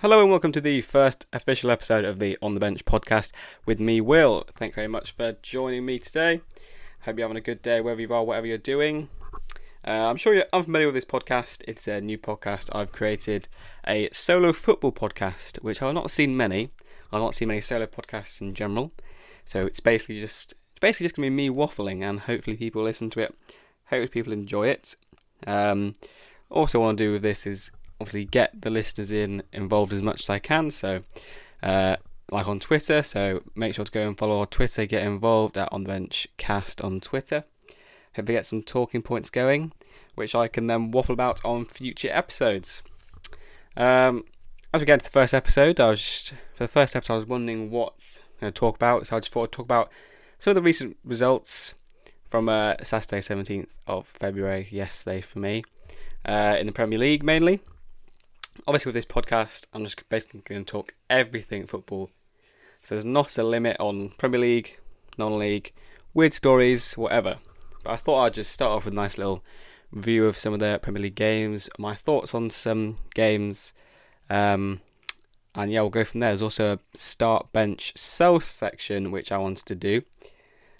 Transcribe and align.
Hello 0.00 0.20
and 0.20 0.30
welcome 0.30 0.52
to 0.52 0.60
the 0.60 0.80
first 0.80 1.26
official 1.32 1.72
episode 1.72 2.04
of 2.04 2.20
the 2.20 2.38
On 2.40 2.54
the 2.54 2.60
Bench 2.60 2.84
podcast 2.84 3.32
with 3.66 3.80
me, 3.80 4.00
Will. 4.00 4.44
Thank 4.54 4.70
you 4.70 4.76
very 4.76 4.86
much 4.86 5.10
for 5.10 5.32
joining 5.42 5.84
me 5.84 5.98
today. 5.98 6.40
Hope 7.00 7.18
you're 7.18 7.26
having 7.26 7.36
a 7.36 7.40
good 7.40 7.62
day 7.62 7.80
wherever 7.80 8.00
you 8.00 8.14
are, 8.14 8.22
whatever 8.22 8.46
you're 8.46 8.58
doing. 8.58 9.08
Uh, 9.84 10.08
I'm 10.08 10.16
sure 10.16 10.34
you're 10.34 10.44
unfamiliar 10.52 10.86
with 10.86 10.94
this 10.94 11.04
podcast. 11.04 11.64
It's 11.66 11.88
a 11.88 12.00
new 12.00 12.16
podcast 12.16 12.70
I've 12.72 12.92
created, 12.92 13.48
a 13.88 14.08
solo 14.12 14.52
football 14.52 14.92
podcast, 14.92 15.64
which 15.64 15.82
I've 15.82 15.94
not 15.94 16.12
seen 16.12 16.36
many. 16.36 16.70
I've 17.12 17.20
not 17.20 17.34
seen 17.34 17.48
many 17.48 17.60
solo 17.60 17.86
podcasts 17.86 18.40
in 18.40 18.54
general. 18.54 18.92
So 19.44 19.66
it's 19.66 19.80
basically 19.80 20.20
just 20.20 20.52
it's 20.52 20.80
basically 20.80 21.06
just 21.06 21.16
gonna 21.16 21.26
be 21.26 21.30
me 21.30 21.50
waffling, 21.50 22.04
and 22.04 22.20
hopefully 22.20 22.56
people 22.56 22.84
listen 22.84 23.10
to 23.10 23.20
it. 23.20 23.34
Hopefully 23.86 24.06
people 24.06 24.32
enjoy 24.32 24.68
it. 24.68 24.94
Um, 25.44 25.94
also, 26.50 26.78
what 26.78 26.84
I 26.84 26.86
want 26.86 26.98
to 26.98 27.04
do 27.04 27.12
with 27.14 27.22
this 27.22 27.48
is 27.48 27.72
obviously 28.00 28.24
get 28.24 28.60
the 28.60 28.70
listeners 28.70 29.10
in 29.10 29.42
involved 29.52 29.92
as 29.92 30.02
much 30.02 30.20
as 30.20 30.30
I 30.30 30.38
can. 30.38 30.70
So, 30.70 31.02
uh, 31.62 31.96
like 32.30 32.48
on 32.48 32.60
Twitter, 32.60 33.02
so 33.02 33.42
make 33.54 33.74
sure 33.74 33.84
to 33.84 33.90
go 33.90 34.06
and 34.06 34.16
follow 34.16 34.40
our 34.40 34.46
Twitter, 34.46 34.86
get 34.86 35.02
involved 35.02 35.56
at 35.56 35.72
On 35.72 35.84
the 35.84 35.88
Bench 35.88 36.28
Cast 36.36 36.80
on 36.80 37.00
Twitter. 37.00 37.44
Hope 38.14 38.28
we 38.28 38.34
get 38.34 38.46
some 38.46 38.62
talking 38.62 39.02
points 39.02 39.30
going, 39.30 39.72
which 40.14 40.34
I 40.34 40.48
can 40.48 40.66
then 40.66 40.90
waffle 40.90 41.14
about 41.14 41.44
on 41.44 41.64
future 41.64 42.10
episodes. 42.12 42.82
Um, 43.76 44.24
as 44.74 44.80
we 44.80 44.86
get 44.86 44.94
into 44.94 45.06
the 45.06 45.10
first 45.10 45.32
episode, 45.32 45.80
I 45.80 45.88
was 45.88 46.00
just, 46.00 46.30
for 46.54 46.64
the 46.64 46.68
first 46.68 46.94
episode, 46.94 47.14
I 47.14 47.18
was 47.18 47.26
wondering 47.26 47.70
what 47.70 47.94
I'm 48.34 48.40
going 48.40 48.52
to 48.52 48.58
talk 48.58 48.76
about. 48.76 49.06
So 49.06 49.16
I 49.16 49.20
just 49.20 49.32
thought 49.32 49.44
I'd 49.44 49.52
talk 49.52 49.64
about 49.64 49.90
some 50.38 50.50
of 50.50 50.56
the 50.56 50.62
recent 50.62 50.96
results 51.04 51.74
from 52.28 52.48
uh, 52.48 52.74
Saturday, 52.82 53.20
17th 53.20 53.68
of 53.86 54.06
February, 54.06 54.68
yesterday 54.70 55.22
for 55.22 55.38
me, 55.38 55.64
uh, 56.26 56.56
in 56.58 56.66
the 56.66 56.72
Premier 56.72 56.98
League 56.98 57.22
mainly 57.22 57.60
obviously 58.66 58.90
with 58.90 58.94
this 58.94 59.04
podcast, 59.04 59.66
I'm 59.72 59.84
just 59.84 60.08
basically 60.08 60.40
going 60.44 60.64
to 60.64 60.70
talk 60.70 60.94
everything 61.08 61.66
football. 61.66 62.10
So 62.82 62.94
there's 62.94 63.04
not 63.04 63.38
a 63.38 63.42
limit 63.42 63.76
on 63.80 64.10
Premier 64.18 64.40
League, 64.40 64.78
non-league, 65.16 65.72
weird 66.14 66.32
stories, 66.32 66.96
whatever. 66.96 67.38
But 67.84 67.92
I 67.92 67.96
thought 67.96 68.24
I'd 68.24 68.34
just 68.34 68.52
start 68.52 68.72
off 68.72 68.84
with 68.84 68.94
a 68.94 68.96
nice 68.96 69.18
little 69.18 69.44
review 69.90 70.26
of 70.26 70.38
some 70.38 70.52
of 70.52 70.60
the 70.60 70.78
Premier 70.82 71.02
League 71.02 71.14
games, 71.14 71.68
my 71.78 71.94
thoughts 71.94 72.34
on 72.34 72.50
some 72.50 72.96
games, 73.14 73.72
um, 74.30 74.80
and 75.54 75.72
yeah, 75.72 75.80
we'll 75.80 75.90
go 75.90 76.04
from 76.04 76.20
there. 76.20 76.30
There's 76.30 76.42
also 76.42 76.74
a 76.74 76.78
start, 76.96 77.52
bench, 77.52 77.92
sell 77.96 78.40
section 78.40 79.10
which 79.10 79.32
I 79.32 79.38
wanted 79.38 79.66
to 79.66 79.74
do 79.74 80.02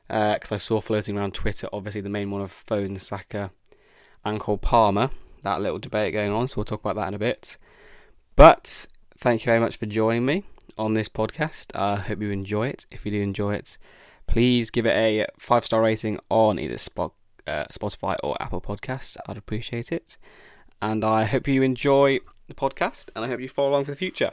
because 0.06 0.52
uh, 0.52 0.54
I 0.54 0.58
saw 0.58 0.80
floating 0.80 1.18
around 1.18 1.34
Twitter, 1.34 1.68
obviously 1.72 2.00
the 2.00 2.08
main 2.08 2.30
one 2.30 2.40
of 2.40 2.50
Foden, 2.50 2.98
Saka, 2.98 3.50
and 4.24 4.40
Cole 4.40 4.58
Palmer. 4.58 5.10
That 5.42 5.60
little 5.60 5.78
debate 5.78 6.12
going 6.14 6.32
on, 6.32 6.48
so 6.48 6.56
we'll 6.56 6.64
talk 6.64 6.80
about 6.80 6.96
that 6.96 7.08
in 7.08 7.14
a 7.14 7.18
bit. 7.18 7.58
But 8.38 8.86
thank 9.16 9.42
you 9.42 9.46
very 9.46 9.58
much 9.58 9.76
for 9.76 9.86
joining 9.86 10.24
me 10.24 10.44
on 10.78 10.94
this 10.94 11.08
podcast. 11.08 11.74
I 11.74 11.96
hope 11.96 12.22
you 12.22 12.30
enjoy 12.30 12.68
it. 12.68 12.86
If 12.88 13.04
you 13.04 13.10
do 13.10 13.20
enjoy 13.20 13.54
it, 13.54 13.78
please 14.28 14.70
give 14.70 14.86
it 14.86 14.94
a 14.94 15.26
five 15.40 15.64
star 15.64 15.82
rating 15.82 16.20
on 16.30 16.56
either 16.60 16.78
Spot, 16.78 17.12
uh, 17.48 17.64
Spotify 17.64 18.14
or 18.22 18.40
Apple 18.40 18.60
Podcasts. 18.60 19.16
I'd 19.26 19.38
appreciate 19.38 19.90
it. 19.90 20.18
And 20.80 21.04
I 21.04 21.24
hope 21.24 21.48
you 21.48 21.62
enjoy 21.62 22.20
the 22.46 22.54
podcast 22.54 23.10
and 23.16 23.24
I 23.24 23.28
hope 23.28 23.40
you 23.40 23.48
follow 23.48 23.70
along 23.70 23.86
for 23.86 23.90
the 23.90 23.96
future. 23.96 24.30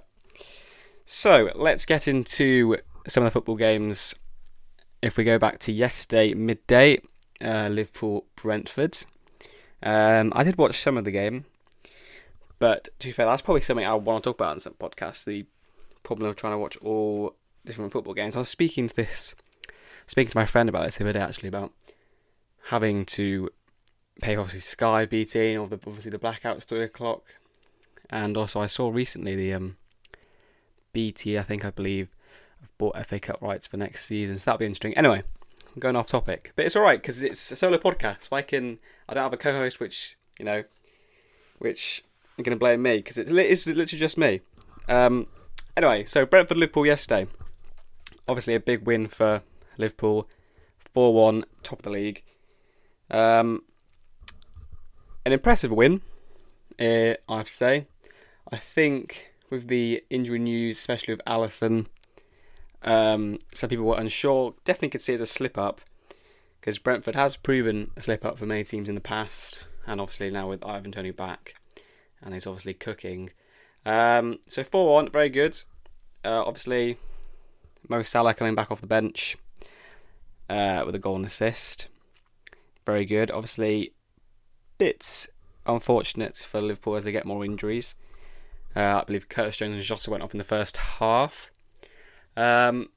So 1.04 1.50
let's 1.56 1.88
get 1.88 2.08
into 2.08 2.78
some 3.08 3.24
of 3.24 3.26
the 3.26 3.32
football 3.32 3.56
games. 3.56 4.14
If 5.02 5.18
we 5.18 5.24
go 5.24 5.40
back 5.40 5.58
to 5.62 5.72
yesterday 5.72 6.36
midday, 6.36 7.00
uh, 7.44 7.70
Liverpool 7.72 8.28
Brentford. 8.36 9.04
Um, 9.82 10.32
I 10.36 10.44
did 10.44 10.60
watch 10.60 10.80
some 10.80 10.96
of 10.96 11.06
the 11.06 11.12
game. 11.12 11.46
But 12.60 12.90
to 13.00 13.08
be 13.08 13.12
fair, 13.12 13.26
that's 13.26 13.42
probably 13.42 13.62
something 13.62 13.86
I 13.86 13.94
want 13.96 14.24
to 14.24 14.30
talk 14.30 14.38
about 14.38 14.54
in 14.54 14.60
some 14.60 14.74
podcasts. 14.74 15.26
The 15.26 15.46
problem 16.04 16.30
of 16.30 16.36
trying 16.36 16.54
to 16.54 16.58
watch 16.58 16.78
all 16.78 17.36
different 17.66 17.92
football 17.92 18.14
games. 18.14 18.36
I 18.36 18.40
was 18.40 18.50
speaking 18.50 18.88
to 18.88 18.96
this, 18.96 19.36
speaking 20.08 20.32
to 20.32 20.38
my 20.38 20.46
friend 20.46 20.70
about 20.70 20.86
this 20.86 20.98
the 20.98 21.04
other 21.04 21.14
day 21.14 21.20
actually 21.20 21.50
about 21.50 21.74
having 22.68 23.06
to 23.06 23.50
pay 24.22 24.36
obviously 24.36 24.62
Sky, 24.62 25.06
BT, 25.06 25.58
all 25.58 25.68
the 25.68 25.76
obviously 25.76 26.12
the 26.12 26.20
blackouts 26.20 26.64
three 26.64 26.84
o'clock, 26.84 27.24
and 28.10 28.38
also 28.38 28.62
I 28.62 28.68
saw 28.68 28.90
recently 28.90 29.36
the 29.36 29.54
um, 29.54 29.78
BT. 30.94 31.38
I 31.38 31.44
think 31.44 31.66
I 31.66 31.72
believe 31.72 32.10
have 32.62 32.78
bought 32.78 33.06
FA 33.06 33.20
Cup 33.20 33.42
rights 33.42 33.68
for 33.68 33.78
next 33.78 34.06
season, 34.06 34.38
so 34.38 34.46
that'll 34.46 34.60
be 34.60 34.66
interesting. 34.66 34.98
Anyway, 34.98 35.24
I'm 35.76 35.80
going 35.80 35.96
off 35.96 36.08
topic, 36.08 36.54
but 36.56 36.66
it's 36.66 36.76
all 36.76 36.84
right 36.84 37.02
because 37.02 37.22
it's 37.22 37.52
a 37.52 37.56
solo 37.56 37.78
podcast. 37.78 38.22
So 38.22 38.36
I 38.36 38.42
can 38.42 38.80
I 39.10 39.14
don't 39.14 39.24
have 39.24 39.34
a 39.34 39.38
co-host, 39.38 39.80
which 39.80 40.16
you 40.40 40.46
know, 40.46 40.64
which 41.60 42.04
you're 42.38 42.44
going 42.44 42.56
to 42.56 42.60
blame 42.60 42.82
me 42.82 42.98
because 42.98 43.18
it's, 43.18 43.32
it's 43.32 43.68
literally 43.68 44.00
just 44.00 44.18
me. 44.18 44.42
Um, 44.88 45.28
anyway, 45.76 46.04
so 46.06 46.26
Brentford 46.26 46.58
Liverpool 46.58 46.86
yesterday. 46.86 47.28
Obviously, 48.28 48.56
a 48.56 48.60
big 48.60 48.86
win 48.86 49.08
for 49.08 49.44
Liverpool. 49.78 50.28
4 50.96 51.14
1, 51.14 51.44
top 51.62 51.80
of 51.80 51.84
the 51.84 51.90
league. 51.90 52.24
Um, 53.12 53.64
an 55.26 55.34
impressive 55.34 55.72
win, 55.72 56.02
uh, 56.80 57.16
I 57.28 57.38
have 57.38 57.48
to 57.48 57.54
say. 57.54 57.88
I 58.52 58.58
think 58.58 59.32
with 59.50 59.68
the 59.68 60.04
injury 60.10 60.40
news, 60.40 60.78
especially 60.78 61.16
with 61.16 61.26
Alisson, 61.26 61.88
um, 62.84 63.40
some 63.54 63.70
people 63.70 63.86
were 63.86 64.00
unsure. 64.00 64.56
Definitely 64.64 64.90
could 64.90 65.02
see 65.02 65.14
it 65.14 65.16
as 65.16 65.22
a 65.22 65.26
slip 65.26 65.58
up 65.58 65.82
because 66.62 66.80
Brentford 66.80 67.16
has 67.16 67.36
proven 67.36 67.92
a 67.98 68.02
slip 68.02 68.24
up 68.24 68.38
for 68.38 68.46
many 68.46 68.64
teams 68.64 68.88
in 68.88 68.96
the 68.96 69.02
past, 69.02 69.62
and 69.86 70.00
obviously 70.00 70.32
now 70.32 70.48
with 70.48 70.66
Ivan 70.66 70.92
Toney 70.92 71.12
back, 71.12 71.56
and 72.22 72.34
he's 72.34 72.48
obviously 72.48 72.74
cooking. 72.74 73.32
Um, 73.86 74.40
so 74.48 74.64
4 74.64 74.94
1, 74.94 75.12
very 75.12 75.30
good. 75.30 75.60
Uh, 76.24 76.44
obviously, 76.44 76.98
Mo 77.88 78.04
Salah 78.04 78.34
coming 78.34 78.56
back 78.56 78.72
off 78.72 78.82
the 78.82 78.88
bench 78.88 79.38
uh, 80.50 80.84
with 80.86 80.96
a 80.96 81.00
goal 81.00 81.16
and 81.16 81.26
assist. 81.26 81.88
Very 82.86 83.06
good. 83.06 83.32
Obviously, 83.32 83.94
bits 84.78 85.28
unfortunate 85.66 86.38
for 86.38 86.62
Liverpool 86.62 86.96
as 86.96 87.04
they 87.04 87.12
get 87.12 87.26
more 87.26 87.46
injuries. 87.46 87.96
Uh, 88.76 89.00
I 89.02 89.04
believe 89.06 89.30
Curtis 89.30 89.58
Jones 89.58 89.76
and 89.76 89.84
Jota 89.84 90.10
went 90.12 90.24
off 90.24 90.34
in 90.34 90.38
the 90.38 90.44
first 90.44 90.78
half. 90.78 91.50
Um, 92.36 92.90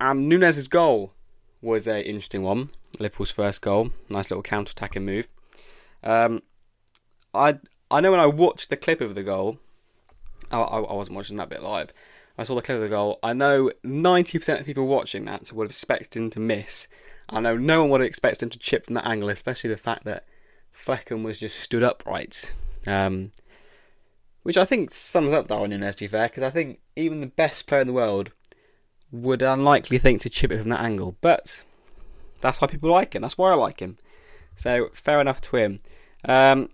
and 0.00 0.28
Nunez's 0.28 0.68
goal 0.68 1.12
was 1.60 1.86
an 1.86 2.02
interesting 2.02 2.42
one. 2.42 2.70
Liverpool's 2.98 3.30
first 3.30 3.62
goal. 3.62 3.90
Nice 4.10 4.30
little 4.30 4.42
counter 4.42 4.70
attacking 4.70 5.04
move. 5.04 5.28
Um, 6.02 6.42
I 7.34 7.58
I 7.90 8.00
know 8.00 8.10
when 8.10 8.20
I 8.20 8.26
watched 8.26 8.70
the 8.70 8.76
clip 8.76 9.00
of 9.00 9.14
the 9.14 9.22
goal, 9.22 9.58
I, 10.50 10.60
I, 10.60 10.92
wasn't 10.92 11.16
watching 11.16 11.36
that 11.36 11.48
bit 11.48 11.62
live. 11.62 11.92
I 12.38 12.44
saw 12.44 12.54
the 12.54 12.62
clip 12.62 12.76
of 12.76 12.82
the 12.82 12.88
goal. 12.88 13.18
I 13.22 13.32
know 13.32 13.70
90% 13.84 14.60
of 14.60 14.66
people 14.66 14.86
watching 14.86 15.24
that 15.24 15.52
would 15.52 15.64
have 15.64 15.70
expected 15.70 16.16
him 16.16 16.30
to 16.30 16.40
miss. 16.40 16.88
I 17.28 17.40
know 17.40 17.56
no 17.56 17.80
one 17.80 17.90
would 17.90 18.00
have 18.00 18.08
expected 18.08 18.42
him 18.44 18.50
to 18.50 18.58
chip 18.58 18.86
from 18.86 18.94
that 18.94 19.06
angle, 19.06 19.28
especially 19.28 19.70
the 19.70 19.76
fact 19.76 20.04
that 20.04 20.26
Flekken 20.74 21.24
was 21.24 21.40
just 21.40 21.58
stood 21.58 21.82
upright. 21.82 22.52
Um, 22.86 23.32
which 24.42 24.56
I 24.56 24.64
think 24.64 24.92
sums 24.92 25.32
up 25.32 25.48
Darwin 25.48 25.70
Nunez, 25.70 25.96
to 25.96 26.04
be 26.04 26.08
fair, 26.08 26.28
because 26.28 26.44
I 26.44 26.50
think 26.50 26.78
even 26.94 27.20
the 27.20 27.26
best 27.26 27.66
player 27.66 27.80
in 27.80 27.86
the 27.86 27.92
world 27.92 28.30
would 29.10 29.42
unlikely 29.42 29.98
think 29.98 30.20
to 30.22 30.30
chip 30.30 30.52
it 30.52 30.60
from 30.60 30.68
that 30.70 30.84
angle. 30.84 31.16
But 31.20 31.62
that's 32.40 32.60
why 32.60 32.68
people 32.68 32.90
like 32.90 33.14
him. 33.14 33.22
That's 33.22 33.38
why 33.38 33.50
I 33.50 33.54
like 33.54 33.80
him. 33.80 33.96
So 34.54 34.88
fair 34.92 35.20
enough 35.20 35.40
to 35.42 35.56
him. 35.56 35.80
Um, 36.28 36.68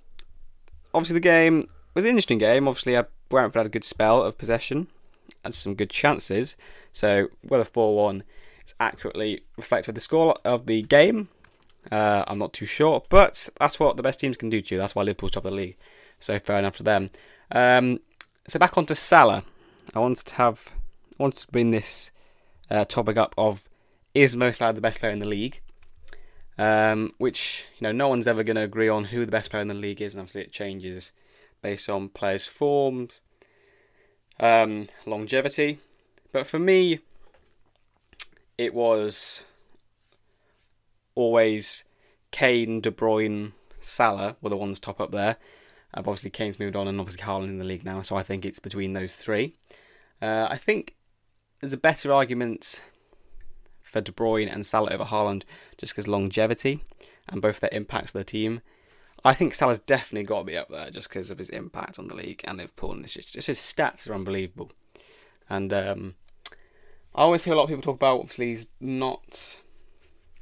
obviously, 0.94 1.14
the 1.14 1.20
game 1.20 1.64
was 1.94 2.04
an 2.04 2.10
interesting 2.10 2.38
game. 2.38 2.68
Obviously, 2.68 3.00
Brentford 3.28 3.60
had 3.60 3.66
a 3.66 3.70
good 3.70 3.84
spell 3.84 4.22
of 4.22 4.38
possession 4.38 4.88
and 5.44 5.54
some 5.54 5.74
good 5.74 5.90
chances. 5.90 6.56
So 6.92 7.28
whether 7.42 7.64
4 7.64 7.96
1 7.96 8.22
is 8.66 8.74
accurately 8.80 9.42
reflective 9.56 9.90
of 9.90 9.94
the 9.94 10.00
score 10.00 10.36
of 10.44 10.66
the 10.66 10.82
game, 10.82 11.28
uh, 11.90 12.24
I'm 12.26 12.38
not 12.38 12.52
too 12.52 12.66
sure. 12.66 13.02
But 13.08 13.48
that's 13.58 13.80
what 13.80 13.96
the 13.96 14.02
best 14.02 14.20
teams 14.20 14.36
can 14.36 14.50
do 14.50 14.60
to 14.60 14.74
you. 14.74 14.78
That's 14.78 14.94
why 14.94 15.02
Liverpool's 15.02 15.32
top 15.32 15.44
of 15.44 15.50
the 15.50 15.56
league. 15.56 15.76
So 16.18 16.38
fair 16.38 16.58
enough 16.58 16.76
to 16.76 16.82
them. 16.82 17.10
Um, 17.50 18.00
so 18.46 18.58
back 18.58 18.76
onto 18.78 18.94
Salah. 18.94 19.44
I 19.94 19.98
wanted 19.98 20.26
to 20.26 20.34
have, 20.36 20.72
I 21.18 21.22
wanted 21.22 21.38
to 21.40 21.52
bring 21.52 21.70
this 21.70 22.12
uh, 22.70 22.84
topic 22.84 23.16
up 23.16 23.34
of 23.36 23.68
is 24.14 24.36
Mo 24.36 24.52
Salah 24.52 24.72
the 24.72 24.80
best 24.80 25.00
player 25.00 25.12
in 25.12 25.18
the 25.18 25.28
league? 25.28 25.60
Um, 26.58 27.12
which 27.18 27.66
you 27.78 27.84
know 27.84 27.92
no 27.92 28.08
one's 28.08 28.26
ever 28.26 28.42
going 28.42 28.56
to 28.56 28.62
agree 28.62 28.88
on 28.88 29.04
who 29.04 29.24
the 29.24 29.32
best 29.32 29.50
player 29.50 29.62
in 29.62 29.68
the 29.68 29.74
league 29.74 30.02
is, 30.02 30.14
and 30.14 30.20
obviously 30.20 30.42
it 30.42 30.52
changes 30.52 31.12
based 31.62 31.88
on 31.88 32.08
players' 32.08 32.46
forms, 32.46 33.22
um, 34.40 34.88
longevity. 35.06 35.78
But 36.32 36.46
for 36.46 36.58
me, 36.58 37.00
it 38.58 38.74
was 38.74 39.44
always 41.14 41.84
Kane, 42.30 42.80
De 42.80 42.90
Bruyne, 42.90 43.52
Salah 43.78 44.36
were 44.40 44.50
the 44.50 44.56
ones 44.56 44.80
top 44.80 45.00
up 45.00 45.12
there. 45.12 45.36
Uh, 45.94 45.98
obviously, 45.98 46.30
Kane's 46.30 46.58
moved 46.58 46.76
on, 46.76 46.88
and 46.88 46.98
obviously 46.98 47.22
Haaland 47.22 47.48
in 47.48 47.58
the 47.58 47.66
league 47.66 47.84
now, 47.84 48.02
so 48.02 48.16
I 48.16 48.22
think 48.22 48.44
it's 48.44 48.58
between 48.58 48.92
those 48.92 49.14
three. 49.16 49.54
Uh, 50.20 50.48
I 50.50 50.56
think 50.56 50.96
there's 51.60 51.72
a 51.72 51.78
better 51.78 52.12
argument 52.12 52.80
for 53.92 54.00
De 54.00 54.10
Bruyne 54.10 54.52
and 54.52 54.64
Salah 54.64 54.92
over 54.92 55.04
Haaland 55.04 55.42
just 55.76 55.92
because 55.92 56.08
longevity 56.08 56.82
and 57.28 57.42
both 57.42 57.60
their 57.60 57.70
impacts 57.72 58.12
for 58.12 58.18
the 58.18 58.24
team. 58.24 58.62
I 59.24 59.34
think 59.34 59.54
Salah's 59.54 59.78
definitely 59.78 60.24
got 60.24 60.40
to 60.40 60.44
be 60.44 60.56
up 60.56 60.68
there 60.68 60.90
just 60.90 61.08
because 61.08 61.30
of 61.30 61.38
his 61.38 61.50
impact 61.50 61.98
on 61.98 62.08
the 62.08 62.16
league 62.16 62.40
and 62.44 62.58
Liverpool. 62.58 62.92
And 62.92 63.04
it's 63.04 63.12
just, 63.12 63.34
just 63.34 63.46
his 63.46 63.58
stats 63.58 64.08
are 64.10 64.14
unbelievable. 64.14 64.72
And 65.48 65.72
um, 65.72 66.14
I 67.14 67.22
always 67.22 67.44
hear 67.44 67.52
a 67.52 67.56
lot 67.56 67.64
of 67.64 67.68
people 67.68 67.82
talk 67.82 67.96
about. 67.96 68.20
Obviously, 68.20 68.48
he's 68.48 68.68
not. 68.80 69.58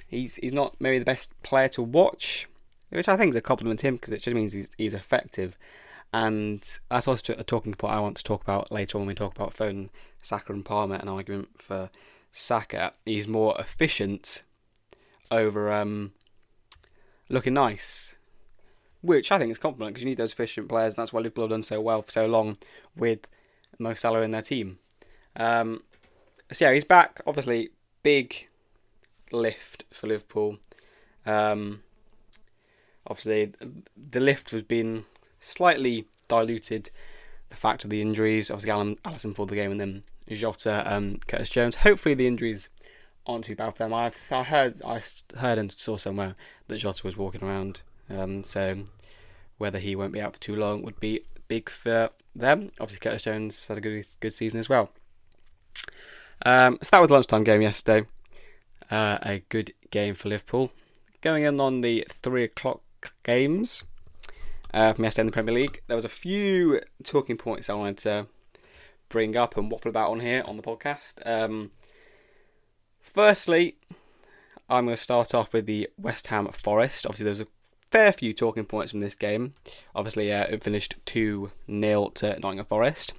He's 0.06 0.37
he's 0.37 0.52
not 0.52 0.76
maybe 0.81 0.99
the 0.99 1.05
best 1.05 1.41
player 1.43 1.69
to 1.70 1.82
watch, 1.82 2.49
which 2.88 3.08
I 3.08 3.17
think 3.17 3.31
is 3.31 3.37
a 3.37 3.43
compliment 3.43 3.81
to 3.81 3.88
him 3.88 3.97
because 3.97 4.14
it 4.14 4.23
just 4.23 4.35
means 4.35 4.52
he's 4.52 4.70
he's 4.79 4.94
effective. 4.94 5.58
And 6.12 6.67
that's 6.91 7.06
also 7.06 7.35
a 7.37 7.44
talking 7.44 7.75
point 7.75 7.94
I 7.94 8.00
want 8.00 8.17
to 8.17 8.25
talk 8.25 8.43
about 8.43 8.73
later 8.73 8.97
on 8.97 9.02
when 9.02 9.08
we 9.08 9.14
talk 9.14 9.35
about 9.35 9.55
Foden 9.55 9.91
Saka 10.20 10.52
and 10.52 10.64
Palmer, 10.64 10.97
an 10.97 11.08
argument 11.08 11.61
for 11.61 11.91
Saka. 12.32 12.93
He's 13.05 13.29
more 13.29 13.55
efficient 13.59 14.43
over 15.31 15.73
um, 15.73 16.12
looking 17.29 17.55
nice, 17.55 18.17
which 19.00 19.32
I 19.32 19.38
think 19.38 19.50
is 19.50 19.59
compliment 19.59 19.94
because 19.94 20.05
you 20.05 20.11
need 20.11 20.19
those 20.19 20.32
efficient 20.32 20.69
players, 20.69 20.94
and 20.94 21.03
that's 21.03 21.12
why 21.12 21.21
Liverpool 21.21 21.44
have 21.44 21.50
done 21.50 21.62
so 21.62 21.81
well 21.81 22.03
for 22.03 22.11
so 22.11 22.27
long 22.27 22.56
with 22.97 23.27
Mo 23.79 23.94
Salah 23.94 24.23
in 24.23 24.31
their 24.31 24.43
team. 24.43 24.79
Um, 25.37 25.82
so 26.53 26.67
yeah, 26.67 26.73
he's 26.73 26.85
back. 26.85 27.21
Obviously, 27.27 27.71
big 28.03 28.49
lift 29.33 29.85
for 29.93 30.09
Liverpool. 30.09 30.59
Um, 31.25 31.83
obviously, 33.06 33.53
the 33.97 34.21
lift 34.21 34.50
has 34.50 34.62
been 34.62 35.05
slightly 35.38 36.06
diluted. 36.29 36.91
The 37.50 37.56
fact 37.56 37.85
of 37.85 37.91
the 37.91 38.00
injuries, 38.00 38.50
obviously, 38.50 38.71
Alan, 38.71 38.97
Alisson 39.05 39.35
pulled 39.35 39.49
the 39.49 39.56
game, 39.56 39.71
and 39.71 39.81
then 39.81 40.03
Jota, 40.37 40.82
um, 40.93 41.19
Curtis 41.27 41.49
Jones. 41.49 41.77
Hopefully, 41.77 42.15
the 42.15 42.27
injuries 42.27 42.69
aren't 43.27 43.44
too 43.44 43.56
bad 43.56 43.71
for 43.73 43.85
them. 43.85 43.94
I've 43.94 44.17
I 44.31 44.43
heard 44.43 44.81
I 44.82 45.00
heard 45.37 45.59
and 45.59 45.73
saw 45.73 45.97
somewhere 45.97 46.35
that 46.69 46.79
Jota 46.79 47.03
was 47.05 47.17
walking 47.17 47.43
around. 47.43 47.82
Um, 48.09 48.43
so 48.43 48.85
whether 49.59 49.79
he 49.79 49.94
won't 49.94 50.12
be 50.12 50.21
out 50.21 50.35
for 50.35 50.41
too 50.41 50.56
long 50.56 50.82
would 50.82 50.99
be 51.00 51.25
big 51.49 51.69
for 51.69 52.11
them. 52.35 52.71
Obviously, 52.81 53.00
Curtis 53.00 53.23
Jones 53.23 53.69
had 53.69 53.79
a 53.79 53.81
good 53.81 54.06
good 54.21 54.32
season 54.32 54.61
as 54.61 54.69
well. 54.69 54.91
Um, 56.44 56.79
so 56.83 56.88
that 56.93 57.00
was 57.00 57.11
lunchtime 57.11 57.44
game 57.44 57.62
yesterday. 57.62 58.06
Uh, 58.91 59.19
a 59.23 59.43
good 59.49 59.73
game 59.91 60.15
for 60.15 60.29
Liverpool. 60.29 60.73
Going 61.21 61.44
in 61.44 61.61
on 61.61 61.83
the 61.83 62.06
three 62.09 62.44
o'clock 62.44 62.83
games 63.23 63.85
uh, 64.73 64.93
from 64.94 65.05
yesterday 65.05 65.23
in 65.23 65.26
the 65.26 65.33
Premier 65.33 65.55
League, 65.55 65.83
there 65.87 65.97
was 65.97 66.05
a 66.05 66.09
few 66.09 66.81
talking 67.05 67.37
points 67.37 67.69
I 67.69 67.75
wanted 67.75 67.99
to 67.99 68.26
bring 69.11 69.37
up 69.37 69.59
and 69.59 69.71
waffle 69.71 69.91
about 69.91 70.11
on 70.11 70.21
here 70.21 70.43
on 70.47 70.57
the 70.57 70.62
podcast. 70.62 71.21
Um, 71.27 71.73
firstly, 73.03 73.77
I'm 74.71 74.87
going 74.87 74.97
to 74.97 75.03
start 75.03 75.35
off 75.35 75.53
with 75.53 75.67
the 75.67 75.91
West 75.99 76.29
Ham 76.29 76.47
Forest. 76.47 77.05
Obviously, 77.05 77.25
there's 77.25 77.43
a 77.43 77.47
fair 77.91 78.12
few 78.12 78.33
talking 78.33 78.65
points 78.65 78.93
from 78.93 79.01
this 79.01 79.15
game. 79.17 79.53
Obviously, 79.95 80.33
uh, 80.33 80.45
it 80.45 80.65
finished 80.65 80.95
2 81.05 81.51
0 81.69 82.09
to 82.15 82.39
Nottingham 82.39 82.65
Forest. 82.65 83.12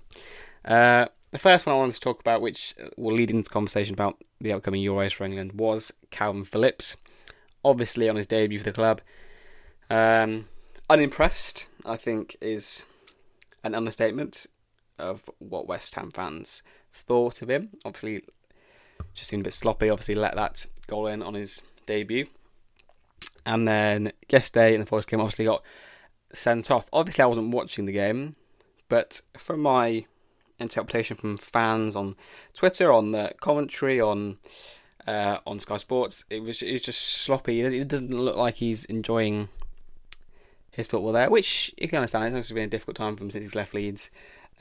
Uh, 0.65 1.05
the 1.31 1.37
first 1.37 1.65
one 1.65 1.75
I 1.75 1.79
wanted 1.79 1.95
to 1.95 2.01
talk 2.01 2.19
about, 2.19 2.41
which 2.41 2.73
will 2.97 3.15
lead 3.15 3.29
into 3.29 3.49
conversation 3.49 3.93
about 3.93 4.17
the 4.39 4.53
upcoming 4.53 4.83
Euros 4.83 5.13
for 5.13 5.25
England, 5.25 5.53
was 5.53 5.93
Kalvin 6.09 6.47
Phillips. 6.47 6.97
Obviously, 7.63 8.09
on 8.09 8.15
his 8.15 8.27
debut 8.27 8.59
for 8.59 8.65
the 8.65 8.71
club. 8.71 9.01
Um, 9.89 10.47
unimpressed, 10.89 11.67
I 11.85 11.97
think, 11.97 12.37
is 12.41 12.85
an 13.63 13.75
understatement 13.75 14.47
of 15.01 15.29
what 15.39 15.67
West 15.67 15.93
Ham 15.95 16.11
fans 16.11 16.63
thought 16.93 17.41
of 17.41 17.49
him. 17.49 17.69
Obviously, 17.85 18.23
just 19.13 19.29
seemed 19.29 19.41
a 19.41 19.45
bit 19.45 19.53
sloppy. 19.53 19.89
Obviously, 19.89 20.15
let 20.15 20.35
that 20.35 20.65
goal 20.87 21.07
in 21.07 21.21
on 21.21 21.33
his 21.33 21.61
debut. 21.85 22.27
And 23.45 23.67
then 23.67 24.11
yesterday 24.29 24.73
in 24.73 24.79
the 24.79 24.85
Forest 24.85 25.09
game, 25.09 25.19
obviously 25.19 25.45
got 25.45 25.63
sent 26.33 26.71
off. 26.71 26.89
Obviously, 26.93 27.23
I 27.23 27.27
wasn't 27.27 27.53
watching 27.53 27.85
the 27.85 27.91
game, 27.91 28.35
but 28.87 29.21
from 29.37 29.61
my 29.61 30.05
interpretation 30.59 31.17
from 31.17 31.37
fans 31.37 31.95
on 31.95 32.15
Twitter, 32.53 32.91
on 32.93 33.11
the 33.11 33.33
commentary, 33.41 33.99
on 33.99 34.37
uh, 35.07 35.37
on 35.47 35.59
Sky 35.59 35.77
Sports, 35.77 36.25
it 36.29 36.41
was 36.41 36.61
it 36.61 36.71
was 36.73 36.81
just 36.81 37.01
sloppy. 37.01 37.61
It 37.61 37.87
doesn't 37.87 38.11
look 38.11 38.37
like 38.37 38.55
he's 38.55 38.85
enjoying 38.85 39.49
his 40.71 40.87
football 40.87 41.11
there, 41.11 41.29
which 41.29 41.73
you 41.77 41.87
can 41.87 41.97
understand. 41.97 42.25
It's 42.25 42.33
obviously 42.33 42.55
been 42.55 42.65
a 42.65 42.67
difficult 42.67 42.97
time 42.97 43.15
for 43.15 43.23
him 43.23 43.31
since 43.31 43.43
he's 43.43 43.55
left 43.55 43.73
Leeds 43.73 44.11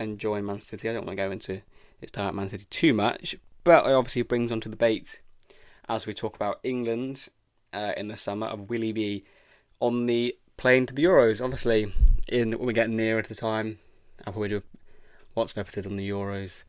and 0.01 0.19
joined 0.19 0.47
Man 0.47 0.61
City. 0.61 0.89
I 0.89 0.95
don't 0.95 1.07
want 1.07 1.17
to 1.17 1.25
go 1.25 1.31
into 1.31 1.61
his 2.01 2.11
time 2.11 2.29
at 2.29 2.35
Man 2.35 2.49
City 2.49 2.65
too 2.71 2.95
much, 2.95 3.37
but 3.63 3.87
it 3.87 3.93
obviously 3.93 4.23
brings 4.23 4.51
on 4.51 4.61
to 4.63 4.69
the 4.69 4.75
debate 4.75 5.21
as 5.89 6.07
we 6.07 6.15
talk 6.15 6.35
about 6.35 6.59
England 6.63 7.29
uh, 7.73 7.93
in 7.97 8.09
the 8.09 8.17
summer 8.17 8.47
of 8.47 8.71
will 8.71 8.81
he 8.81 8.93
be 8.93 9.25
on 9.79 10.07
the 10.07 10.37
plane 10.57 10.87
to 10.87 10.95
the 10.95 11.05
Euros? 11.05 11.45
Obviously, 11.45 11.93
in 12.27 12.53
when 12.53 12.67
we 12.67 12.73
get 12.73 12.89
nearer 12.89 13.23
to 13.23 13.29
the 13.29 13.35
time, 13.35 13.79
I'll 14.27 14.33
probably 14.33 14.49
do 14.49 14.63
lots 15.37 15.53
of 15.53 15.59
episodes 15.59 15.87
on 15.87 15.97
the 15.97 16.09
Euros, 16.09 16.65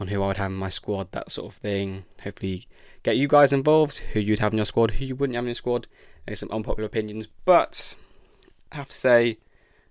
on 0.00 0.08
who 0.08 0.22
I 0.22 0.28
would 0.28 0.36
have 0.38 0.50
in 0.50 0.56
my 0.56 0.70
squad, 0.70 1.12
that 1.12 1.30
sort 1.30 1.52
of 1.52 1.58
thing. 1.58 2.06
Hopefully, 2.22 2.66
get 3.02 3.18
you 3.18 3.28
guys 3.28 3.52
involved, 3.52 3.98
who 3.98 4.20
you'd 4.20 4.38
have 4.38 4.52
in 4.52 4.58
your 4.58 4.64
squad, 4.64 4.92
who 4.92 5.04
you 5.04 5.14
wouldn't 5.14 5.34
have 5.34 5.44
in 5.44 5.48
your 5.48 5.54
squad. 5.54 5.86
There's 6.24 6.40
some 6.40 6.50
unpopular 6.50 6.86
opinions, 6.86 7.28
but 7.44 7.94
I 8.70 8.76
have 8.76 8.88
to 8.88 8.96
say, 8.96 9.38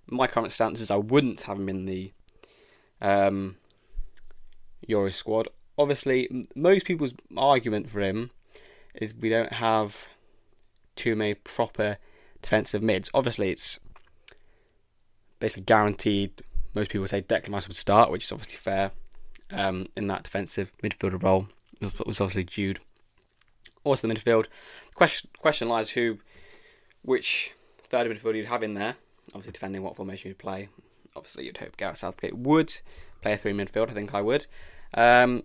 my 0.08 0.26
current 0.26 0.52
stance 0.52 0.80
is 0.80 0.90
I 0.90 0.96
wouldn't 0.96 1.42
have 1.42 1.58
him 1.58 1.70
in 1.70 1.86
the 1.86 2.14
um, 3.02 3.56
squad. 5.10 5.48
Obviously, 5.78 6.46
most 6.56 6.86
people's 6.86 7.14
argument 7.36 7.90
for 7.90 8.02
him 8.02 8.30
is 8.96 9.16
we 9.16 9.30
don't 9.30 9.54
have 9.54 10.08
too 10.96 11.16
many 11.16 11.34
proper 11.34 11.98
defensive 12.42 12.84
mids. 12.84 13.10
Obviously, 13.14 13.50
it's 13.50 13.80
basically 15.40 15.64
guaranteed. 15.64 16.42
Most 16.74 16.92
people 16.92 17.08
say 17.08 17.22
Declan 17.22 17.54
Rice 17.54 17.68
would 17.68 17.78
start, 17.78 18.12
which 18.12 18.26
is 18.26 18.32
obviously 18.32 18.58
fair 18.58 18.92
um, 19.52 19.86
in 19.96 20.08
that 20.08 20.24
defensive 20.24 20.72
midfielder 20.84 21.22
role. 21.22 21.48
It 21.82 22.06
was 22.06 22.22
obviously 22.22 22.44
Jude. 22.44 22.80
Also, 23.84 24.08
the 24.08 24.14
midfield. 24.14 24.46
Question 24.94 25.30
question 25.40 25.68
lies 25.68 25.90
who, 25.90 26.20
which 27.02 27.54
third 27.90 28.08
midfielder 28.08 28.38
you'd 28.38 28.46
have 28.48 28.64
in 28.64 28.76
there. 28.76 28.96
Obviously, 29.30 29.54
depending 29.54 29.82
what 29.82 29.96
formation 29.96 30.30
you'd 30.30 30.38
play. 30.38 30.70
Obviously, 31.16 31.46
you'd 31.46 31.58
hope 31.58 31.78
Gareth 31.78 31.98
Southgate 31.98 32.38
would 32.38 32.74
play 33.22 33.34
a 33.34 33.38
three 33.38 33.54
midfield. 33.54 33.90
I 33.90 33.94
think 33.94 34.14
I 34.14 34.22
would. 34.22 34.48
Um, 34.94 35.44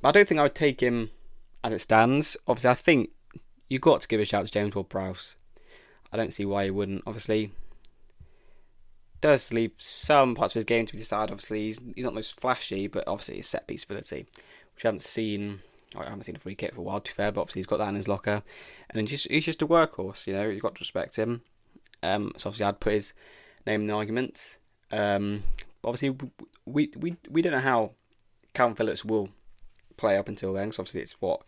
but 0.00 0.10
I 0.10 0.12
don't 0.12 0.28
think 0.28 0.40
I 0.40 0.44
would 0.44 0.54
take 0.54 0.80
him 0.80 1.10
as 1.64 1.72
it 1.72 1.80
stands. 1.80 2.36
Obviously, 2.46 2.70
I 2.70 2.74
think 2.74 3.10
you 3.68 3.78
got 3.78 4.00
to 4.00 4.08
give 4.08 4.20
a 4.20 4.24
shout 4.24 4.46
to 4.46 4.52
James 4.52 4.74
Ward-Prowse. 4.74 5.36
I 6.12 6.16
don't 6.16 6.32
see 6.32 6.44
why 6.44 6.64
you 6.64 6.74
wouldn't. 6.74 7.02
Obviously, 7.06 7.52
does 9.20 9.52
leave 9.52 9.72
some 9.76 10.34
parts 10.34 10.54
of 10.54 10.60
his 10.60 10.64
game 10.64 10.86
to 10.86 10.92
be 10.92 10.98
desired. 10.98 11.30
Obviously, 11.30 11.64
he's, 11.64 11.80
he's 11.94 12.04
not 12.04 12.10
the 12.10 12.16
most 12.16 12.38
flashy, 12.38 12.86
but 12.86 13.04
obviously 13.06 13.36
his 13.36 13.46
set 13.46 13.66
piece 13.66 13.84
ability, 13.84 14.26
which 14.74 14.84
I 14.84 14.88
haven't 14.88 15.02
seen. 15.02 15.60
I 15.96 16.04
haven't 16.04 16.24
seen 16.24 16.36
a 16.36 16.38
free 16.38 16.54
kick 16.54 16.74
for 16.74 16.80
a 16.80 16.84
while, 16.84 17.00
to 17.00 17.10
be 17.10 17.14
fair, 17.14 17.32
but 17.32 17.40
obviously 17.40 17.60
he's 17.60 17.66
got 17.66 17.78
that 17.78 17.88
in 17.88 17.94
his 17.94 18.08
locker, 18.08 18.42
and 18.90 19.00
he's 19.00 19.10
just, 19.10 19.30
he's 19.30 19.46
just 19.46 19.62
a 19.62 19.66
workhorse. 19.66 20.26
You 20.26 20.34
know, 20.34 20.48
you've 20.48 20.62
got 20.62 20.74
to 20.74 20.80
respect 20.80 21.16
him. 21.16 21.42
Um, 22.02 22.32
so 22.36 22.48
obviously, 22.48 22.66
I'd 22.66 22.80
put 22.80 22.92
his 22.92 23.14
name 23.66 23.82
in 23.82 23.86
the 23.86 23.94
argument. 23.94 24.58
Um, 24.92 25.42
obviously, 25.84 26.16
we 26.64 26.90
we 26.96 27.16
we 27.28 27.42
don't 27.42 27.52
know 27.52 27.60
how 27.60 27.92
Kalvin 28.54 28.76
Phillips 28.76 29.04
will 29.04 29.28
play 29.96 30.16
up 30.16 30.28
until 30.28 30.52
then. 30.52 30.72
So 30.72 30.82
obviously, 30.82 31.02
it's 31.02 31.20
what. 31.20 31.42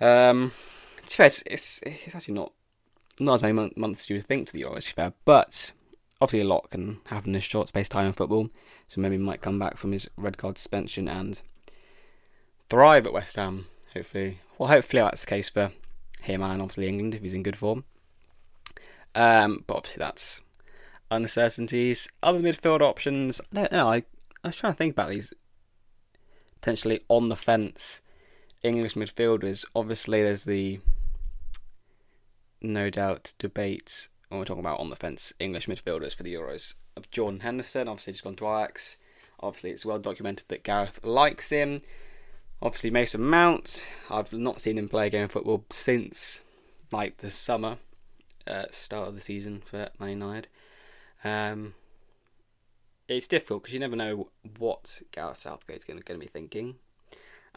Um, 0.00 0.52
to 1.02 1.16
fair, 1.16 1.26
it's, 1.26 1.42
it's, 1.46 1.82
it's 1.82 2.14
actually 2.14 2.34
not 2.34 2.52
not 3.18 3.34
as 3.34 3.42
many 3.42 3.52
months 3.76 4.02
as 4.02 4.10
you 4.10 4.16
would 4.16 4.26
think 4.26 4.46
to 4.46 4.52
the 4.52 4.62
Euros, 4.62 4.88
to 4.88 4.94
fair, 4.94 5.12
but 5.24 5.72
obviously 6.20 6.46
a 6.46 6.52
lot 6.52 6.70
can 6.70 7.00
happen 7.06 7.30
in 7.30 7.36
a 7.36 7.40
short 7.40 7.68
space 7.68 7.88
time 7.88 8.06
in 8.06 8.12
football. 8.12 8.48
So 8.88 9.00
maybe 9.00 9.16
he 9.16 9.22
might 9.22 9.42
come 9.42 9.58
back 9.58 9.76
from 9.76 9.92
his 9.92 10.08
red 10.16 10.38
card 10.38 10.58
suspension 10.58 11.08
and 11.08 11.40
thrive 12.68 13.06
at 13.06 13.12
West 13.12 13.36
Ham. 13.36 13.66
Hopefully, 13.94 14.38
well, 14.58 14.68
hopefully 14.68 15.02
that's 15.02 15.22
the 15.22 15.26
case 15.26 15.48
for 15.48 15.72
him 16.22 16.42
and 16.42 16.62
obviously 16.62 16.88
England 16.88 17.14
if 17.14 17.22
he's 17.22 17.34
in 17.34 17.42
good 17.42 17.56
form. 17.56 17.84
Um, 19.14 19.64
but 19.66 19.76
obviously 19.76 20.00
that's 20.00 20.40
uncertainties. 21.10 22.08
Other 22.22 22.40
midfield 22.40 22.80
options, 22.80 23.40
I 23.52 23.56
don't 23.56 23.72
know. 23.72 23.88
I, 23.88 24.02
I 24.42 24.48
was 24.48 24.56
trying 24.56 24.72
to 24.72 24.76
think 24.76 24.92
about 24.92 25.10
these 25.10 25.34
potentially 26.60 27.00
on 27.08 27.28
the 27.28 27.36
fence 27.36 28.00
English 28.62 28.94
midfielders. 28.94 29.64
Obviously, 29.74 30.22
there's 30.22 30.44
the 30.44 30.80
no 32.60 32.90
doubt 32.90 33.32
debate 33.38 34.08
when 34.28 34.38
we're 34.38 34.44
talking 34.44 34.60
about 34.60 34.80
on 34.80 34.90
the 34.90 34.96
fence 34.96 35.32
English 35.38 35.66
midfielders 35.66 36.14
for 36.14 36.22
the 36.22 36.34
Euros 36.34 36.74
of 36.96 37.10
Jordan 37.10 37.40
Henderson. 37.40 37.88
Obviously, 37.88 38.12
just 38.12 38.24
gone 38.24 38.36
to 38.36 38.46
Ajax. 38.46 38.98
Obviously, 39.40 39.70
it's 39.70 39.86
well 39.86 39.98
documented 39.98 40.48
that 40.48 40.64
Gareth 40.64 41.04
likes 41.04 41.48
him. 41.48 41.80
Obviously, 42.62 42.90
Mason 42.90 43.22
Mount. 43.22 43.86
I've 44.10 44.32
not 44.32 44.60
seen 44.60 44.76
him 44.76 44.88
play 44.88 45.06
a 45.06 45.10
game 45.10 45.24
of 45.24 45.32
football 45.32 45.64
since 45.70 46.42
like 46.92 47.18
the 47.18 47.30
summer 47.30 47.78
uh, 48.46 48.64
start 48.70 49.08
of 49.08 49.14
the 49.14 49.20
season 49.20 49.62
for 49.64 49.88
Man 49.98 50.10
United. 50.10 50.48
Um, 51.24 51.74
it's 53.08 53.26
difficult 53.26 53.62
because 53.62 53.74
you 53.74 53.80
never 53.80 53.96
know 53.96 54.30
what 54.58 55.02
Gareth 55.12 55.38
Southgate's 55.38 55.84
going 55.84 56.00
to 56.00 56.18
be 56.18 56.26
thinking, 56.26 56.76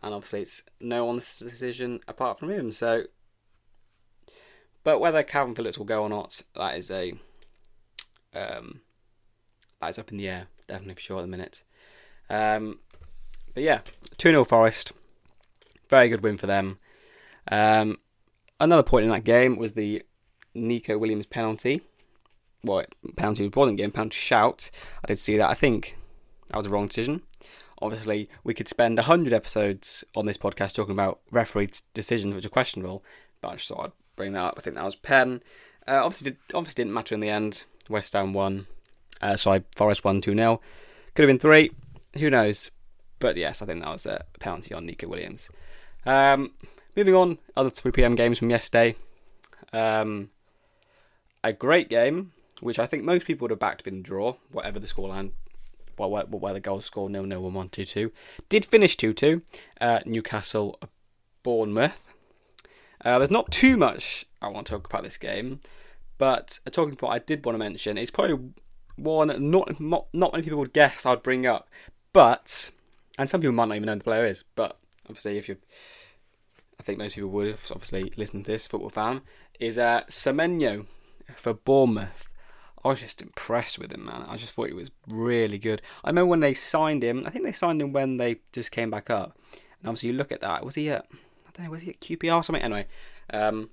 and 0.02 0.14
obviously 0.14 0.42
it's 0.42 0.64
no 0.80 1.06
one's 1.06 1.38
decision 1.40 2.00
apart 2.08 2.40
from 2.40 2.50
him. 2.50 2.72
So, 2.72 3.04
but 4.84 5.00
whether 5.00 5.24
Kalvin 5.24 5.56
Phillips 5.56 5.78
will 5.78 5.86
go 5.86 6.04
or 6.04 6.10
not, 6.10 6.42
that 6.56 6.78
is 6.78 6.90
a 6.90 7.14
um, 8.34 8.82
that 9.80 9.92
is 9.92 10.00
up 10.00 10.12
in 10.12 10.18
the 10.18 10.30
air, 10.30 10.48
definitely 10.68 10.96
for 10.96 11.02
sure 11.02 11.18
at 11.20 11.22
the 11.22 11.28
minute. 11.28 11.64
Um, 12.30 12.80
but 13.54 13.64
yeah, 13.64 13.82
2 14.18 14.30
0 14.30 14.44
Forest. 14.44 14.92
Very 15.90 16.10
good 16.10 16.24
win 16.24 16.38
for 16.38 16.48
them. 16.48 16.80
Um, 17.52 17.98
another 18.60 18.84
point 18.84 19.06
in 19.06 19.12
that 19.12 19.24
game 19.24 19.58
was 19.58 19.74
the 19.74 20.02
Neco 20.56 20.98
Williams 20.98 21.26
penalty. 21.26 21.82
Well, 22.64 22.86
penalty 23.16 23.50
wasn't 23.54 23.78
given, 23.78 23.92
penalty 23.92 24.16
shout. 24.16 24.72
I 25.04 25.08
did 25.08 25.20
see 25.20 25.38
that. 25.38 25.50
I 25.50 25.54
think 25.54 25.98
that 26.50 26.58
was 26.58 26.66
the 26.66 26.72
wrong 26.72 26.88
decision. 26.88 27.22
Obviously, 27.82 28.30
we 28.44 28.54
could 28.54 28.70
spend 28.70 28.98
100 28.98 29.34
episodes 29.34 30.06
on 30.16 30.26
this 30.26 30.38
podcast 30.38 30.74
talking 30.74 30.94
about 30.94 31.20
referee 31.32 31.70
decisions 31.94 32.34
which 32.34 32.46
are 32.46 32.50
questionable, 32.50 33.04
but 33.42 33.50
I 33.50 33.56
just 33.56 33.68
thought 33.68 33.86
I'd 33.86 33.92
bring 34.16 34.34
that 34.34 34.44
up. 34.44 34.54
I 34.58 34.62
think 34.62 34.76
that 34.76 34.86
was 34.86 34.96
pen. 34.96 35.44
Uh, 35.88 36.02
obviously, 36.04 36.32
did, 36.32 36.38
obviously 36.54 36.84
didn't 36.84 36.94
matter 36.94 37.14
in 37.14 37.20
the 37.20 37.30
end. 37.30 37.64
West 37.90 38.14
Ham 38.14 38.34
won. 38.34 38.68
Uh, 39.22 39.36
sorry, 39.36 39.64
Forest 39.76 40.06
won 40.06 40.22
2 40.22 40.34
0. 40.34 40.62
Could 41.14 41.24
have 41.24 41.30
been 41.30 41.40
3. 41.40 41.72
Who 42.20 42.30
knows? 42.30 42.72
But 43.20 43.38
yes, 43.38 43.62
I 43.62 43.66
think 43.66 43.84
that 43.84 43.92
was 43.92 44.06
a 44.06 44.24
penalty 44.40 44.74
on 44.74 44.86
Neco 44.86 45.08
Williams. 45.08 45.50
Um, 46.06 46.52
moving 46.96 47.16
on, 47.16 47.38
other 47.56 47.70
3 47.70 47.92
pm 47.92 48.16
games 48.16 48.40
from 48.40 48.50
yesterday. 48.50 48.96
Um, 49.72 50.30
a 51.44 51.54
great 51.54 51.90
game, 51.90 52.32
which 52.64 52.80
I 52.80 52.86
think 52.86 53.04
most 53.04 53.26
people 53.26 53.46
would 53.46 53.52
have 53.52 53.60
backed 53.60 53.88
in 53.88 53.98
the 53.98 54.04
draw, 54.04 54.36
whatever 54.52 54.80
the 54.80 54.88
scoreline, 54.88 55.32
well, 55.98 56.10
where, 56.10 56.24
where 56.24 56.54
the 56.54 56.60
goals 56.60 56.86
scored, 56.86 57.12
no, 57.12 57.24
no, 57.26 57.42
1 57.42 57.54
1 57.54 57.70
2 57.70 57.86
2. 57.86 58.12
Did 58.50 58.66
finish 58.66 58.98
2 58.98 59.14
2. 59.14 59.42
Uh, 59.80 60.00
Newcastle 60.06 60.80
Bournemouth. 61.44 62.14
Uh, 63.04 63.20
there's 63.20 63.32
not 63.32 63.52
too 63.52 63.76
much 63.76 64.26
I 64.42 64.48
want 64.48 64.68
to 64.68 64.74
talk 64.74 64.88
about 64.88 65.04
this 65.04 65.18
game, 65.18 65.60
but 66.18 66.60
a 66.66 66.72
talking 66.72 66.96
point 66.96 67.14
I 67.14 67.20
did 67.20 67.46
want 67.46 67.56
to 67.56 67.60
mention 67.60 67.98
is 67.98 68.12
probably 68.12 68.52
one 68.96 69.28
not 69.50 69.80
not, 69.80 70.08
not 70.14 70.32
many 70.32 70.44
people 70.44 70.60
would 70.60 70.74
guess 70.74 71.06
I'd 71.06 71.24
bring 71.24 71.46
up, 71.46 71.70
but 72.14 72.72
and 73.18 73.30
some 73.30 73.42
people 73.42 73.54
might 73.54 73.68
not 73.68 73.76
even 73.76 73.88
know 73.88 73.94
who 73.94 74.00
the 74.00 74.04
player 74.04 74.26
is, 74.26 74.44
but 74.56 74.78
obviously 75.08 75.38
if 75.38 75.50
you 75.50 75.58
I 76.80 76.84
think 76.84 76.98
most 76.98 77.16
people 77.16 77.30
would 77.32 77.48
have 77.48 77.72
obviously 77.72 78.12
listened 78.18 78.46
to 78.46 78.52
this 78.52 78.68
football 78.68 78.90
fan 78.90 79.22
is 79.60 79.78
uh, 79.78 80.04
Semenyo 80.10 80.86
for 81.36 81.54
Bournemouth. 81.54 82.33
I 82.84 82.90
was 82.90 83.00
just 83.00 83.22
impressed 83.22 83.80
with 83.80 83.92
him, 83.92 84.06
man. 84.06 84.26
I 84.28 84.36
just 84.36 84.54
thought 84.54 84.68
he 84.68 84.74
was 84.74 84.92
really 85.08 85.58
good. 85.58 85.82
I 86.04 86.10
remember 86.10 86.30
when 86.30 86.42
they 86.42 86.54
signed 86.54 87.04
him. 87.04 87.24
I 87.26 87.30
think 87.30 87.46
they 87.46 87.54
signed 87.54 87.82
him 87.82 87.94
when 87.94 88.18
they 88.18 88.38
just 88.52 88.72
came 88.72 88.92
back 88.92 89.10
up. 89.10 89.38
And 89.80 89.88
obviously, 89.88 90.10
you 90.10 90.16
look 90.16 90.32
at 90.32 90.42
that. 90.42 90.66
Was 90.66 90.76
he 90.76 90.90
at? 90.90 91.06
I 91.12 91.50
don't 91.54 91.66
know. 91.66 91.72
Was 91.72 91.84
he 91.84 91.92
at 91.92 92.02
QPR 92.02 92.36
or 92.36 92.44
something? 92.44 92.64
Anyway, 92.64 92.88
um, 93.34 93.70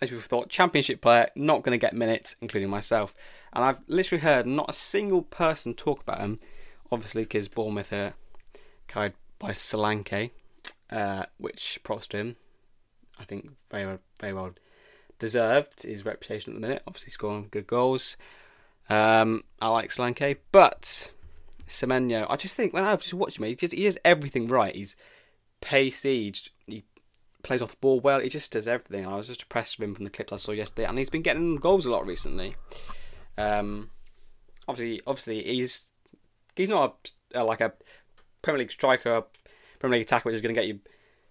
as 0.00 0.10
people 0.10 0.22
thought, 0.22 0.50
championship 0.50 1.00
player, 1.00 1.28
not 1.34 1.62
going 1.62 1.78
to 1.78 1.84
get 1.84 1.94
minutes, 1.94 2.36
including 2.42 2.68
myself. 2.68 3.14
And 3.54 3.64
I've 3.64 3.80
literally 3.86 4.22
heard 4.22 4.46
not 4.46 4.68
a 4.68 4.74
single 4.74 5.22
person 5.22 5.72
talk 5.72 6.02
about 6.02 6.20
him. 6.20 6.40
Obviously, 6.92 7.22
because 7.22 7.48
Bournemouth 7.48 7.92
are 7.92 8.14
carried 8.86 9.14
by 9.38 9.52
Solanke, 9.52 10.30
uh, 10.90 11.24
which 11.38 11.80
props 11.82 12.06
to 12.08 12.18
him. 12.18 12.36
I 13.18 13.24
think 13.24 13.50
very, 13.70 13.98
very 14.20 14.32
well 14.34 14.52
deserved 15.18 15.82
his 15.82 16.04
reputation 16.04 16.52
at 16.52 16.54
the 16.54 16.66
minute. 16.66 16.82
Obviously, 16.86 17.10
scoring 17.10 17.48
good 17.50 17.66
goals. 17.66 18.16
Um, 18.88 19.44
I 19.60 19.68
like 19.68 19.90
Solanke, 19.90 20.36
but 20.52 21.10
Semenyo, 21.66 22.26
I 22.28 22.36
just 22.36 22.54
think 22.54 22.72
when 22.72 22.84
I've 22.84 23.02
just 23.02 23.14
watched 23.14 23.38
him, 23.38 23.44
he, 23.44 23.54
just, 23.54 23.72
he 23.72 23.84
does 23.84 23.98
everything 24.04 24.46
right. 24.46 24.74
He's 24.74 24.96
pacey, 25.60 26.34
he 26.66 26.84
plays 27.42 27.62
off 27.62 27.70
the 27.70 27.76
ball 27.80 28.00
well. 28.00 28.20
He 28.20 28.28
just 28.28 28.52
does 28.52 28.68
everything. 28.68 29.06
I 29.06 29.16
was 29.16 29.28
just 29.28 29.42
impressed 29.42 29.78
with 29.78 29.88
him 29.88 29.94
from 29.94 30.04
the 30.04 30.10
clips 30.10 30.32
I 30.32 30.36
saw 30.36 30.52
yesterday, 30.52 30.86
and 30.86 30.98
he's 30.98 31.10
been 31.10 31.22
getting 31.22 31.56
goals 31.56 31.86
a 31.86 31.90
lot 31.90 32.06
recently. 32.06 32.56
Um, 33.38 33.90
obviously, 34.68 35.02
obviously 35.06 35.42
he's 35.42 35.86
he's 36.56 36.68
not 36.68 37.10
a, 37.34 37.44
like 37.44 37.60
a 37.60 37.72
Premier 38.42 38.60
League 38.60 38.72
striker, 38.72 39.24
Premier 39.78 39.98
League 39.98 40.06
attacker, 40.06 40.28
which 40.28 40.36
is 40.36 40.42
going 40.42 40.54
to 40.54 40.60
get 40.60 40.68
you, 40.68 40.80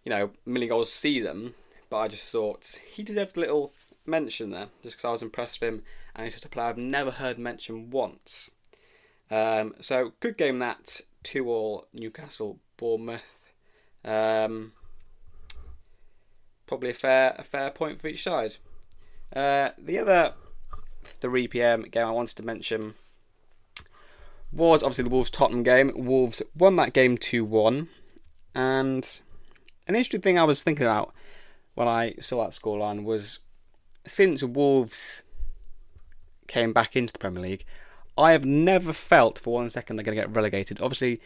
you 0.03 0.09
know, 0.09 0.31
million 0.45 0.69
goals 0.69 0.89
a 0.89 0.91
season 0.91 1.53
but 1.93 2.00
I 2.00 2.07
just 2.07 2.31
thought 2.31 2.79
he 2.91 3.03
deserved 3.03 3.38
a 3.38 3.41
little 3.41 3.71
mention 4.03 4.50
there, 4.50 4.69
just 4.81 4.95
because 4.95 5.05
I 5.05 5.12
was 5.12 5.21
impressed 5.21 5.62
with 5.62 5.69
him, 5.69 5.83
and 6.15 6.25
he's 6.25 6.33
just 6.33 6.43
a 6.43 6.50
player 6.50 6.65
I've 6.65 6.77
never 6.79 7.12
heard 7.12 7.38
mentioned 7.38 7.93
once. 7.93 8.50
Um, 9.29 9.75
so 9.79 10.13
good 10.19 10.35
game 10.35 10.57
that 10.57 11.01
two 11.21 11.47
all 11.51 11.85
Newcastle 11.93 12.57
Bournemouth. 12.77 13.53
Um, 14.03 14.71
probably 16.65 16.89
a 16.89 16.95
fair 16.95 17.35
a 17.38 17.43
fair 17.43 17.69
point 17.69 18.01
for 18.01 18.07
each 18.07 18.23
side. 18.23 18.57
Uh, 19.35 19.69
the 19.77 20.00
other 20.00 20.33
3 21.03 21.47
p.m. 21.47 21.83
game 21.83 22.07
I 22.07 22.09
wanted 22.09 22.38
to 22.38 22.43
mention 22.43 22.95
was 24.51 24.81
obviously 24.81 25.03
the 25.03 25.12
Wolves 25.12 25.29
Tottenham 25.29 25.62
game. 25.62 25.91
Wolves 25.95 26.41
won 26.57 26.75
that 26.77 26.93
game 26.93 27.19
2 27.19 27.45
1. 27.45 27.88
And 28.55 29.21
an 29.88 29.93
interesting 29.93 30.21
thing 30.21 30.39
I 30.39 30.43
was 30.43 30.63
thinking 30.63 30.88
about 30.88 31.13
when 31.75 31.88
I 31.88 32.15
saw 32.20 32.44
that 32.44 32.51
scoreline 32.51 33.03
was 33.03 33.39
since 34.06 34.44
Wolves 34.44 35.24
came 36.48 36.74
back 36.74 36.96
into 36.96 37.13
the 37.13 37.20
Premier 37.20 37.42
League, 37.42 37.65
I 38.18 38.32
have 38.32 38.46
never 38.46 38.94
felt 38.94 39.39
for 39.39 39.56
one 39.56 39.70
second 39.70 39.96
they're 39.96 40.03
going 40.03 40.15
to 40.15 40.22
get 40.22 40.36
relegated. 40.36 40.82
Obviously, 40.82 41.22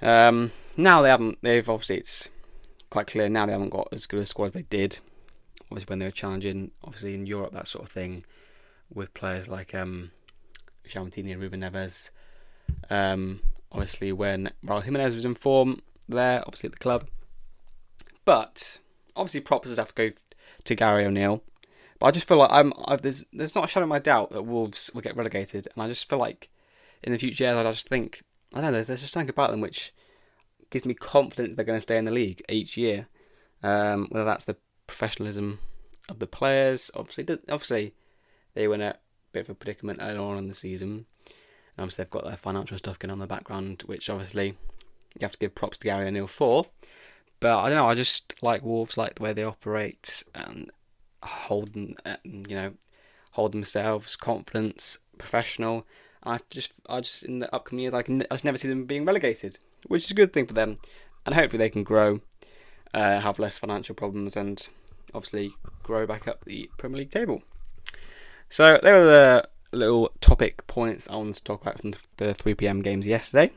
um, 0.00 0.50
now 0.76 1.02
they 1.02 1.08
haven't. 1.08 1.38
They've 1.42 1.68
obviously 1.68 1.98
it's 1.98 2.28
quite 2.90 3.06
clear 3.06 3.28
now 3.28 3.46
they 3.46 3.52
haven't 3.52 3.70
got 3.70 3.88
as 3.92 4.06
good 4.06 4.20
a 4.20 4.26
squad 4.26 4.46
as 4.46 4.52
they 4.52 4.62
did. 4.62 4.98
Obviously, 5.70 5.90
when 5.90 5.98
they 6.00 6.06
were 6.06 6.10
challenging, 6.10 6.70
obviously 6.84 7.14
in 7.14 7.26
Europe, 7.26 7.52
that 7.52 7.68
sort 7.68 7.84
of 7.84 7.90
thing, 7.92 8.24
with 8.92 9.14
players 9.14 9.48
like 9.48 9.74
um, 9.74 10.10
and 10.94 11.40
Ruben 11.40 11.60
Neves. 11.60 12.10
Um, 12.90 13.40
obviously, 13.70 14.12
when 14.12 14.50
Raul 14.64 14.82
Jimenez 14.82 15.14
was 15.14 15.24
in 15.24 15.34
form 15.34 15.80
there, 16.08 16.42
obviously 16.46 16.68
at 16.68 16.72
the 16.72 16.78
club. 16.78 17.06
But 18.24 18.78
obviously 19.16 19.40
props 19.40 19.76
have 19.76 19.94
to 19.94 20.10
go 20.10 20.16
to 20.64 20.74
Gary 20.74 21.04
O'Neill. 21.04 21.42
But 21.98 22.06
I 22.06 22.10
just 22.10 22.26
feel 22.26 22.38
like 22.38 22.52
I'm 22.52 22.72
I've, 22.84 23.02
there's 23.02 23.26
there's 23.32 23.54
not 23.54 23.64
a 23.64 23.68
shadow 23.68 23.84
of 23.84 23.90
my 23.90 23.98
doubt 23.98 24.30
that 24.30 24.42
Wolves 24.42 24.90
will 24.94 25.02
get 25.02 25.16
relegated, 25.16 25.68
and 25.72 25.82
I 25.82 25.88
just 25.88 26.08
feel 26.08 26.18
like 26.18 26.50
in 27.02 27.12
the 27.12 27.18
future 27.18 27.44
years 27.44 27.56
I 27.56 27.62
just 27.64 27.88
think 27.88 28.22
I 28.52 28.60
don't 28.60 28.72
know 28.72 28.82
there's 28.82 29.02
just 29.02 29.12
something 29.12 29.30
about 29.30 29.50
them 29.50 29.60
which 29.60 29.92
gives 30.70 30.84
me 30.84 30.94
confidence 30.94 31.54
they're 31.54 31.64
going 31.64 31.78
to 31.78 31.82
stay 31.82 31.98
in 31.98 32.04
the 32.04 32.10
league 32.10 32.42
each 32.48 32.76
year. 32.76 33.06
Um, 33.62 34.08
whether 34.10 34.24
that's 34.24 34.46
the 34.46 34.56
professionalism 34.86 35.60
of 36.08 36.18
the 36.18 36.26
players, 36.26 36.90
obviously 36.94 37.38
obviously 37.48 37.94
they 38.54 38.66
were 38.66 38.74
in 38.74 38.82
a 38.82 38.96
bit 39.32 39.40
of 39.40 39.50
a 39.50 39.54
predicament 39.54 39.98
earlier 40.02 40.20
on 40.20 40.38
in 40.38 40.48
the 40.48 40.54
season. 40.54 41.06
And 41.76 41.84
obviously 41.84 42.04
they've 42.04 42.10
got 42.10 42.24
their 42.24 42.36
financial 42.36 42.78
stuff 42.78 42.98
going 42.98 43.10
on 43.10 43.16
in 43.16 43.20
the 43.20 43.26
background, 43.26 43.82
which 43.86 44.10
obviously 44.10 44.48
you 44.48 45.22
have 45.22 45.32
to 45.32 45.38
give 45.38 45.54
props 45.54 45.78
to 45.78 45.84
Gary 45.84 46.08
O'Neill 46.08 46.26
for. 46.26 46.66
But 47.42 47.58
I 47.58 47.68
don't 47.68 47.76
know. 47.76 47.88
I 47.88 47.96
just 47.96 48.32
like 48.40 48.62
Wolves, 48.62 48.96
like 48.96 49.16
the 49.16 49.24
way 49.24 49.32
they 49.32 49.42
operate 49.42 50.22
and 50.32 50.70
hold 51.24 51.74
them, 51.74 51.96
uh, 52.06 52.16
you 52.22 52.54
know, 52.54 52.74
hold 53.32 53.50
themselves, 53.50 54.14
confidence, 54.14 54.98
professional. 55.18 55.84
I 56.22 56.38
just, 56.50 56.74
I 56.88 57.00
just 57.00 57.24
in 57.24 57.40
the 57.40 57.52
upcoming 57.52 57.82
years, 57.82 57.94
I 57.94 58.02
can, 58.02 58.22
I 58.30 58.34
just 58.34 58.44
never 58.44 58.56
see 58.56 58.68
them 58.68 58.84
being 58.84 59.04
relegated, 59.04 59.58
which 59.88 60.04
is 60.04 60.12
a 60.12 60.14
good 60.14 60.32
thing 60.32 60.46
for 60.46 60.54
them, 60.54 60.78
and 61.26 61.34
hopefully 61.34 61.58
they 61.58 61.68
can 61.68 61.82
grow, 61.82 62.20
uh, 62.94 63.18
have 63.18 63.40
less 63.40 63.58
financial 63.58 63.96
problems, 63.96 64.36
and 64.36 64.68
obviously 65.12 65.52
grow 65.82 66.06
back 66.06 66.28
up 66.28 66.44
the 66.44 66.70
Premier 66.78 66.98
League 66.98 67.10
table. 67.10 67.42
So 68.50 68.78
there 68.80 69.00
were 69.00 69.04
the 69.04 69.48
little 69.76 70.12
topic 70.20 70.64
points 70.68 71.10
I 71.10 71.16
wanted 71.16 71.34
to 71.34 71.44
talk 71.44 71.62
about 71.62 71.80
from 71.80 71.94
the 72.18 72.34
3 72.34 72.54
p.m. 72.54 72.82
games 72.82 73.04
yesterday. 73.04 73.50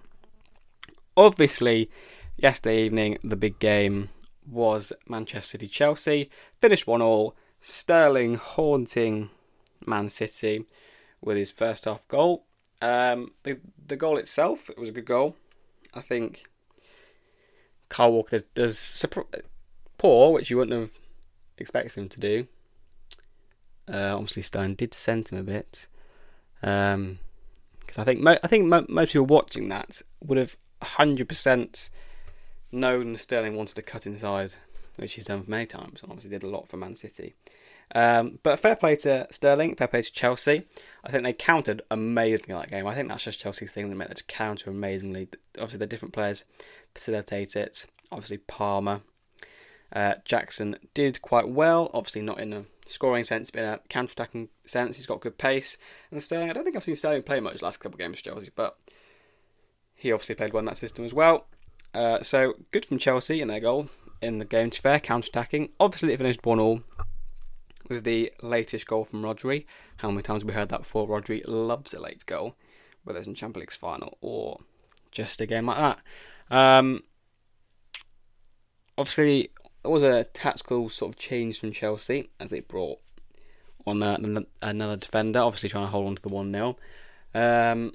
Obviously, 1.15 1.91
Yesterday 2.37 2.83
evening, 2.83 3.17
the 3.23 3.37
big 3.37 3.59
game 3.59 4.09
was 4.45 4.91
Manchester 5.07 5.51
City 5.51 5.67
Chelsea. 5.69 6.29
Finished 6.59 6.85
1 6.85 7.01
all. 7.01 7.33
Sterling 7.61 8.35
haunting 8.35 9.29
Man 9.87 10.09
City 10.09 10.65
with 11.21 11.37
his 11.37 11.49
first 11.49 11.85
half 11.85 12.05
goal. 12.09 12.43
Um, 12.81 13.31
the, 13.43 13.59
the 13.87 13.95
goal 13.95 14.17
itself, 14.17 14.69
it 14.69 14.77
was 14.77 14.89
a 14.89 14.91
good 14.91 15.05
goal. 15.05 15.37
I 15.93 16.01
think 16.01 16.43
Kyle 17.87 18.11
Walker 18.11 18.41
does, 18.53 18.99
does 18.99 19.05
poor, 19.97 20.33
which 20.33 20.49
you 20.49 20.57
wouldn't 20.57 20.77
have 20.77 20.91
expected 21.57 21.95
him 21.95 22.09
to 22.09 22.19
do. 22.19 22.47
Uh, 23.87 24.13
obviously, 24.13 24.43
Stone 24.43 24.75
did 24.75 24.93
send 24.93 25.29
him 25.29 25.37
a 25.37 25.43
bit. 25.43 25.87
Because 26.59 26.95
um, 26.95 27.17
I 27.97 28.03
think 28.03 28.19
mo- 28.19 28.39
I 28.43 28.47
think 28.47 28.65
mo- 28.65 28.85
most 28.89 29.13
people 29.13 29.25
watching 29.25 29.69
that 29.69 30.01
would 30.21 30.37
have 30.37 30.57
100% 30.81 31.89
known 32.71 33.15
Sterling 33.15 33.55
wanted 33.55 33.75
to 33.75 33.81
cut 33.81 34.05
inside, 34.05 34.55
which 34.97 35.13
he's 35.13 35.25
done 35.25 35.43
many 35.47 35.65
times, 35.65 36.01
obviously 36.03 36.31
did 36.31 36.43
a 36.43 36.49
lot 36.49 36.67
for 36.67 36.77
Man 36.77 36.95
City. 36.95 37.35
Um, 37.93 38.39
but 38.41 38.59
fair 38.59 38.75
play 38.75 38.95
to 38.97 39.27
Sterling, 39.29 39.75
fair 39.75 39.87
play 39.87 40.01
to 40.01 40.11
Chelsea. 40.11 40.63
I 41.03 41.11
think 41.11 41.23
they 41.23 41.33
countered 41.33 41.81
amazingly 41.91 42.53
in 42.53 42.59
that 42.59 42.71
game. 42.71 42.87
I 42.87 42.95
think 42.95 43.09
that's 43.09 43.23
just 43.23 43.39
Chelsea's 43.39 43.71
thing. 43.71 43.89
They 43.89 43.95
make 43.95 44.07
them 44.07 44.17
counter 44.27 44.71
amazingly. 44.71 45.29
Obviously, 45.55 45.79
the 45.79 45.87
different 45.87 46.13
players 46.13 46.45
facilitate 46.93 47.55
it. 47.55 47.85
Obviously, 48.11 48.39
Palmer, 48.39 49.01
uh, 49.93 50.15
Jackson 50.25 50.77
did 50.93 51.21
quite 51.21 51.47
well. 51.47 51.91
Obviously, 51.93 52.21
not 52.21 52.39
in 52.39 52.53
a 52.53 52.65
scoring 52.87 53.23
sense, 53.23 53.51
but 53.51 53.61
in 53.61 53.69
a 53.69 53.79
counter-attacking 53.89 54.49
sense, 54.65 54.97
he's 54.97 55.05
got 55.05 55.21
good 55.21 55.37
pace. 55.37 55.77
And 56.11 56.23
Sterling, 56.23 56.49
I 56.49 56.53
don't 56.53 56.63
think 56.63 56.75
I've 56.75 56.83
seen 56.83 56.95
Sterling 56.95 57.23
play 57.23 57.39
much 57.39 57.61
last 57.61 57.79
couple 57.79 57.95
of 57.95 57.99
games 57.99 58.17
for 58.17 58.23
Chelsea, 58.23 58.51
but 58.55 58.77
he 59.93 60.11
obviously 60.11 60.35
played 60.35 60.53
well 60.53 60.59
in 60.59 60.65
that 60.65 60.77
system 60.77 61.05
as 61.05 61.13
well. 61.13 61.47
Uh, 61.95 62.21
so 62.21 62.55
good 62.71 62.85
from 62.85 62.97
Chelsea 62.97 63.39
in 63.39 63.47
their 63.47 63.61
goal 63.61 63.87
in 64.21 64.37
the 64.37 64.45
game. 64.45 64.69
To 64.69 64.81
fair, 64.81 64.99
counter-attacking. 64.99 65.69
Obviously, 65.79 66.11
it 66.11 66.17
finished 66.17 66.45
one 66.45 66.59
all 66.59 66.81
with 67.87 68.03
the 68.03 68.33
latest 68.41 68.85
goal 68.85 69.05
from 69.05 69.21
Rodri. 69.21 69.65
How 69.97 70.09
many 70.09 70.21
times 70.21 70.41
have 70.41 70.47
we 70.47 70.53
heard 70.53 70.69
that 70.69 70.81
before? 70.81 71.07
Rodri 71.07 71.41
loves 71.47 71.93
a 71.93 72.01
late 72.01 72.25
goal, 72.25 72.57
whether 73.03 73.19
it's 73.19 73.27
in 73.27 73.33
Champions 73.33 73.61
League's 73.61 73.75
final 73.77 74.17
or 74.19 74.59
just 75.11 75.39
a 75.39 75.45
game 75.45 75.67
like 75.67 75.77
that. 75.77 75.99
Um, 76.55 77.03
obviously, 78.97 79.51
it 79.83 79.87
was 79.87 80.03
a 80.03 80.25
tactical 80.25 80.89
sort 80.89 81.13
of 81.13 81.19
change 81.19 81.61
from 81.61 81.71
Chelsea 81.71 82.29
as 82.41 82.49
they 82.49 82.59
brought 82.59 82.99
on 83.87 84.03
uh, 84.03 84.17
another 84.61 84.97
defender, 84.97 85.39
obviously 85.39 85.69
trying 85.69 85.85
to 85.85 85.91
hold 85.91 86.07
on 86.07 86.15
to 86.15 86.21
the 86.21 86.29
1 86.29 86.51
0. 86.51 86.77
Um, 87.33 87.93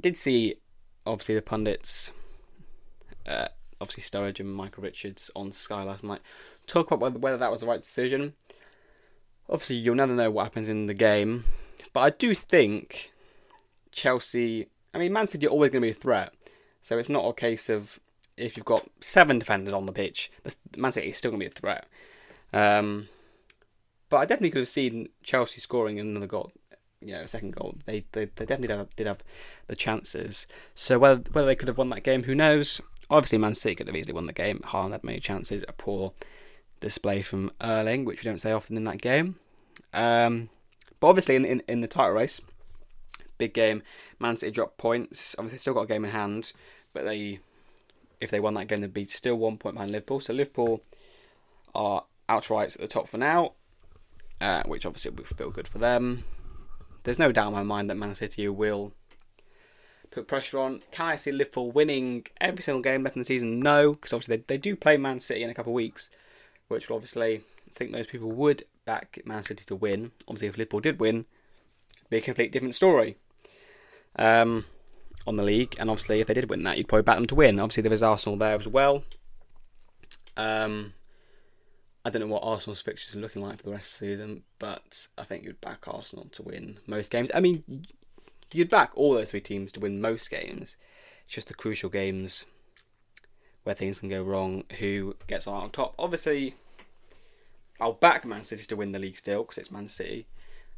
did 0.00 0.16
see, 0.16 0.54
obviously, 1.04 1.34
the 1.34 1.42
pundits, 1.42 2.12
uh, 3.26 3.48
obviously 3.80 4.02
Sturridge 4.02 4.40
and 4.40 4.52
Micah 4.52 4.80
Richards 4.80 5.30
on 5.34 5.52
Sky 5.52 5.82
last 5.82 6.04
night, 6.04 6.20
talk 6.66 6.90
about 6.90 7.00
whether, 7.00 7.18
whether 7.18 7.36
that 7.38 7.50
was 7.50 7.60
the 7.60 7.66
right 7.66 7.80
decision. 7.80 8.34
Obviously, 9.48 9.76
you'll 9.76 9.94
never 9.94 10.14
know 10.14 10.30
what 10.30 10.44
happens 10.44 10.68
in 10.68 10.86
the 10.86 10.94
game, 10.94 11.44
but 11.92 12.00
I 12.00 12.10
do 12.10 12.34
think 12.34 13.12
Chelsea. 13.92 14.68
I 14.94 14.98
mean, 14.98 15.12
Man 15.12 15.26
City 15.26 15.46
are 15.46 15.50
always 15.50 15.70
going 15.70 15.82
to 15.82 15.86
be 15.86 15.90
a 15.90 15.94
threat, 15.94 16.32
so 16.80 16.98
it's 16.98 17.08
not 17.08 17.26
a 17.26 17.32
case 17.34 17.68
of 17.68 18.00
if 18.36 18.56
you've 18.56 18.66
got 18.66 18.88
seven 19.00 19.38
defenders 19.38 19.74
on 19.74 19.86
the 19.86 19.92
pitch, 19.92 20.30
Man 20.76 20.92
City 20.92 21.08
is 21.08 21.18
still 21.18 21.30
going 21.30 21.40
to 21.40 21.46
be 21.46 21.50
a 21.50 21.50
threat. 21.50 21.86
Um, 22.52 23.08
but 24.08 24.18
I 24.18 24.24
definitely 24.24 24.50
could 24.50 24.60
have 24.60 24.68
seen 24.68 25.08
Chelsea 25.22 25.60
scoring 25.60 25.98
another 25.98 26.26
goal, 26.26 26.52
you 27.00 27.12
know, 27.14 27.20
a 27.20 27.28
second 27.28 27.54
goal. 27.54 27.76
They 27.84 28.04
they, 28.12 28.26
they 28.26 28.46
definitely 28.46 28.68
did 28.68 28.78
have, 28.78 28.96
did 28.96 29.06
have 29.06 29.24
the 29.66 29.76
chances. 29.76 30.46
So 30.74 30.98
whether 30.98 31.22
whether 31.32 31.46
they 31.46 31.56
could 31.56 31.68
have 31.68 31.78
won 31.78 31.90
that 31.90 32.04
game, 32.04 32.22
who 32.24 32.34
knows? 32.34 32.80
Obviously, 33.10 33.38
Man 33.38 33.54
City 33.54 33.74
could 33.74 33.86
have 33.86 33.96
easily 33.96 34.14
won 34.14 34.26
the 34.26 34.32
game. 34.32 34.60
Haaland 34.64 34.92
had 34.92 35.04
many 35.04 35.18
chances. 35.18 35.64
A 35.68 35.72
poor 35.72 36.12
display 36.80 37.22
from 37.22 37.50
Erling, 37.60 38.04
which 38.04 38.22
we 38.22 38.30
don't 38.30 38.40
say 38.40 38.52
often 38.52 38.76
in 38.76 38.84
that 38.84 39.00
game. 39.00 39.36
Um, 39.92 40.48
but 41.00 41.08
obviously, 41.08 41.36
in, 41.36 41.44
in 41.44 41.62
in 41.68 41.80
the 41.80 41.88
title 41.88 42.12
race, 42.12 42.40
big 43.38 43.54
game. 43.54 43.82
Man 44.18 44.36
City 44.36 44.52
dropped 44.52 44.78
points. 44.78 45.34
Obviously, 45.38 45.58
still 45.58 45.74
got 45.74 45.82
a 45.82 45.86
game 45.86 46.04
in 46.04 46.10
hand, 46.10 46.52
but 46.92 47.04
they 47.04 47.40
if 48.20 48.30
they 48.30 48.40
won 48.40 48.54
that 48.54 48.68
game, 48.68 48.80
they'd 48.80 48.92
be 48.92 49.04
still 49.04 49.36
one 49.36 49.58
point 49.58 49.74
behind 49.74 49.90
Liverpool. 49.90 50.20
So 50.20 50.32
Liverpool 50.32 50.82
are 51.74 52.04
outright 52.28 52.74
at 52.74 52.80
the 52.80 52.86
top 52.86 53.08
for 53.08 53.18
now, 53.18 53.52
uh, 54.40 54.62
which 54.64 54.86
obviously 54.86 55.10
will 55.10 55.24
feel 55.24 55.50
good 55.50 55.68
for 55.68 55.78
them. 55.78 56.24
There's 57.02 57.18
no 57.18 57.32
doubt 57.32 57.48
in 57.48 57.54
my 57.54 57.62
mind 57.62 57.90
that 57.90 57.96
Man 57.96 58.14
City 58.14 58.48
will 58.48 58.92
put 60.14 60.28
pressure 60.28 60.58
on. 60.58 60.80
Can 60.90 61.06
I 61.06 61.16
see 61.16 61.32
Liverpool 61.32 61.70
winning 61.70 62.26
every 62.40 62.62
single 62.62 62.82
game 62.82 63.02
left 63.02 63.16
in 63.16 63.22
the 63.22 63.26
season? 63.26 63.60
No, 63.60 63.92
because 63.92 64.12
obviously 64.12 64.36
they, 64.36 64.44
they 64.46 64.58
do 64.58 64.76
play 64.76 64.96
Man 64.96 65.20
City 65.20 65.42
in 65.42 65.50
a 65.50 65.54
couple 65.54 65.72
of 65.72 65.74
weeks, 65.74 66.10
which 66.68 66.88
will 66.88 66.96
obviously 66.96 67.36
I 67.36 67.70
think 67.74 67.90
most 67.90 68.10
people 68.10 68.30
would 68.30 68.64
back 68.84 69.20
Man 69.24 69.42
City 69.42 69.64
to 69.66 69.76
win. 69.76 70.12
Obviously, 70.28 70.48
if 70.48 70.58
Liverpool 70.58 70.80
did 70.80 71.00
win, 71.00 71.26
it'd 71.96 72.10
be 72.10 72.18
a 72.18 72.20
complete 72.20 72.52
different 72.52 72.74
story. 72.74 73.16
Um, 74.16 74.64
on 75.26 75.36
the 75.36 75.42
league, 75.42 75.74
and 75.78 75.90
obviously 75.90 76.20
if 76.20 76.26
they 76.26 76.34
did 76.34 76.50
win 76.50 76.62
that, 76.62 76.78
you'd 76.78 76.88
probably 76.88 77.02
back 77.02 77.16
them 77.16 77.26
to 77.26 77.34
win. 77.34 77.58
Obviously 77.58 77.82
there 77.82 77.92
is 77.92 78.02
Arsenal 78.02 78.38
there 78.38 78.54
as 78.54 78.68
well. 78.68 79.02
Um, 80.36 80.92
I 82.04 82.10
don't 82.10 82.20
know 82.20 82.28
what 82.28 82.44
Arsenal's 82.44 82.82
fixtures 82.82 83.16
are 83.16 83.20
looking 83.20 83.42
like 83.42 83.58
for 83.58 83.64
the 83.64 83.72
rest 83.72 83.94
of 83.94 84.00
the 84.00 84.14
season, 84.14 84.42
but 84.58 85.06
I 85.16 85.24
think 85.24 85.44
you'd 85.44 85.60
back 85.60 85.88
Arsenal 85.88 86.26
to 86.32 86.42
win 86.42 86.78
most 86.86 87.10
games. 87.10 87.30
I 87.34 87.40
mean, 87.40 87.86
you'd 88.54 88.70
back 88.70 88.92
all 88.94 89.14
those 89.14 89.30
three 89.30 89.40
teams 89.40 89.72
to 89.72 89.80
win 89.80 90.00
most 90.00 90.30
games. 90.30 90.76
It's 91.24 91.34
just 91.34 91.48
the 91.48 91.54
crucial 91.54 91.90
games 91.90 92.46
where 93.64 93.74
things 93.74 93.98
can 93.98 94.08
go 94.08 94.22
wrong. 94.22 94.64
Who 94.78 95.16
gets 95.26 95.46
on 95.46 95.70
top? 95.70 95.94
Obviously, 95.98 96.54
I'll 97.80 97.92
back 97.92 98.24
Man 98.24 98.44
City 98.44 98.62
to 98.64 98.76
win 98.76 98.92
the 98.92 98.98
league 98.98 99.16
still 99.16 99.42
because 99.42 99.58
it's 99.58 99.70
Man 99.70 99.88
City. 99.88 100.26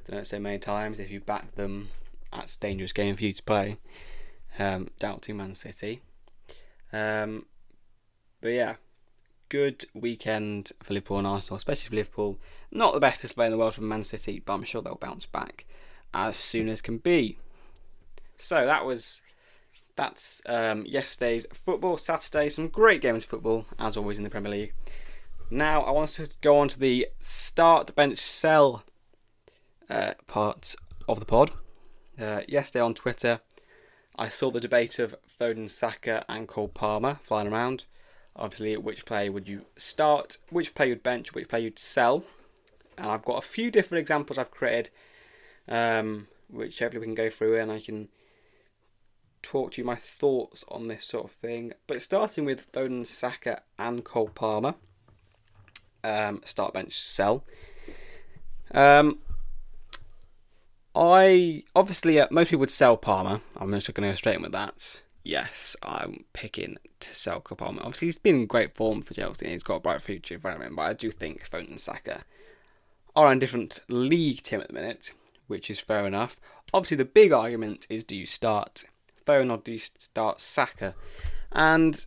I 0.01 0.11
don't 0.11 0.17
know 0.19 0.23
so 0.23 0.39
many 0.39 0.59
times. 0.59 0.99
If 0.99 1.11
you 1.11 1.21
back 1.21 1.55
them, 1.55 1.91
that's 2.33 2.57
a 2.57 2.61
dangerous 2.61 2.93
game 2.93 3.17
for 3.17 3.25
you 3.25 3.33
to 3.33 3.43
play 3.43 3.77
um, 4.59 4.89
doubting 4.99 5.37
Man 5.37 5.55
City. 5.55 6.01
Um, 6.93 7.47
but 8.41 8.49
yeah, 8.49 8.77
good 9.49 9.85
weekend 9.95 10.73
for 10.83 10.95
Liverpool 10.95 11.19
and 11.19 11.27
Arsenal, 11.27 11.57
especially 11.57 11.89
for 11.89 11.97
Liverpool. 11.97 12.39
Not 12.71 12.95
the 12.95 13.01
best 13.01 13.23
display 13.23 13.47
in 13.47 13.53
the 13.53 13.59
world 13.59 13.75
from 13.75 13.89
Man 13.89 14.03
City, 14.03 14.41
but 14.45 14.55
I'm 14.55 14.63
sure 14.63 14.83
they'll 14.83 14.95
bounce 14.95 15.27
back 15.27 15.67
as 16.15 16.37
soon 16.37 16.69
as 16.69 16.81
can 16.81 16.99
be. 16.99 17.39
So 18.39 18.67
that 18.67 18.85
was 18.85 19.23
that's 19.97 20.43
um, 20.47 20.85
yesterday's 20.87 21.47
football. 21.53 21.97
Saturday, 21.97 22.49
some 22.49 22.69
great 22.69 23.01
games 23.01 23.25
of 23.25 23.31
football 23.31 23.67
as 23.79 23.97
always 23.97 24.19
in 24.19 24.25
the 24.25 24.31
Premier 24.31 24.53
League. 24.53 24.75
Now 25.51 25.83
I 25.83 25.91
want 25.91 26.11
to 26.11 26.29
go 26.41 26.59
on 26.59 26.69
to 26.69 26.79
the 26.79 27.09
start 27.19 27.95
bench 27.95 28.19
sell 28.19 28.85
uh, 29.89 30.13
part 30.27 30.75
of 31.09 31.21
the 31.21 31.27
pod. 31.27 31.51
Uh, 32.19 32.41
yesterday 32.49 32.83
on 32.83 32.95
Twitter, 32.95 33.41
I 34.17 34.29
saw 34.29 34.51
the 34.51 34.61
debate 34.61 34.99
of 34.99 35.15
Foden, 35.29 35.69
Saka, 35.69 36.25
and 36.29 36.49
Cole 36.49 36.69
Palmer 36.69 37.19
flying 37.23 37.49
around. 37.49 37.85
Obviously, 38.35 38.77
which 38.77 39.07
player 39.07 39.33
would 39.33 39.49
you 39.49 39.67
start, 39.77 40.39
which 40.51 40.75
player 40.75 40.91
you'd 40.91 41.03
bench, 41.03 41.35
which 41.35 41.49
player 41.49 41.65
you'd 41.65 41.79
sell. 41.79 42.25
And 42.99 43.07
I've 43.07 43.25
got 43.25 43.39
a 43.39 43.47
few 43.47 43.71
different 43.71 44.01
examples 44.01 44.39
I've 44.39 44.51
created, 44.51 44.91
um, 45.69 46.29
which 46.49 46.79
hopefully 46.79 47.01
we 47.01 47.07
can 47.07 47.15
go 47.15 47.31
through 47.31 47.59
and 47.59 47.71
I 47.71 47.81
can 47.81 48.09
talk 49.47 49.73
to 49.73 49.81
you 49.81 49.87
my 49.87 49.95
thoughts 49.95 50.65
on 50.69 50.89
this 50.89 51.05
sort 51.05 51.25
of 51.25 51.31
thing. 51.31 51.73
But 51.87 52.03
starting 52.03 52.45
with 52.45 52.73
Foden, 52.73 53.07
Saka, 53.07 53.63
and 53.79 54.05
Cole 54.05 54.31
Palmer, 54.35 54.75
um, 56.03 56.41
start 56.45 56.75
bench 56.75 56.99
sell. 56.99 57.45
Um, 58.73 59.21
I 60.95 61.63
obviously 61.75 62.19
uh, 62.19 62.27
most 62.31 62.49
people 62.49 62.61
would 62.61 62.71
sell 62.71 62.97
Palmer. 62.97 63.41
I'm 63.57 63.71
just 63.71 63.93
going 63.95 64.07
to 64.07 64.13
go 64.13 64.17
straight 64.17 64.37
in 64.37 64.43
with 64.43 64.53
that. 64.53 65.03
Yes, 65.23 65.77
I'm 65.83 66.25
picking 66.33 66.77
to 67.01 67.15
sell 67.15 67.41
Cole 67.41 67.57
Palmer. 67.57 67.83
Obviously, 67.83 68.09
he's 68.09 68.19
been 68.19 68.41
in 68.41 68.47
great 68.47 68.75
form 68.75 69.03
for 69.03 69.15
Chelsea 69.15 69.47
and 69.47 69.53
he's 69.53 69.63
got 69.63 69.77
a 69.77 69.81
bright 69.81 70.03
future 70.03 70.35
in 70.35 70.41
front 70.41 70.61
of 70.61 70.67
him. 70.67 70.77
But 70.77 70.83
I 70.83 70.93
do 70.93 71.11
think 71.11 71.49
Foden 71.49 71.71
and 71.71 71.81
Saka 71.81 72.23
are 73.15 73.31
in 73.31 73.39
different 73.39 73.81
league 73.89 74.43
team 74.43 74.61
at 74.61 74.69
the 74.69 74.75
minute, 74.75 75.13
which 75.47 75.71
is 75.71 75.79
fair 75.79 76.07
enough. 76.07 76.41
Obviously, 76.75 76.97
the 76.97 77.05
big 77.05 77.33
argument 77.33 77.87
is 77.89 78.03
do 78.03 78.17
you 78.17 78.27
start 78.27 78.85
Foden 79.27 79.51
or 79.51 79.59
do 79.59 79.73
you 79.73 79.79
start 79.79 80.41
Saka? 80.41 80.95
And 81.53 82.07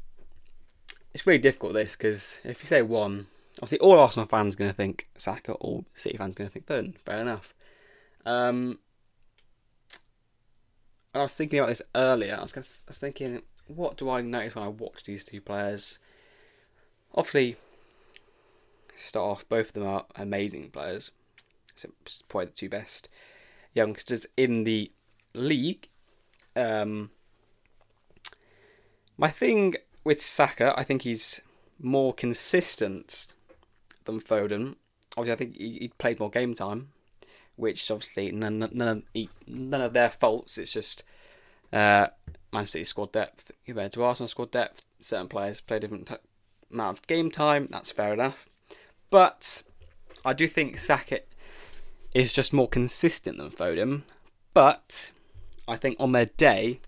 it's 1.14 1.28
really 1.28 1.40
difficult 1.40 1.74
this 1.74 1.96
because 1.96 2.40
if 2.44 2.64
you 2.64 2.68
say 2.68 2.82
one, 2.82 3.28
obviously 3.58 3.80
all 3.80 4.00
Arsenal 4.00 4.28
fans 4.28 4.56
are 4.56 4.60
going 4.60 4.72
to 4.72 4.76
think 4.76 5.08
Saka, 5.18 5.54
all 5.54 5.86
City 5.94 6.18
fans 6.18 6.34
are 6.34 6.38
going 6.38 6.50
to 6.50 6.54
think 6.54 6.66
Foden. 6.66 6.98
Fair 7.06 7.22
enough. 7.22 7.54
Um, 8.26 8.80
and 11.14 11.22
I 11.22 11.24
was 11.24 11.34
thinking 11.34 11.60
about 11.60 11.70
this 11.70 11.82
earlier. 11.96 12.36
I 12.38 12.42
was, 12.42 12.56
I 12.56 12.60
was 12.60 13.00
thinking, 13.00 13.42
what 13.68 13.98
do 13.98 14.10
I 14.10 14.22
notice 14.22 14.56
when 14.56 14.66
I 14.66 14.70
watch 14.70 15.04
these 15.04 15.26
two 15.26 15.42
players? 15.42 16.00
Obviously, 17.14 17.58
start 18.96 19.32
off, 19.32 19.50
both 19.50 19.70
of 19.70 19.74
them 19.74 19.88
are 19.88 20.06
amazing 20.16 20.70
players. 20.70 21.12
It's 21.72 22.22
probably 22.28 22.48
the 22.48 22.52
two 22.52 22.70
best 22.70 23.10
youngsters 23.74 24.26
in 24.38 24.64
the 24.64 24.92
league. 25.34 25.88
Um, 26.60 27.12
my 29.18 29.30
thing 29.30 29.76
with 30.04 30.22
Saka, 30.22 30.74
I 30.78 30.84
think 30.84 31.04
he's 31.04 31.42
more 31.80 32.14
consistent 32.14 33.34
than 34.06 34.20
Foden. 34.20 34.76
Obviously, 35.18 35.34
I 35.34 35.36
think 35.36 35.58
he, 35.58 35.78
he 35.82 35.88
played 35.98 36.20
more 36.20 36.30
game 36.30 36.54
time 36.54 36.90
which 37.60 37.84
is 37.84 37.92
obviously 37.92 38.32
none, 38.32 38.60
none, 38.72 39.04
none 39.46 39.82
of 39.82 39.94
their 39.94 40.10
faults. 40.10 40.58
It's 40.58 40.72
just 40.72 41.04
uh, 41.74 42.08
Man 42.54 42.66
City 42.66 42.86
squad 42.86 43.12
depth 43.12 43.52
compared 43.66 43.92
to 43.94 44.04
Arsenal 44.04 44.30
squad 44.30 44.52
depth. 44.52 44.82
Certain 45.00 45.28
players 45.28 45.60
play 45.60 45.80
different 45.80 46.08
t- 46.08 46.16
amount 46.72 47.00
of 47.00 47.08
game 47.08 47.30
time. 47.30 47.68
That's 47.70 47.92
fair 47.92 48.14
enough. 48.14 48.48
But 49.10 49.64
I 50.24 50.32
do 50.32 50.48
think 50.48 50.80
Saka 50.80 51.20
is 52.16 52.32
just 52.32 52.54
more 52.54 52.68
consistent 52.68 53.38
than 53.38 53.52
Foden. 53.52 54.04
But 54.54 55.12
I 55.70 55.76
think 55.76 55.98
on 56.00 56.14
their 56.14 56.26
day, 56.26 56.82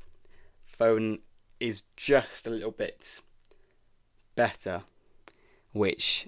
Foden 0.80 1.20
is 1.60 1.84
just 1.96 2.48
a 2.48 2.50
little 2.50 2.72
bit 2.72 3.22
better, 4.36 4.82
which 5.72 6.28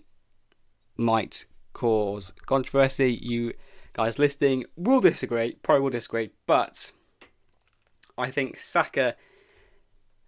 might 0.96 1.46
cause 1.74 2.32
controversy. 2.46 3.12
You 3.12 3.54
guys 3.94 4.20
listening 4.20 4.66
will 4.76 5.02
disagree, 5.02 5.56
probably 5.64 5.82
will 5.82 5.90
disagree, 5.90 6.30
but 6.46 6.92
I 8.20 8.30
think 8.30 8.60
Saka. 8.60 9.16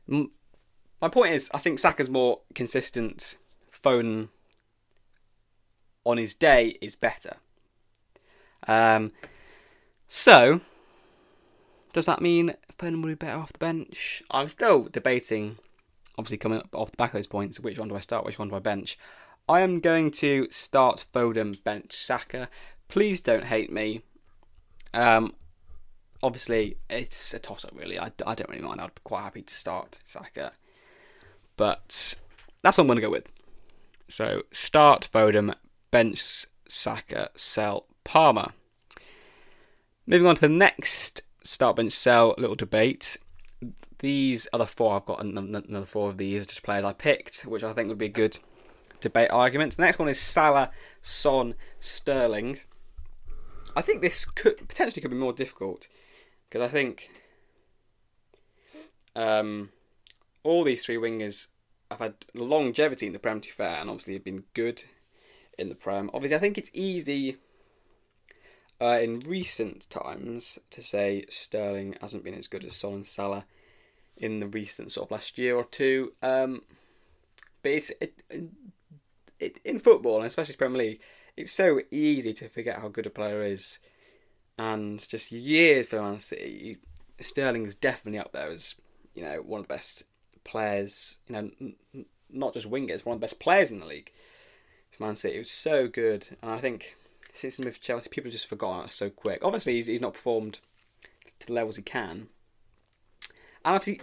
My 0.08 1.10
point 1.10 1.36
is, 1.36 1.52
I 1.54 1.60
think 1.60 1.78
Saka's 1.78 2.10
more 2.10 2.40
consistent. 2.56 3.38
Foden 3.72 4.30
on 6.04 6.18
his 6.18 6.34
day 6.34 6.78
is 6.82 6.96
better. 6.96 7.38
Um, 8.68 9.12
so, 10.08 10.62
does 11.96 12.08
that 12.08 12.22
mean 12.22 12.54
Foden 12.78 13.02
will 13.02 13.08
be 13.08 13.16
better 13.16 13.40
off 13.40 13.54
the 13.54 13.60
bench? 13.60 14.22
I'm 14.30 14.50
still 14.50 14.84
debating, 14.84 15.58
obviously 16.18 16.38
coming 16.38 16.60
up 16.60 16.68
off 16.74 16.92
the 16.92 16.98
back 16.98 17.12
of 17.12 17.20
those 17.20 17.26
points, 17.26 17.58
which 17.58 17.80
one 17.80 17.88
do 17.88 17.96
I 17.96 18.02
start, 18.02 18.26
which 18.26 18.38
one 18.38 18.50
do 18.50 18.56
I 18.56 18.60
bench? 18.60 19.00
I 19.48 19.62
am 19.62 19.80
going 19.80 20.12
to 20.12 20.46
start 20.52 21.06
Foden, 21.14 21.64
bench 21.64 21.94
Saka. 21.94 22.50
Please 22.90 23.22
don't 23.22 23.46
hate 23.46 23.72
me. 23.72 24.02
Um, 24.94 25.36
obviously, 26.22 26.76
it's 26.90 27.34
a 27.34 27.40
toss 27.40 27.64
up, 27.64 27.72
really. 27.74 27.98
I, 27.98 28.12
I 28.28 28.36
don't 28.36 28.50
really 28.50 28.62
mind. 28.62 28.82
I'd 28.82 28.94
be 28.94 29.02
quite 29.06 29.22
happy 29.22 29.44
to 29.44 29.54
start 29.54 30.00
Saka. 30.04 30.52
But 31.56 32.20
that's 32.62 32.78
what 32.78 32.84
I'm 32.84 32.88
going 32.88 32.98
to 32.98 33.04
go 33.04 33.10
with. 33.10 33.30
So, 34.10 34.42
start 34.52 35.08
Foden, 35.14 35.56
bench 35.92 36.46
Saka, 36.68 37.30
sell 37.36 37.86
Palmer. 38.04 38.48
Moving 40.06 40.28
on 40.28 40.36
to 40.36 40.42
the 40.42 40.50
next 40.50 41.22
start 41.46 41.76
bench 41.76 41.94
sell 41.94 42.36
little 42.38 42.56
debate. 42.56 43.18
These 44.00 44.48
the 44.52 44.66
four. 44.66 44.96
I've 44.96 45.06
got 45.06 45.24
another 45.24 45.86
four 45.86 46.10
of 46.10 46.18
these 46.18 46.46
just 46.46 46.64
players 46.64 46.84
I 46.84 46.94
picked, 46.94 47.44
which 47.44 47.64
I 47.64 47.74
think 47.74 47.90
would 47.90 47.98
be 47.98 48.08
a 48.08 48.10
good 48.10 48.38
debate 49.00 49.32
argument. 49.32 49.76
The 49.76 49.84
next 49.84 50.00
one 50.00 50.10
is 50.10 50.20
Salah, 50.20 50.72
Son, 51.02 51.56
Sterling. 51.80 52.60
I 53.76 53.82
think 53.82 54.02
this 54.02 54.26
could 54.26 54.58
potentially 54.58 55.02
could 55.02 55.12
be 55.12 55.18
more 55.18 55.34
difficult 55.34 55.88
because 56.50 56.68
I 56.68 56.72
think 56.72 57.10
um, 59.16 59.70
all 60.44 60.64
these 60.64 60.86
three 60.86 60.98
wingers 60.98 61.48
have 61.90 62.00
had 62.00 62.14
longevity 62.34 63.08
in 63.08 63.14
the 63.14 63.20
Prem, 63.20 63.42
to 63.42 63.52
fair, 63.52 63.78
and 63.78 63.90
obviously 63.90 64.14
have 64.14 64.24
been 64.24 64.44
good 64.54 64.84
in 65.58 65.70
the 65.70 65.76
Prem. 65.76 66.10
Obviously, 66.14 66.36
I 66.36 66.40
think 66.40 66.58
it's 66.58 66.72
easy 66.74 67.38
uh, 68.82 69.00
in 69.02 69.20
recent 69.22 69.90
times 69.90 70.60
to 70.70 70.82
say 70.82 71.26
Sterling 71.30 71.96
hasn't 72.02 72.24
been 72.24 72.34
as 72.34 72.48
good 72.48 72.64
as 72.64 72.76
Son 72.76 72.94
and 72.94 73.08
Salah 73.08 73.46
in 74.18 74.40
the 74.40 74.48
recent 74.48 74.92
sort 74.92 75.08
of 75.08 75.12
last 75.12 75.38
year 75.38 75.56
or 75.56 75.66
two. 75.66 76.14
Um, 76.22 76.62
but 77.62 77.72
it's 77.72 77.92
it, 78.02 78.14
it, 79.40 79.60
in 79.64 79.80
football, 79.80 80.18
and 80.18 80.26
especially 80.26 80.56
Premier 80.56 80.78
League, 80.78 81.02
it's 81.38 81.52
so 81.52 81.82
easy 81.92 82.34
to 82.34 82.50
forget 82.50 82.80
how 82.80 82.88
good 82.88 83.06
a 83.06 83.10
player 83.10 83.42
is. 83.44 83.80
And 84.58 85.06
just 85.08 85.32
years 85.32 85.88
for 85.88 86.02
Man 86.02 86.20
City, 86.20 86.78
Sterling 87.20 87.66
is 87.66 87.76
definitely 87.76 88.20
up 88.20 88.32
there 88.32 88.50
as 88.50 88.76
you 89.14 89.24
know 89.24 89.38
one 89.38 89.62
of 89.62 89.68
the 89.68 89.74
best 89.74 90.04
players. 90.44 91.18
You 91.28 91.34
know, 91.34 91.52
n- 91.62 92.06
not 92.30 92.54
just 92.54 92.70
wingers, 92.70 93.06
one 93.06 93.16
of 93.16 93.22
the 93.22 93.26
best 93.26 93.40
players 93.40 93.72
in 93.72 93.80
the 93.80 93.88
league. 93.88 94.12
For 94.92 95.04
Man 95.04 95.18
City, 95.18 95.36
it 95.36 95.40
was 95.40 95.52
so 95.52 95.88
good, 95.88 96.28
and 96.42 96.52
I 96.52 96.58
think 96.58 96.96
since 97.36 97.58
he's 97.58 97.66
moved 97.66 97.78
to 97.78 97.88
Chelsea, 97.88 98.10
people 98.10 98.32
just 98.32 98.50
forgot 98.50 98.92
so 98.92 99.10
quick. 99.10 99.44
Obviously, 99.44 99.74
he's, 99.74 99.86
he's 99.86 100.02
not 100.02 100.14
performed 100.14 100.60
to 101.40 101.48
the 101.48 101.54
levels 101.54 101.76
he 101.76 101.84
can, 101.84 102.28
and 103.64 103.76
obviously 103.76 104.02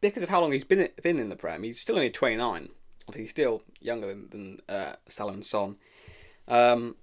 because 0.00 0.22
of 0.22 0.28
how 0.28 0.40
long 0.40 0.52
he's 0.52 0.64
been 0.64 0.88
been 1.02 1.18
in 1.18 1.28
the 1.28 1.36
Prem, 1.36 1.62
he's 1.62 1.80
still 1.80 1.96
only 1.96 2.10
twenty 2.10 2.36
nine. 2.36 2.70
Obviously, 3.08 3.22
he's 3.22 3.30
still 3.30 3.62
younger 3.80 4.06
than, 4.08 4.28
than 4.30 4.60
uh, 4.68 4.92
Salah 5.08 5.32
and 5.32 5.44
Son. 5.44 5.76
Um, 6.48 6.96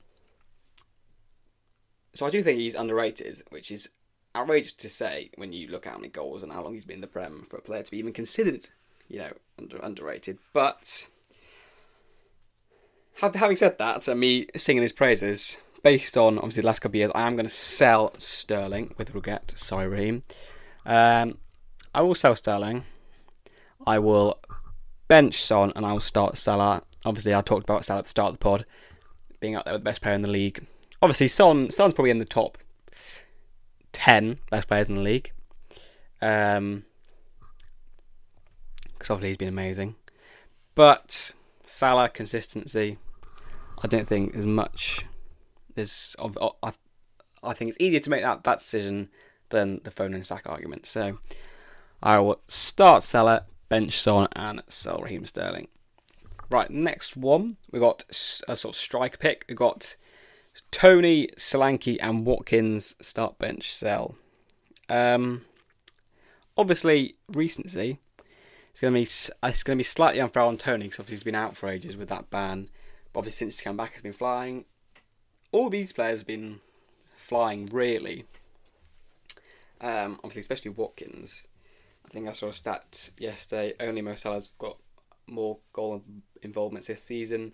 so 2.14 2.26
I 2.26 2.30
do 2.30 2.42
think 2.42 2.60
he's 2.60 2.76
underrated, 2.76 3.42
which 3.50 3.72
is 3.72 3.90
outrageous 4.36 4.74
to 4.74 4.90
say 4.90 5.32
when 5.36 5.54
you 5.54 5.68
look 5.68 5.86
at 5.86 5.92
how 5.94 5.98
many 5.98 6.10
goals 6.10 6.44
and 6.44 6.52
how 6.52 6.64
long 6.64 6.74
he's 6.74 6.86
been 6.86 6.96
in 6.96 7.02
the 7.02 7.08
Prem 7.08 7.44
for 7.50 7.58
a 7.58 7.62
player 7.62 7.84
to 7.84 7.92
be 7.92 7.98
even 7.98 8.14
considered, 8.14 8.68
you 9.08 9.20
know, 9.20 9.32
under, 9.60 9.78
underrated. 9.78 10.38
But 10.54 11.08
having 13.22 13.58
said 13.58 13.78
that, 13.80 14.08
and 14.08 14.20
me 14.20 14.48
singing 14.56 14.82
his 14.82 14.94
praises, 14.94 15.60
based 15.84 16.18
on 16.18 16.38
obviously 16.38 16.62
the 16.62 16.68
last 16.68 16.80
couple 16.80 16.94
of 16.94 16.96
years, 16.96 17.12
I 17.16 17.28
am 17.28 17.36
going 17.36 17.46
to 17.46 17.52
sell 17.52 18.14
Sterling 18.18 18.94
with 18.98 19.14
regret. 19.14 19.54
Sorry, 19.56 19.88
Raheem. 19.88 20.24
Um, 20.86 21.38
I 21.94 22.02
will 22.02 22.16
sell 22.16 22.36
Sterling. 22.36 22.84
I 23.86 24.00
will 24.00 24.40
bench 25.08 25.42
Son 25.42 25.72
and 25.76 25.86
I 25.86 25.94
will 25.94 26.02
start 26.02 26.38
Salah. 26.38 26.84
Obviously, 27.06 27.34
I 27.34 27.42
talked 27.42 27.64
about 27.64 27.86
Salah 27.86 28.00
at 28.00 28.06
the 28.06 28.10
start 28.10 28.34
of 28.34 28.40
the 28.40 28.44
pod, 28.44 28.66
being 29.40 29.56
out 29.56 29.66
there 29.66 29.74
with 29.74 29.82
the 29.82 29.90
best 29.90 30.02
player 30.02 30.16
in 30.16 30.22
the 30.22 30.30
league. 30.30 30.66
Obviously, 31.02 31.28
Son 31.28 31.70
Son's 31.70 31.94
probably 31.94 32.12
in 32.12 32.20
the 32.20 32.26
top 32.26 32.58
ten 33.94 34.40
best 34.52 34.68
players 34.68 34.90
in 34.90 34.96
the 34.96 35.02
league. 35.02 35.32
Um, 36.22 36.84
because 38.94 39.12
obviously 39.12 39.30
he's 39.30 39.38
been 39.38 39.48
amazing, 39.48 39.96
but 40.74 41.34
Salah 41.66 42.10
consistency. 42.10 42.98
I 43.82 43.88
don't 43.88 44.08
think 44.08 44.36
as 44.36 44.46
much. 44.46 45.06
There's 45.76 46.16
I, 46.64 46.72
I 47.44 47.54
think 47.54 47.70
it's 47.70 47.80
easier 47.80 48.00
to 48.00 48.10
make 48.10 48.24
that, 48.24 48.44
that 48.44 48.60
decision 48.60 49.10
than 49.50 49.82
the 49.84 49.92
Foden 49.92 50.16
and 50.16 50.26
Saka 50.26 50.50
argument. 50.50 50.86
So 50.86 51.20
I 52.02 52.20
will 52.20 52.42
start 52.48 53.04
Salah, 53.04 53.46
bench 53.70 53.98
Son, 53.98 54.28
and 54.36 54.64
sell 54.68 55.00
Raheem 55.00 55.26
Sterling. 55.26 55.68
Right, 56.50 56.70
next 56.72 57.18
one 57.18 57.58
we 57.72 57.80
got 57.80 58.04
a 58.48 58.58
sort 58.58 58.74
of 58.74 58.76
strike 58.76 59.20
pick. 59.20 59.46
We 59.50 59.56
got 59.56 59.98
Toney, 60.72 61.28
Solanke, 61.38 61.98
and 62.02 62.26
Watkins 62.26 62.96
start 63.02 63.38
bench 63.38 63.70
sell. 63.70 64.16
Um, 64.90 65.46
obviously 66.58 67.16
recency. 67.28 68.00
It's 68.72 68.82
gonna 68.82 68.94
be 68.94 69.02
it's 69.02 69.64
gonna 69.64 69.78
be 69.78 69.84
slightly 69.84 70.22
unfair 70.22 70.44
on 70.44 70.58
Toney 70.58 70.86
because 70.86 71.00
obviously 71.00 71.16
he's 71.16 71.24
been 71.24 71.36
out 71.36 71.58
for 71.58 71.68
ages 71.68 71.98
with 71.98 72.10
that 72.10 72.30
ban. 72.30 72.70
But 73.14 73.20
obviously 73.20 73.46
since 73.46 73.56
he's 73.56 73.64
come 73.64 73.78
back, 73.78 73.94
he's 73.94 74.02
been 74.02 74.14
flying. 74.14 74.66
All 75.52 75.70
these 75.70 75.94
players 75.94 76.22
have 76.22 76.28
been 76.28 76.60
flying 77.16 77.68
really. 77.68 78.26
Um, 79.82 80.16
obviously, 80.24 80.42
especially 80.42 80.72
Watkins. 80.72 81.48
I 82.06 82.10
think 82.10 82.28
I 82.28 82.32
saw 82.32 82.48
a 82.48 82.54
stat 82.54 83.10
yesterday. 83.18 83.74
Only 83.80 84.02
Mo 84.02 84.16
Salah's 84.16 84.50
got 84.58 84.78
more 85.28 85.58
goal 85.74 86.04
involvements 86.42 86.88
this 86.88 87.04
season 87.04 87.54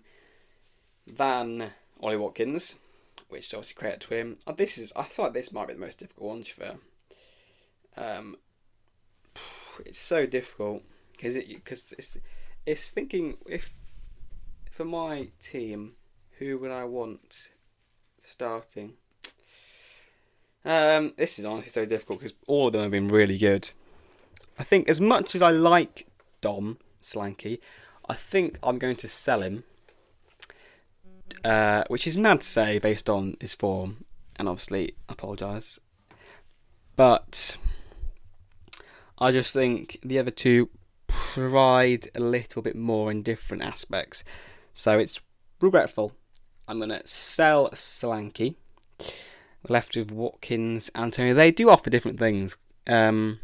than 1.06 1.72
Ollie 2.00 2.16
Watkins, 2.16 2.76
which 3.28 3.52
obviously 3.52 3.74
credit 3.74 4.00
to 4.00 4.14
him. 4.14 4.36
Oh, 4.46 4.52
this 4.52 4.78
is 4.78 4.92
I 4.96 5.02
thought 5.02 5.34
this 5.34 5.52
might 5.52 5.68
be 5.68 5.74
the 5.74 5.80
most 5.80 5.98
difficult 5.98 6.30
one 6.30 6.42
for. 6.44 6.76
Um, 7.96 8.36
it's 9.84 9.98
so 9.98 10.26
difficult 10.26 10.82
because 11.12 11.36
it 11.36 11.48
because 11.48 11.92
it's 11.92 12.16
it's 12.64 12.90
thinking 12.90 13.36
if 13.46 13.74
for 14.74 14.84
my 14.84 15.28
team 15.38 15.92
who 16.38 16.58
would 16.58 16.72
I 16.72 16.82
want 16.82 17.50
starting. 18.20 18.94
Um, 20.64 21.12
this 21.16 21.38
is 21.38 21.44
honestly 21.44 21.70
so 21.70 21.86
difficult 21.86 22.18
because 22.18 22.34
all 22.48 22.66
of 22.66 22.72
them 22.72 22.82
have 22.82 22.90
been 22.90 23.06
really 23.06 23.38
good. 23.38 23.70
I 24.58 24.64
think 24.64 24.88
as 24.88 25.00
much 25.00 25.36
as 25.36 25.42
I 25.42 25.50
like 25.50 26.08
Dom 26.40 26.78
Solanke, 27.00 27.60
I 28.08 28.14
think 28.14 28.58
I'm 28.64 28.78
going 28.78 28.96
to 28.96 29.06
sell 29.06 29.42
him. 29.42 29.62
Uh, 31.44 31.84
which 31.88 32.06
is 32.06 32.16
mad 32.16 32.40
to 32.40 32.46
say 32.46 32.78
based 32.78 33.08
on 33.08 33.36
his 33.40 33.54
form, 33.54 34.04
and 34.36 34.48
obviously 34.48 34.94
apologise. 35.08 35.78
But 36.96 37.56
I 39.18 39.30
just 39.30 39.52
think 39.52 40.00
the 40.02 40.18
other 40.18 40.30
two 40.30 40.70
provide 41.06 42.08
a 42.14 42.20
little 42.20 42.62
bit 42.62 42.74
more 42.74 43.10
in 43.10 43.22
different 43.22 43.62
aspects. 43.62 44.24
So 44.74 44.98
it's 44.98 45.20
regretful. 45.60 46.12
I'm 46.68 46.78
going 46.78 46.90
to 46.90 47.06
sell 47.06 47.70
Solanke. 47.70 48.56
Left 49.66 49.96
with 49.96 50.10
Watkins, 50.12 50.90
and 50.94 51.10
Toney. 51.10 51.32
They 51.32 51.50
do 51.50 51.70
offer 51.70 51.88
different 51.88 52.18
things. 52.18 52.58
Um, 52.86 53.40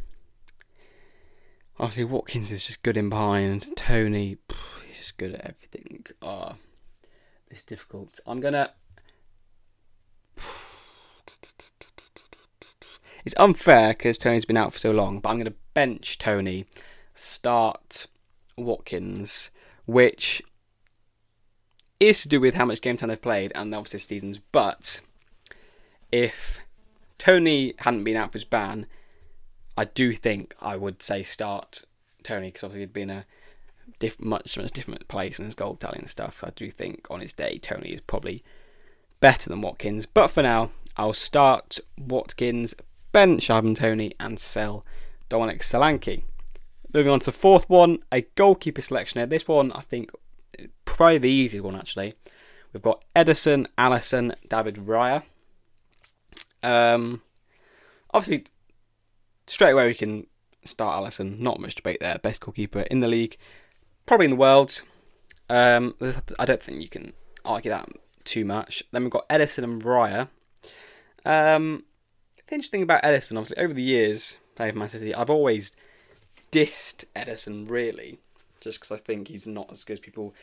Obviously, 1.81 2.05
Watkins 2.05 2.53
is 2.53 2.67
just 2.67 2.83
good 2.83 2.99
in 2.99 3.09
behind. 3.09 3.75
Toney, 3.75 4.37
he's 4.87 4.99
just 4.99 5.17
good 5.17 5.33
at 5.33 5.47
everything. 5.47 6.05
Oh, 6.21 6.57
it's 7.51 7.63
difficult. 7.63 8.21
I'm 8.27 8.41
gonna. 8.41 8.73
It's 13.23 13.35
unfair 13.37 13.89
because 13.91 14.17
Toney's 14.17 14.47
been 14.47 14.57
out 14.57 14.73
for 14.73 14.79
so 14.79 14.93
long, 14.93 15.21
but 15.21 15.29
I'm 15.29 15.37
gonna 15.37 15.53
bench 15.75 16.17
Toney, 16.17 16.65
start 17.15 18.07
Watkins, 18.57 19.51
which 19.85 20.43
is 22.01 22.23
to 22.23 22.29
do 22.29 22.41
with 22.41 22.55
how 22.55 22.65
much 22.65 22.81
game 22.81 22.97
time 22.97 23.11
they've 23.11 23.21
played 23.21 23.53
and 23.55 23.75
obviously 23.75 24.01
seasons. 24.01 24.41
But 24.53 25.01
if 26.11 26.59
Toney 27.19 27.75
hadn't 27.79 28.05
been 28.05 28.17
out 28.17 28.33
for 28.33 28.39
his 28.39 28.45
ban, 28.45 28.87
I 29.77 29.85
do 29.85 30.15
think 30.15 30.55
I 30.61 30.77
would 30.77 31.03
say 31.03 31.23
start 31.23 31.85
Toney 32.23 32.49
because 32.49 32.65
obviously 32.65 32.81
he'd 32.81 32.93
been 32.93 33.11
a 33.11 33.27
diff- 33.99 34.21
much 34.21 34.57
much 34.59 34.73
different 34.73 35.07
place 35.09 35.39
in 35.39 35.45
his 35.45 35.55
goal 35.55 35.77
tally 35.77 35.99
and 35.99 36.09
stuff. 36.09 36.41
So 36.41 36.49
I 36.49 36.51
do 36.57 36.71
think 36.71 37.07
on 37.11 37.21
his 37.21 37.35
day 37.35 37.59
Toney 37.59 37.91
is 37.91 38.01
probably 38.01 38.43
better 39.21 39.51
than 39.51 39.61
Watkins. 39.61 40.07
But 40.07 40.29
for 40.29 40.43
now, 40.43 40.71
I'll 40.97 41.13
start 41.13 41.79
Watkins, 41.99 42.75
bench 43.13 43.51
Ivan 43.51 43.75
Toney, 43.75 44.15
and 44.19 44.41
sell 44.41 44.85
Dominic 45.29 45.61
Solanke. 45.61 46.23
Moving 46.93 47.13
on 47.13 47.21
to 47.21 47.27
the 47.27 47.33
fourth 47.33 47.71
one, 47.71 48.01
a 48.11 48.23
goalkeeper 48.35 48.83
selection 48.83 49.21
here. 49.21 49.27
This 49.27 49.47
one 49.47 49.71
I 49.73 49.81
think 49.83 50.11
probably 51.01 51.17
the 51.17 51.31
easiest 51.31 51.65
one 51.65 51.77
actually. 51.77 52.13
We've 52.75 52.83
got 52.83 53.03
Ederson, 53.17 53.67
Alisson, 53.79 54.35
David 54.51 54.75
Raya. 54.75 55.23
Um, 56.63 57.23
obviously, 58.13 58.45
straight 59.47 59.71
away 59.71 59.87
we 59.87 59.95
can 59.95 60.27
start 60.67 61.03
Alisson. 61.03 61.39
Not 61.39 61.59
much 61.59 61.75
debate 61.75 62.01
there. 62.01 62.19
Best 62.19 62.43
goalkeeper 62.43 62.81
in 62.81 63.01
the 63.01 63.09
league, 63.09 63.39
probably 64.05 64.27
in 64.27 64.31
the 64.31 64.37
world. 64.37 64.83
Um, 65.49 65.95
I 66.39 66.45
don't 66.45 66.61
think 66.61 66.83
you 66.83 66.91
can 66.91 67.15
argue 67.47 67.71
that 67.71 67.89
too 68.25 68.45
much. 68.45 68.83
Then 68.93 69.05
we've 69.05 69.11
got 69.11 69.27
Ederson 69.31 69.65
and 69.65 69.83
Raya. 69.83 70.29
Um, 71.25 71.85
the 72.47 72.57
interesting 72.57 72.83
about 72.83 73.03
Ederson, 73.05 73.39
obviously, 73.39 73.57
over 73.57 73.73
the 73.73 73.81
years 73.81 74.37
playing 74.55 74.75
for 74.75 74.81
Man 74.81 74.91
City, 74.91 75.15
I've 75.15 75.31
always 75.31 75.75
dissed 76.53 77.07
Ederson 77.17 77.71
really, 77.71 78.19
just 78.61 78.81
because 78.81 78.93
I 78.93 78.99
think 78.99 79.29
he's 79.29 79.49
not 79.49 79.73
as 79.73 79.83
good 79.85 79.95
as 79.95 80.01
people 80.01 80.35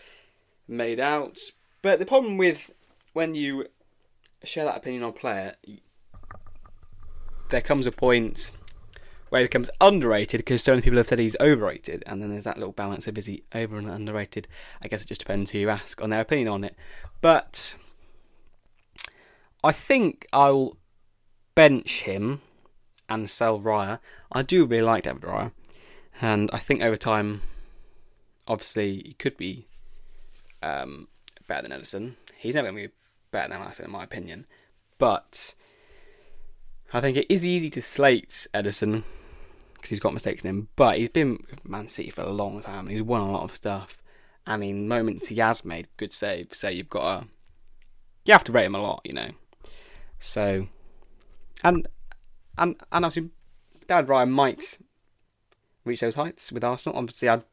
made 0.68 1.00
out. 1.00 1.38
But 1.82 2.00
the 2.00 2.06
problem 2.06 2.38
with 2.38 2.72
when 3.14 3.36
you 3.36 3.68
share 4.44 4.66
that 4.66 4.78
opinion 4.78 5.04
on 5.04 5.14
player, 5.14 5.56
there 7.50 7.62
comes 7.62 7.88
a 7.88 7.92
point 7.92 8.52
where 9.30 9.42
he 9.42 9.46
becomes 9.46 9.70
underrated 9.82 10.40
because 10.40 10.64
so 10.64 10.72
many 10.72 10.82
people 10.82 10.98
have 10.98 11.08
said 11.08 11.20
he's 11.20 11.36
overrated, 11.40 12.04
and 12.06 12.22
then 12.22 12.30
there's 12.30 12.46
that 12.46 12.58
little 12.58 12.74
balance 12.74 13.08
of 13.08 13.18
is 13.18 13.26
he 13.26 13.44
over 13.54 13.78
and 13.78 13.90
underrated. 13.90 14.48
I 14.82 14.88
guess 14.88 15.04
it 15.04 15.08
just 15.08 15.22
depends 15.22 15.52
who 15.52 15.60
you 15.60 15.70
ask 15.70 16.02
on 16.02 16.10
their 16.10 16.22
opinion 16.22 16.48
on 16.48 16.64
it. 16.64 16.76
But 17.22 17.78
I 19.64 19.72
think 19.72 20.28
I'll 20.32 20.78
bench 21.56 22.04
him 22.04 22.42
and 23.10 23.30
sell 23.30 23.60
Raya. 23.60 24.00
I 24.32 24.44
do 24.44 24.66
really 24.66 24.84
like 24.84 25.04
David 25.04 25.24
Raya, 25.24 25.52
and 26.22 26.50
I 26.54 26.60
think 26.60 26.82
over 26.82 26.98
time, 26.98 27.42
obviously, 28.48 29.02
he 29.06 29.14
could 29.14 29.38
be 29.38 29.68
um, 30.62 31.08
better 31.48 31.68
than 31.68 31.80
Ederson. 31.80 32.16
He's 32.36 32.56
never 32.56 32.68
going 32.70 32.84
to 32.84 32.88
be 32.90 32.94
better 33.32 33.50
than 33.50 33.62
Alisson, 33.62 33.86
in 33.86 33.92
my 33.92 34.04
opinion. 34.04 34.46
But 34.98 35.54
I 36.94 37.02
think 37.02 37.18
it 37.18 37.28
is 37.30 37.46
easy 37.46 37.70
to 37.72 37.82
slate 37.82 38.48
Ederson 38.54 39.04
because 39.76 39.90
he's 39.90 40.00
got 40.00 40.14
mistakes 40.14 40.44
in 40.44 40.50
him. 40.50 40.68
But 40.76 40.98
he's 40.98 41.10
been 41.10 41.44
with 41.50 41.68
Man 41.68 41.90
City 41.90 42.10
for 42.10 42.22
a 42.22 42.30
long 42.30 42.62
time 42.62 42.88
and 42.88 42.92
he's 42.92 43.04
won 43.04 43.22
a 43.22 43.32
lot 43.32 43.44
of 43.44 43.56
stuff. 43.56 44.02
And 44.46 44.64
in 44.64 44.88
moments 44.88 45.28
he 45.28 45.36
has 45.38 45.66
made 45.66 45.88
good 45.98 46.14
saves. 46.14 46.58
So 46.58 46.70
you've 46.70 46.90
got 46.90 47.22
to 47.22 47.28
you 48.26 48.34
have 48.34 48.44
to 48.46 48.52
rate 48.52 48.66
him 48.66 48.76
a 48.76 48.82
lot, 48.82 49.02
you 49.04 49.14
know. 49.14 49.30
So 50.20 50.68
and 51.64 51.88
and 52.58 52.76
and 52.92 53.06
obviously 53.06 53.30
David 53.88 54.08
Raya 54.08 54.30
might 54.30 54.80
reach 55.86 56.02
those 56.02 56.16
heights 56.16 56.52
with 56.52 56.64
Arsenal. 56.64 56.98
Obviously, 56.98 57.30
I'd, 57.30 57.44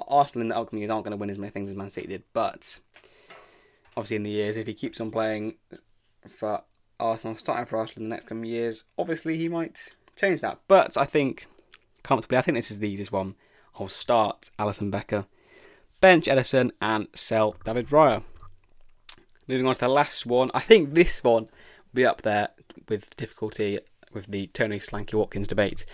Arsenal 0.00 0.42
in 0.42 0.48
the 0.48 0.56
upcoming 0.56 0.82
years 0.82 0.90
aren't 0.90 1.04
going 1.04 1.12
to 1.12 1.16
win 1.16 1.30
as 1.30 1.38
many 1.38 1.50
things 1.50 1.68
as 1.68 1.74
Man 1.74 1.90
City 1.90 2.08
did, 2.08 2.24
but 2.32 2.80
obviously 3.96 4.16
in 4.16 4.22
the 4.22 4.30
years 4.30 4.56
if 4.56 4.66
he 4.66 4.74
keeps 4.74 5.00
on 5.00 5.10
playing 5.10 5.54
for 6.28 6.62
Arsenal, 6.98 7.36
starting 7.36 7.64
for 7.64 7.78
Arsenal 7.78 8.04
in 8.04 8.08
the 8.08 8.14
next 8.16 8.26
coming 8.26 8.50
years, 8.50 8.84
obviously 8.98 9.36
he 9.36 9.48
might 9.48 9.92
change 10.16 10.40
that. 10.40 10.60
But 10.68 10.96
I 10.96 11.04
think 11.04 11.46
comfortably, 12.02 12.38
I 12.38 12.42
think 12.42 12.56
this 12.56 12.70
is 12.70 12.78
the 12.78 12.88
easiest 12.88 13.12
one. 13.12 13.34
I'll 13.78 13.88
start 13.88 14.50
Alisson 14.58 14.90
Becker, 14.90 15.26
bench 16.00 16.26
Ederson, 16.26 16.70
and 16.80 17.08
sell 17.14 17.56
David 17.64 17.88
Raya. 17.88 18.22
Moving 19.48 19.66
on 19.66 19.74
to 19.74 19.80
the 19.80 19.88
last 19.88 20.26
one, 20.26 20.50
I 20.54 20.60
think 20.60 20.94
this 20.94 21.22
one 21.22 21.44
will 21.44 21.50
be 21.92 22.06
up 22.06 22.22
there 22.22 22.48
with 22.88 23.16
difficulty 23.16 23.78
with 24.12 24.26
the 24.26 24.46
Toney 24.48 24.78
Solanke 24.78 25.14
Watkins 25.14 25.48
debate. 25.48 25.84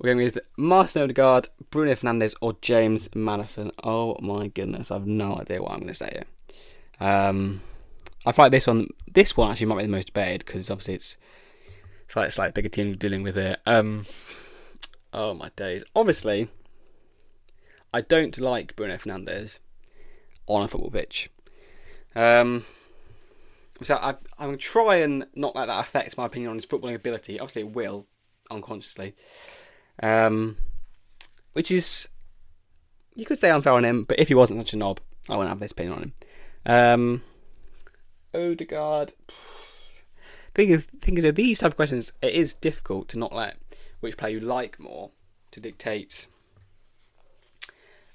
We're 0.00 0.14
going 0.14 0.24
with 0.24 0.38
Martin 0.56 1.02
Odegaard, 1.02 1.48
Bruno 1.68 1.92
Fernandes, 1.92 2.34
or 2.40 2.56
James 2.62 3.14
Maddison. 3.14 3.70
Oh 3.84 4.16
my 4.22 4.46
goodness, 4.46 4.90
I've 4.90 5.06
no 5.06 5.36
idea 5.38 5.60
what 5.60 5.72
I'm 5.72 5.80
going 5.80 5.88
to 5.88 5.94
say 5.94 6.10
here. 6.10 7.06
Um, 7.06 7.60
I 8.24 8.32
feel 8.32 8.46
like 8.46 8.52
this 8.52 8.66
one, 8.66 8.88
this 9.12 9.36
one 9.36 9.50
actually 9.50 9.66
might 9.66 9.76
be 9.76 9.82
the 9.82 9.88
most 9.90 10.06
debated 10.06 10.46
because 10.46 10.70
obviously 10.70 10.94
it's 10.94 11.18
it's 12.06 12.16
like 12.16 12.28
it's 12.28 12.38
like 12.38 12.54
bigger 12.54 12.70
team 12.70 12.96
dealing 12.96 13.22
with 13.22 13.36
it. 13.36 13.60
Um, 13.66 14.04
oh 15.12 15.34
my 15.34 15.50
days! 15.54 15.84
Obviously, 15.94 16.48
I 17.92 18.00
don't 18.00 18.38
like 18.40 18.74
Bruno 18.76 18.94
Fernandes 18.94 19.58
on 20.46 20.62
a 20.62 20.68
football 20.68 20.90
pitch. 20.90 21.28
Um, 22.16 22.64
so 23.82 23.96
I, 23.96 24.14
I'm 24.38 24.46
going 24.46 24.52
to 24.52 24.64
try 24.64 24.96
and 24.96 25.26
not 25.34 25.54
let 25.54 25.66
that 25.66 25.80
affect 25.84 26.16
my 26.16 26.24
opinion 26.24 26.52
on 26.52 26.56
his 26.56 26.64
footballing 26.64 26.94
ability. 26.94 27.38
Obviously, 27.38 27.62
it 27.62 27.74
will 27.74 28.06
unconsciously. 28.50 29.14
Um, 30.02 30.56
which 31.52 31.70
is 31.70 32.08
you 33.14 33.26
could 33.26 33.38
say 33.38 33.50
unfair 33.50 33.72
on 33.72 33.84
him, 33.84 34.04
but 34.04 34.18
if 34.18 34.28
he 34.28 34.34
wasn't 34.34 34.60
such 34.60 34.72
a 34.72 34.76
knob, 34.76 35.00
I 35.28 35.36
wouldn't 35.36 35.50
have 35.50 35.60
this 35.60 35.72
opinion 35.72 35.94
on 35.94 36.02
him. 36.02 36.12
Um, 36.66 37.22
Odegaard. 38.34 39.12
Thing 40.54 40.70
is, 40.70 40.84
thing 41.00 41.16
is, 41.16 41.34
these 41.34 41.60
type 41.60 41.72
of 41.72 41.76
questions, 41.76 42.12
it 42.22 42.34
is 42.34 42.54
difficult 42.54 43.08
to 43.08 43.18
not 43.18 43.34
let 43.34 43.56
which 44.00 44.16
player 44.16 44.34
you 44.34 44.40
like 44.40 44.80
more 44.80 45.10
to 45.50 45.60
dictate 45.60 46.26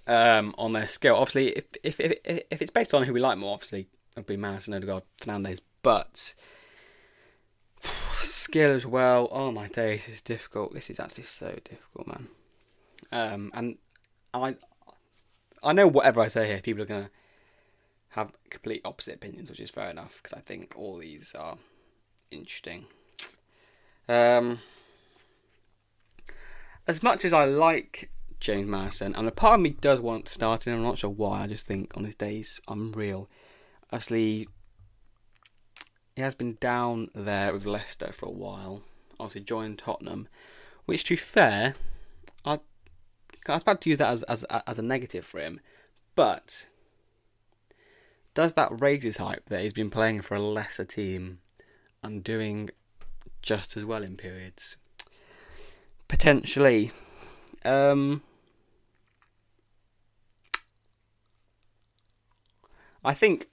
um, 0.08 0.54
on 0.58 0.74
their 0.74 0.88
skill. 0.88 1.16
Obviously, 1.16 1.50
if, 1.50 1.66
if 1.84 2.00
if 2.00 2.42
if 2.52 2.62
it's 2.62 2.72
based 2.72 2.94
on 2.94 3.04
who 3.04 3.14
we 3.14 3.20
like 3.20 3.38
more, 3.38 3.54
obviously 3.54 3.88
it'd 4.16 4.26
be 4.26 4.38
Maddison, 4.38 4.74
Odegaard, 4.74 5.04
Fernandes. 5.22 5.60
But 5.82 6.34
skill 8.26 8.72
as 8.72 8.86
well. 8.86 9.28
Oh 9.32 9.52
my 9.52 9.68
days, 9.68 10.08
it's 10.08 10.22
difficult. 10.22 10.74
This 10.74 10.90
is 10.90 11.00
actually 11.00 11.24
so 11.24 11.58
difficult, 11.64 12.08
man. 12.08 12.28
Um, 13.12 13.52
and 13.54 13.78
I 14.34 14.56
I 15.64 15.74
know 15.74 15.88
whatever 15.88 16.22
I 16.22 16.28
say 16.28 16.48
here, 16.48 16.62
people 16.62 16.84
are 16.84 16.88
gonna 16.88 17.10
have 18.10 18.32
complete 18.50 18.82
opposite 18.86 19.16
opinions, 19.16 19.50
which 19.50 19.60
is 19.60 19.70
fair 19.70 19.90
enough 19.90 20.22
because 20.22 20.34
I 20.38 20.42
think 20.42 20.74
all 20.78 20.98
these 20.98 21.34
are 21.36 21.58
interesting. 22.32 22.86
Um, 24.08 24.60
as 26.88 27.02
much 27.02 27.26
as 27.26 27.34
I 27.34 27.46
like 27.46 28.12
James 28.40 28.70
Maddison, 28.70 29.16
and 29.16 29.28
a 29.28 29.32
part 29.32 29.56
of 29.56 29.62
me 29.62 29.72
does 29.72 30.00
want 30.00 30.26
to 30.26 30.34
start 30.34 30.68
him, 30.68 30.76
I'm 30.76 30.84
not 30.84 31.00
sure 31.00 31.10
why. 31.10 31.42
I 31.42 31.48
just 31.48 31.66
think 31.66 31.98
on 31.98 32.06
his 32.06 32.16
days, 32.16 32.62
I'm 32.68 32.94
unreal. 32.94 33.28
Obviously, 33.92 34.48
he 36.16 36.22
has 36.22 36.34
been 36.34 36.58
down 36.60 37.10
there 37.14 37.52
with 37.52 37.66
Leicester 37.66 38.12
for 38.14 38.28
a 38.28 38.32
while. 38.32 38.84
Obviously, 39.20 39.42
joined 39.42 39.80
Tottenham, 39.80 40.28
which, 40.86 41.04
to 41.06 41.14
be 41.14 41.18
fair, 41.18 41.76
I, 42.46 42.60
I 43.48 43.54
was 43.54 43.62
about 43.62 43.82
to 43.82 43.90
use 43.90 44.00
that 44.00 44.12
as, 44.12 44.24
as, 44.24 44.44
as 44.46 44.80
a 44.80 44.82
negative 44.82 45.26
for 45.26 45.40
him, 45.40 45.60
but 46.16 46.68
does 48.34 48.54
that 48.54 48.82
raise 48.82 49.04
his 49.04 49.18
hype 49.18 49.46
that 49.48 49.62
he's 49.62 49.74
been 49.74 49.90
playing 49.90 50.22
for 50.22 50.36
a 50.36 50.42
lesser 50.42 50.86
team 50.86 51.40
and 52.02 52.24
doing 52.24 52.70
just 53.42 53.76
as 53.76 53.84
well 53.84 54.04
in 54.04 54.16
periods? 54.16 54.78
Potentially. 56.08 56.92
Um, 57.64 58.22
I 63.04 63.14
think 63.14 63.48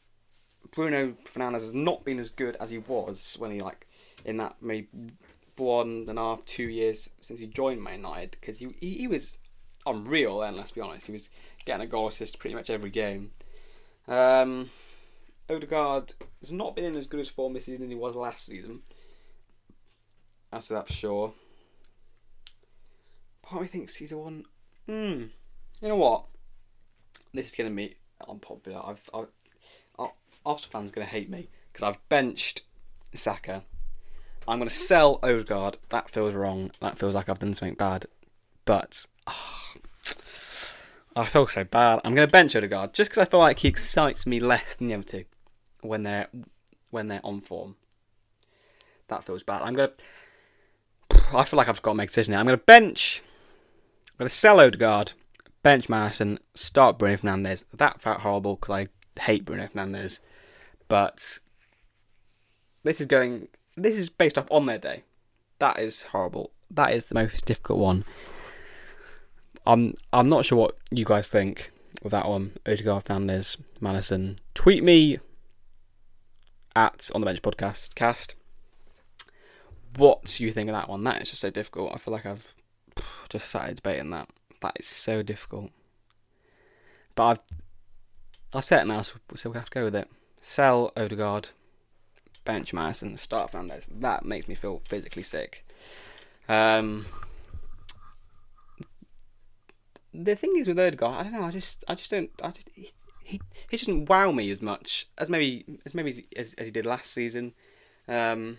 Bruno 0.75 1.15
Fernandes 1.25 1.61
has 1.61 1.75
not 1.75 2.05
been 2.05 2.19
as 2.19 2.31
good 2.31 2.57
as 2.59 2.71
he 2.71 2.79
was 2.79 3.37
when 3.39 3.51
he 3.51 3.61
like 3.61 3.87
in 4.25 4.39
that 4.39 4.57
maybe 4.61 4.89
one 5.57 6.07
and 6.09 6.19
a 6.19 6.23
half, 6.23 6.45
two 6.45 6.69
years 6.69 7.11
since 7.21 7.39
he 7.39 7.47
joined 7.47 7.83
Man 7.83 7.97
United 7.97 8.33
because 8.33 8.59
he, 8.59 8.75
he, 8.81 8.95
he 8.95 9.07
was 9.07 9.39
unreal 9.87 10.41
then. 10.41 10.57
Let's 10.57 10.73
be 10.73 10.81
honest, 10.81 11.07
he 11.07 11.13
was 11.13 11.31
getting 11.65 11.83
a 11.83 11.87
goal 11.87 12.09
assist 12.09 12.39
pretty 12.39 12.55
much 12.55 12.71
every 12.71 12.91
game. 12.91 13.33
Um, 14.09 14.71
Odegaard 15.49 16.15
has 16.41 16.53
not 16.53 16.75
been 16.75 16.85
in 16.85 16.97
as 16.97 17.07
good 17.07 17.21
as 17.21 17.29
form 17.29 17.53
this 17.53 17.67
season 17.67 17.85
as 17.85 17.91
he 17.91 17.95
was 17.95 18.17
last 18.17 18.47
season. 18.47 18.81
After 20.53 20.75
that, 20.75 20.87
for 20.87 20.93
sure. 20.93 21.35
Part 23.43 23.63
of 23.63 23.63
me 23.63 23.69
thinks 23.69 23.97
he's 23.97 24.13
a 24.13 24.19
one. 24.19 24.45
Hmm. 24.87 25.25
You 25.81 25.89
know 25.89 25.97
what? 25.97 26.27
This 27.33 27.47
is 27.47 27.53
going 27.53 27.71
to 27.71 27.77
be 27.77 27.97
unpopular. 28.29 28.81
I've, 28.85 29.09
I've 29.15 29.29
Arsenal 30.45 30.71
fans 30.71 30.93
going 30.93 31.07
to 31.07 31.13
hate 31.13 31.31
me 31.31 31.49
because 31.73 31.87
I've 31.87 32.09
benched 32.09 32.63
Saka. 33.15 33.63
I'm 34.49 34.59
going 34.59 34.69
to 34.69 34.75
sell 34.75 35.21
Odegaard. 35.23 35.79
That 35.91 36.11
feels 36.11 36.35
wrong. 36.35 36.71
That 36.81 36.99
feels 36.99 37.15
like 37.15 37.29
I've 37.29 37.39
done 37.39 37.55
something 37.55 37.77
bad. 37.77 38.07
But 38.65 39.07
oh, 39.27 39.75
I 41.15 41.25
feel 41.27 41.47
so 41.47 41.65
bad. 41.65 42.01
I'm 42.05 42.15
going 42.15 42.27
to 42.27 42.33
bench 42.33 42.57
Odegaard 42.57 42.95
just 42.95 43.11
because 43.11 43.23
I 43.23 43.31
feel 43.31 43.41
like 43.41 43.61
he 43.61 43.69
excites 43.69 44.27
me 44.27 44.41
less 44.41 44.77
than 44.77 44.89
the 44.89 44.95
other 44.95 45.03
two 45.03 45.25
when 45.81 46.03
they're 46.03 46.29
when 46.91 47.09
they're 47.09 47.25
on 47.25 47.41
form. 47.41 47.77
That 49.09 49.25
feels 49.25 49.43
bad. 49.43 49.63
I'm 49.63 49.75
going 49.75 49.91
to. 49.91 51.37
I 51.37 51.45
feel 51.45 51.57
like 51.57 51.69
I've 51.69 51.83
got 51.83 51.93
to 51.93 51.97
make 51.97 52.09
a 52.09 52.11
decision 52.11 52.33
here. 52.33 52.41
I'm 52.41 52.47
going 52.47 52.59
to 52.59 52.65
bench. 52.65 53.23
I'm 54.11 54.19
going 54.19 54.29
to 54.29 54.35
sell 54.35 54.61
Odegaard, 54.61 55.13
bench 55.63 55.89
Maddison, 55.89 56.39
start 56.55 56.99
Bruno 56.99 57.17
Fernandes. 57.17 57.65
That 57.73 58.01
felt 58.01 58.21
horrible 58.21 58.57
because 58.57 58.75
I 59.17 59.21
hate 59.21 59.45
Bruno 59.45 59.67
Fernandes. 59.67 60.21
But 60.93 61.39
this 62.83 63.01
is 63.01 63.07
going. 63.07 63.49
This 63.79 63.97
is 63.97 64.11
based 64.11 64.37
off 64.37 64.47
on 64.51 64.67
their 64.67 64.77
day. 64.77 65.05
That 65.59 65.79
is 65.79 66.03
horrible. 66.03 66.51
That 66.71 66.93
is 66.93 67.07
the 67.07 67.15
most 67.15 67.47
difficult 67.47 67.79
one. 67.79 68.05
I'm 69.67 69.95
I'm 70.13 70.29
not 70.29 70.45
sure 70.45 70.59
what 70.59 70.77
you 70.91 71.07
guys 71.07 71.31
think 71.31 71.73
of 72.05 72.11
that 72.11 72.29
one. 72.29 72.59
Odegaard 72.69 73.07
Fernandes, 73.07 73.57
Maddison. 73.81 74.37
Tweet 74.53 74.85
me 74.85 75.19
at 76.77 77.11
on 77.15 77.23
the 77.23 77.25
bench 77.25 77.41
podcast 77.41 77.95
cast. 77.95 78.35
What 79.97 80.25
do 80.25 80.45
you 80.45 80.53
think 80.53 80.69
of 80.69 80.75
that 80.75 80.91
one? 80.91 81.05
That 81.05 81.23
is 81.23 81.31
just 81.31 81.41
so 81.41 81.49
difficult. 81.49 81.95
I 81.95 81.97
feel 81.97 82.13
like 82.13 82.27
I've 82.27 82.55
just 83.31 83.49
started 83.49 83.77
debating 83.77 84.11
that. 84.11 84.29
That 84.61 84.77
is 84.79 84.89
so 84.89 85.23
difficult. 85.23 85.71
But 87.15 87.25
I've 87.25 87.41
I've 88.53 88.65
said 88.67 88.83
it 88.83 88.89
now, 88.89 89.01
so 89.01 89.17
we'll 89.47 89.55
have 89.55 89.71
to 89.71 89.71
go 89.71 89.85
with 89.85 89.97
it. 89.97 90.07
Sell 90.45 90.93
Odegaard, 90.97 91.51
bench 92.45 92.75
Maddison, 92.75 93.17
start 93.17 93.53
Fernandes. 93.53 93.87
That 93.89 94.25
makes 94.25 94.49
me 94.49 94.57
feel 94.57 94.83
physically 94.89 95.23
sick. 95.23 95.65
Um, 96.49 97.07
the 100.13 100.35
thing 100.35 100.55
is 100.57 100.67
with 100.67 100.81
Odegaard, 100.81 101.15
I 101.15 101.23
don't 101.23 101.33
know. 101.33 101.45
I 101.45 101.53
just, 101.53 101.85
I 101.87 101.95
just 101.95 102.11
don't. 102.11 102.29
I 102.43 102.51
just, 102.51 102.69
he, 102.75 102.93
he, 103.23 103.41
he 103.71 103.77
doesn't 103.77 104.07
wow 104.07 104.33
me 104.33 104.51
as 104.51 104.61
much 104.61 105.07
as 105.17 105.31
maybe 105.31 105.65
as 105.87 105.95
maybe 105.95 106.27
as, 106.37 106.55
as 106.55 106.67
he 106.67 106.73
did 106.73 106.87
last 106.87 107.13
season. 107.13 107.55
Um, 108.09 108.59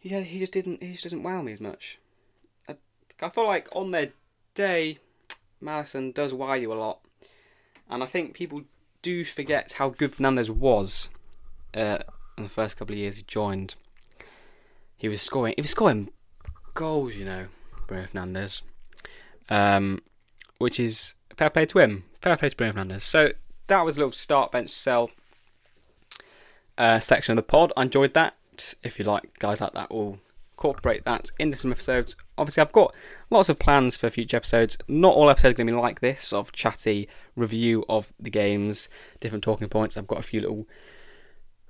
he 0.00 0.08
he 0.24 0.40
just 0.40 0.52
didn't. 0.52 0.82
He 0.82 0.90
just 0.90 1.04
doesn't 1.04 1.22
wow 1.22 1.40
me 1.40 1.52
as 1.52 1.60
much. 1.60 2.00
I, 2.68 2.74
I 3.22 3.28
feel 3.28 3.46
like 3.46 3.68
on 3.70 3.92
their 3.92 4.08
day, 4.54 4.98
Maddison 5.60 6.10
does 6.10 6.34
wow 6.34 6.54
you 6.54 6.72
a 6.72 6.74
lot, 6.74 6.98
and 7.88 8.02
I 8.02 8.06
think 8.06 8.34
people 8.34 8.62
do 9.02 9.24
forget 9.24 9.72
how 9.72 9.90
good 9.90 10.12
Fernandes 10.12 10.50
was 10.50 11.08
uh, 11.74 11.98
in 12.36 12.44
the 12.44 12.48
first 12.48 12.76
couple 12.76 12.94
of 12.94 12.98
years 12.98 13.16
he 13.16 13.22
joined. 13.22 13.74
He 14.96 15.08
was 15.08 15.22
scoring. 15.22 15.54
He 15.56 15.62
was 15.62 15.70
scoring 15.70 16.10
goals, 16.74 17.16
you 17.16 17.24
know, 17.24 17.46
Bruno 17.86 18.04
Fernandes 18.04 18.62
um, 19.50 20.00
which 20.58 20.80
is 20.80 21.14
fair 21.36 21.50
play 21.50 21.66
to 21.66 21.78
him. 21.80 22.04
Fair 22.22 22.36
play 22.36 22.48
to 22.48 22.56
Bruno 22.56 22.72
Fernandes. 22.72 23.02
So 23.02 23.32
that 23.66 23.84
was 23.84 23.96
a 23.96 24.00
little 24.00 24.12
start 24.12 24.52
bench 24.52 24.70
sell 24.70 25.10
uh, 26.78 27.00
section 27.00 27.32
of 27.32 27.36
the 27.36 27.42
pod. 27.42 27.72
I 27.76 27.82
enjoyed 27.82 28.14
that. 28.14 28.34
If 28.82 28.98
you 28.98 29.04
like 29.04 29.38
guys 29.38 29.60
like 29.60 29.72
that, 29.72 29.92
we'll 29.92 30.18
incorporate 30.60 31.04
that 31.04 31.30
into 31.38 31.56
some 31.56 31.72
episodes. 31.72 32.14
Obviously, 32.36 32.60
I've 32.60 32.72
got 32.72 32.94
lots 33.30 33.48
of 33.48 33.58
plans 33.58 33.96
for 33.96 34.10
future 34.10 34.36
episodes. 34.36 34.76
Not 34.88 35.14
all 35.14 35.30
episodes 35.30 35.54
are 35.54 35.56
going 35.56 35.68
to 35.68 35.72
be 35.72 35.80
like 35.80 36.00
this, 36.00 36.34
of 36.34 36.52
chatty 36.52 37.08
review 37.34 37.82
of 37.88 38.12
the 38.20 38.28
games, 38.28 38.90
different 39.20 39.42
talking 39.42 39.68
points. 39.70 39.96
I've 39.96 40.06
got 40.06 40.18
a 40.18 40.22
few 40.22 40.42
little 40.42 40.68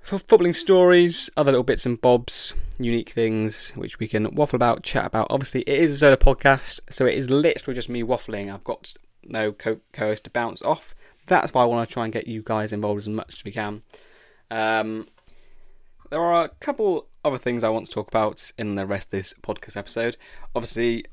footballing 0.05 0.53
stories, 0.53 1.29
other 1.37 1.53
little 1.53 1.63
bits 1.63 1.85
and 1.85 2.01
bobs, 2.01 2.53
unique 2.79 3.11
things 3.11 3.71
which 3.75 3.97
we 3.97 4.09
can 4.09 4.35
waffle 4.35 4.57
about, 4.57 4.83
chat 4.83 5.05
about. 5.05 5.27
Obviously, 5.29 5.61
it 5.61 5.79
is 5.79 5.93
a 5.93 5.97
solo 5.97 6.17
podcast, 6.17 6.81
so 6.89 7.05
it 7.05 7.15
is 7.15 7.29
literally 7.29 7.75
just 7.75 7.87
me 7.87 8.03
waffling. 8.03 8.53
I've 8.53 8.65
got 8.65 8.93
no 9.23 9.53
co 9.53 9.79
host 9.97 10.25
to 10.25 10.29
bounce 10.31 10.61
off. 10.63 10.93
That's 11.27 11.53
why 11.53 11.61
I 11.61 11.65
want 11.65 11.87
to 11.87 11.93
try 11.93 12.03
and 12.03 12.11
get 12.11 12.27
you 12.27 12.41
guys 12.43 12.73
involved 12.73 12.99
as 12.99 13.07
much 13.07 13.35
as 13.35 13.43
we 13.45 13.51
can. 13.51 13.83
Um, 14.49 15.07
there 16.09 16.21
are 16.21 16.43
a 16.43 16.49
couple 16.49 17.07
other 17.23 17.37
things 17.37 17.63
I 17.63 17.69
want 17.69 17.87
to 17.87 17.91
talk 17.91 18.07
about 18.07 18.51
in 18.57 18.75
the 18.75 18.85
rest 18.85 19.07
of 19.07 19.11
this 19.11 19.33
podcast 19.41 19.77
episode. 19.77 20.17
Obviously, 20.55 21.05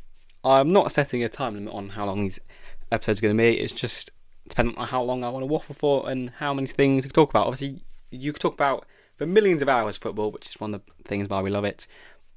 I'm 0.45 0.69
not 0.69 0.93
setting 0.93 1.23
a 1.23 1.29
time 1.29 1.55
limit 1.55 1.73
on 1.75 1.91
how 1.91 2.07
long 2.07 2.23
these 2.23 2.41
episodes 2.91 3.21
are 3.21 3.23
going 3.23 3.37
to 3.37 3.43
be. 3.43 3.59
It's 3.59 3.73
just 3.73 4.11
depending 4.49 4.77
on 4.79 4.89
how 4.89 5.03
long 5.03 5.25
I 5.25 5.29
want 5.29 5.43
to 5.43 5.47
waffle 5.47 5.75
for 5.75 6.09
and 6.09 6.31
how 6.31 6.55
many 6.55 6.67
things 6.67 7.05
we 7.05 7.11
talk 7.11 7.31
about. 7.31 7.47
Obviously, 7.47 7.83
you 8.11 8.33
could 8.33 8.41
talk 8.41 8.55
about 8.55 8.87
for 9.17 9.27
millions 9.27 9.63
of 9.63 9.69
hours 9.69 9.97
football, 9.97 10.31
which 10.31 10.47
is 10.47 10.61
one 10.61 10.75
of 10.75 10.83
the 10.85 11.05
things 11.05 11.29
why 11.29 11.41
we 11.41 11.51
love 11.51 11.65
it. 11.65 11.87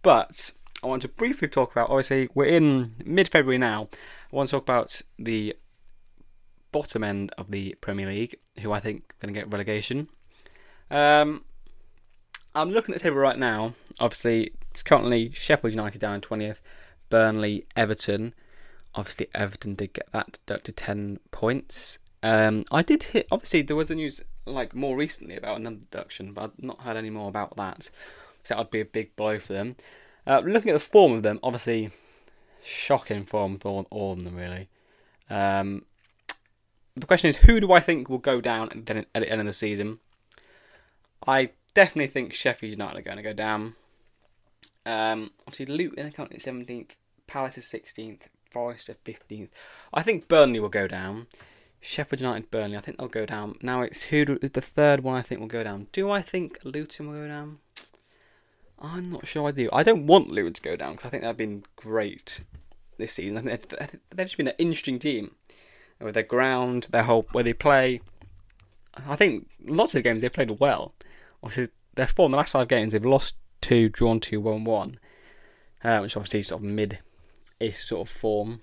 But 0.01 0.51
I 0.83 0.87
want 0.87 1.03
to 1.03 1.07
briefly 1.07 1.47
talk 1.47 1.71
about. 1.71 1.89
Obviously, 1.89 2.27
we're 2.33 2.45
in 2.45 2.95
mid-February 3.05 3.59
now. 3.59 3.87
I 4.31 4.35
want 4.35 4.49
to 4.49 4.55
talk 4.55 4.63
about 4.63 5.01
the 5.17 5.55
bottom 6.71 7.03
end 7.03 7.31
of 7.37 7.51
the 7.51 7.75
Premier 7.81 8.07
League, 8.07 8.37
who 8.61 8.71
I 8.71 8.79
think 8.79 9.03
are 9.03 9.27
going 9.27 9.33
to 9.33 9.39
get 9.39 9.51
relegation. 9.51 10.09
Um, 10.89 11.45
I'm 12.53 12.71
looking 12.71 12.93
at 12.93 12.99
the 12.99 13.03
table 13.03 13.17
right 13.17 13.37
now. 13.37 13.73
Obviously, 13.99 14.51
it's 14.71 14.83
currently 14.83 15.31
Sheffield 15.33 15.73
United 15.73 16.01
down 16.01 16.15
in 16.15 16.21
20th, 16.21 16.61
Burnley, 17.09 17.65
Everton. 17.75 18.33
Obviously, 18.93 19.27
Everton 19.33 19.75
did 19.75 19.93
get 19.93 20.11
that 20.11 20.39
deducted 20.45 20.75
10 20.75 21.19
points. 21.31 21.99
Um, 22.23 22.65
I 22.71 22.81
did 22.81 23.03
hit. 23.03 23.27
Obviously, 23.31 23.61
there 23.61 23.75
was 23.75 23.87
the 23.87 23.95
news 23.95 24.21
like 24.45 24.75
more 24.75 24.97
recently 24.97 25.37
about 25.37 25.59
another 25.59 25.77
deduction, 25.77 26.33
but 26.33 26.43
I've 26.43 26.63
not 26.63 26.81
heard 26.81 26.97
any 26.97 27.09
more 27.09 27.29
about 27.29 27.55
that. 27.55 27.83
So 28.43 28.53
that 28.53 28.57
would 28.57 28.71
be 28.71 28.81
a 28.81 28.85
big 28.85 29.15
blow 29.15 29.39
for 29.39 29.53
them. 29.53 29.75
Uh, 30.27 30.41
looking 30.45 30.71
at 30.71 30.73
the 30.73 30.79
form 30.79 31.13
of 31.13 31.23
them, 31.23 31.39
obviously, 31.41 31.91
shocking 32.63 33.23
form 33.23 33.57
for 33.57 33.85
all 33.89 34.13
of 34.13 34.23
them 34.23 34.35
really. 34.35 34.67
Um, 35.29 35.85
the 36.95 37.07
question 37.07 37.29
is, 37.29 37.37
who 37.37 37.59
do 37.59 37.71
I 37.71 37.79
think 37.79 38.09
will 38.09 38.17
go 38.17 38.41
down 38.41 38.69
at 38.69 38.85
the 38.85 39.29
end 39.29 39.41
of 39.41 39.47
the 39.47 39.53
season? 39.53 39.99
I 41.25 41.51
definitely 41.73 42.07
think 42.07 42.33
Sheffield 42.33 42.71
United 42.71 42.99
are 42.99 43.01
going 43.01 43.17
to 43.17 43.23
go 43.23 43.33
down. 43.33 43.75
Um, 44.85 45.31
obviously, 45.47 45.65
Luton 45.67 46.07
are 46.07 46.11
currently 46.11 46.37
17th, 46.37 46.91
Palace 47.27 47.57
is 47.57 47.65
16th, 47.65 48.21
Forest 48.49 48.89
are 48.89 48.95
15th. 49.05 49.49
I 49.93 50.01
think 50.01 50.27
Burnley 50.27 50.59
will 50.59 50.69
go 50.69 50.87
down. 50.87 51.27
Sheffield 51.79 52.21
United, 52.21 52.51
Burnley. 52.51 52.77
I 52.77 52.81
think 52.81 52.97
they'll 52.97 53.07
go 53.07 53.25
down. 53.25 53.55
Now 53.61 53.81
it's 53.81 54.03
who 54.03 54.25
the 54.25 54.61
third 54.61 55.01
one 55.01 55.17
I 55.17 55.21
think 55.21 55.39
will 55.41 55.47
go 55.47 55.63
down. 55.63 55.87
Do 55.91 56.11
I 56.11 56.21
think 56.21 56.59
Luton 56.63 57.07
will 57.07 57.21
go 57.21 57.27
down? 57.27 57.59
I'm 58.79 59.11
not 59.11 59.27
sure 59.27 59.47
I 59.47 59.51
do. 59.51 59.69
I 59.71 59.83
don't 59.83 60.07
want 60.07 60.31
Luton 60.31 60.53
to 60.53 60.61
go 60.61 60.75
down 60.75 60.93
because 60.93 61.05
I 61.05 61.09
think 61.09 61.23
they've 61.23 61.37
been 61.37 61.63
great 61.75 62.41
this 62.97 63.13
season. 63.13 63.37
I 63.37 63.41
think 63.41 63.69
they've, 63.69 63.99
they've 64.09 64.25
just 64.25 64.37
been 64.37 64.47
an 64.47 64.55
interesting 64.57 64.99
team 64.99 65.35
with 65.99 66.15
their 66.15 66.23
ground, 66.23 66.87
their 66.91 67.03
whole 67.03 67.27
where 67.31 67.43
they 67.43 67.53
play. 67.53 68.01
I 69.07 69.15
think 69.15 69.47
lots 69.65 69.95
of 69.95 70.03
games 70.03 70.21
they've 70.21 70.33
played 70.33 70.59
well. 70.59 70.93
Obviously, 71.43 71.69
their 71.95 72.07
form 72.07 72.31
the 72.31 72.37
last 72.37 72.51
five 72.51 72.67
games 72.67 72.93
they've 72.93 73.05
lost 73.05 73.35
two, 73.61 73.89
drawn 73.89 74.19
two, 74.19 74.39
won 74.39 74.63
one, 74.63 74.99
uh, 75.83 75.99
which 75.99 76.15
obviously 76.15 76.41
is 76.41 76.47
sort 76.47 76.61
of 76.61 76.67
mid-ish 76.67 77.77
sort 77.77 78.07
of 78.07 78.13
form. 78.13 78.61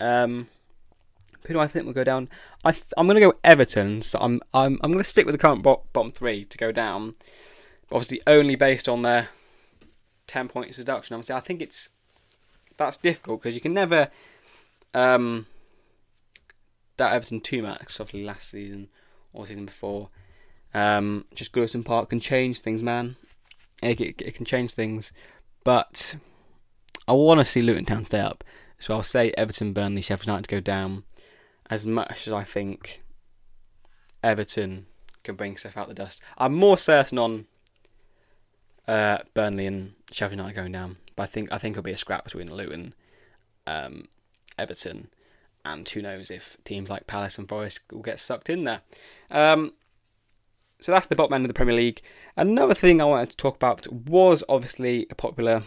Um, 0.00 0.48
who 1.46 1.54
do 1.54 1.60
I 1.60 1.66
think 1.66 1.86
will 1.86 1.92
go 1.92 2.04
down? 2.04 2.28
I 2.64 2.72
th- 2.72 2.92
I'm 2.96 3.06
going 3.06 3.16
to 3.16 3.26
go 3.26 3.32
Everton. 3.42 4.02
So 4.02 4.18
I'm 4.20 4.40
I'm 4.52 4.78
I'm 4.82 4.90
going 4.90 5.02
to 5.02 5.04
stick 5.04 5.26
with 5.26 5.34
the 5.34 5.38
current 5.38 5.62
bo- 5.62 5.84
bottom 5.92 6.12
three 6.12 6.44
to 6.44 6.58
go 6.58 6.72
down. 6.72 7.14
Obviously, 7.90 8.20
only 8.26 8.54
based 8.54 8.88
on 8.88 9.02
their 9.02 9.28
ten 10.26 10.48
points 10.48 10.76
deduction. 10.76 11.14
Obviously, 11.14 11.36
I 11.36 11.40
think 11.40 11.62
it's 11.62 11.90
that's 12.76 12.96
difficult 12.96 13.42
because 13.42 13.54
you 13.54 13.60
can 13.60 13.74
never 13.74 14.08
um 14.94 15.46
that 16.96 17.12
Everton 17.12 17.40
two 17.40 17.62
max 17.62 18.00
obviously 18.00 18.24
last 18.24 18.50
season 18.50 18.88
or 19.32 19.46
season 19.46 19.64
before. 19.64 20.10
Um, 20.74 21.24
just 21.34 21.52
Goodison 21.52 21.84
Park 21.84 22.10
can 22.10 22.20
change 22.20 22.60
things, 22.60 22.82
man. 22.82 23.16
It, 23.82 24.00
it, 24.00 24.22
it 24.22 24.34
can 24.34 24.44
change 24.44 24.72
things, 24.72 25.12
but 25.64 26.16
I 27.06 27.12
want 27.12 27.40
to 27.40 27.44
see 27.44 27.62
Luton 27.62 27.84
Town 27.84 28.04
stay 28.04 28.20
up. 28.20 28.44
So 28.78 28.94
I'll 28.94 29.02
say 29.02 29.32
Everton, 29.36 29.72
Burnley, 29.72 30.02
Sheffield 30.02 30.26
United 30.26 30.48
go 30.48 30.60
down 30.60 31.04
as 31.70 31.86
much 31.86 32.26
as 32.26 32.32
I 32.32 32.42
think 32.44 33.02
Everton 34.22 34.86
can 35.24 35.34
bring 35.36 35.56
stuff 35.56 35.76
out 35.76 35.88
the 35.88 35.94
dust. 35.94 36.22
I'm 36.36 36.54
more 36.54 36.78
certain 36.78 37.18
on 37.18 37.46
uh, 38.86 39.18
Burnley 39.34 39.66
and 39.66 39.94
Sheffield 40.10 40.38
United 40.38 40.56
going 40.56 40.72
down, 40.72 40.96
but 41.16 41.24
I 41.24 41.26
think 41.26 41.52
I 41.52 41.58
think 41.58 41.74
it'll 41.74 41.82
be 41.82 41.92
a 41.92 41.96
scrap 41.96 42.24
between 42.24 42.52
Luton, 42.52 42.94
um, 43.66 44.06
Everton, 44.58 45.08
and 45.64 45.88
who 45.88 46.02
knows 46.02 46.30
if 46.30 46.56
teams 46.64 46.90
like 46.90 47.06
Palace 47.06 47.38
and 47.38 47.48
Forest 47.48 47.80
will 47.92 48.02
get 48.02 48.18
sucked 48.18 48.48
in 48.48 48.64
there. 48.64 48.82
Um, 49.30 49.72
so 50.80 50.92
that's 50.92 51.06
the 51.06 51.16
bottom 51.16 51.34
end 51.34 51.44
of 51.44 51.48
the 51.48 51.54
Premier 51.54 51.74
League. 51.74 52.00
Another 52.36 52.74
thing 52.74 53.00
I 53.00 53.04
wanted 53.04 53.30
to 53.30 53.36
talk 53.36 53.56
about 53.56 53.90
was 53.92 54.44
obviously 54.48 55.06
a 55.10 55.14
popular 55.14 55.64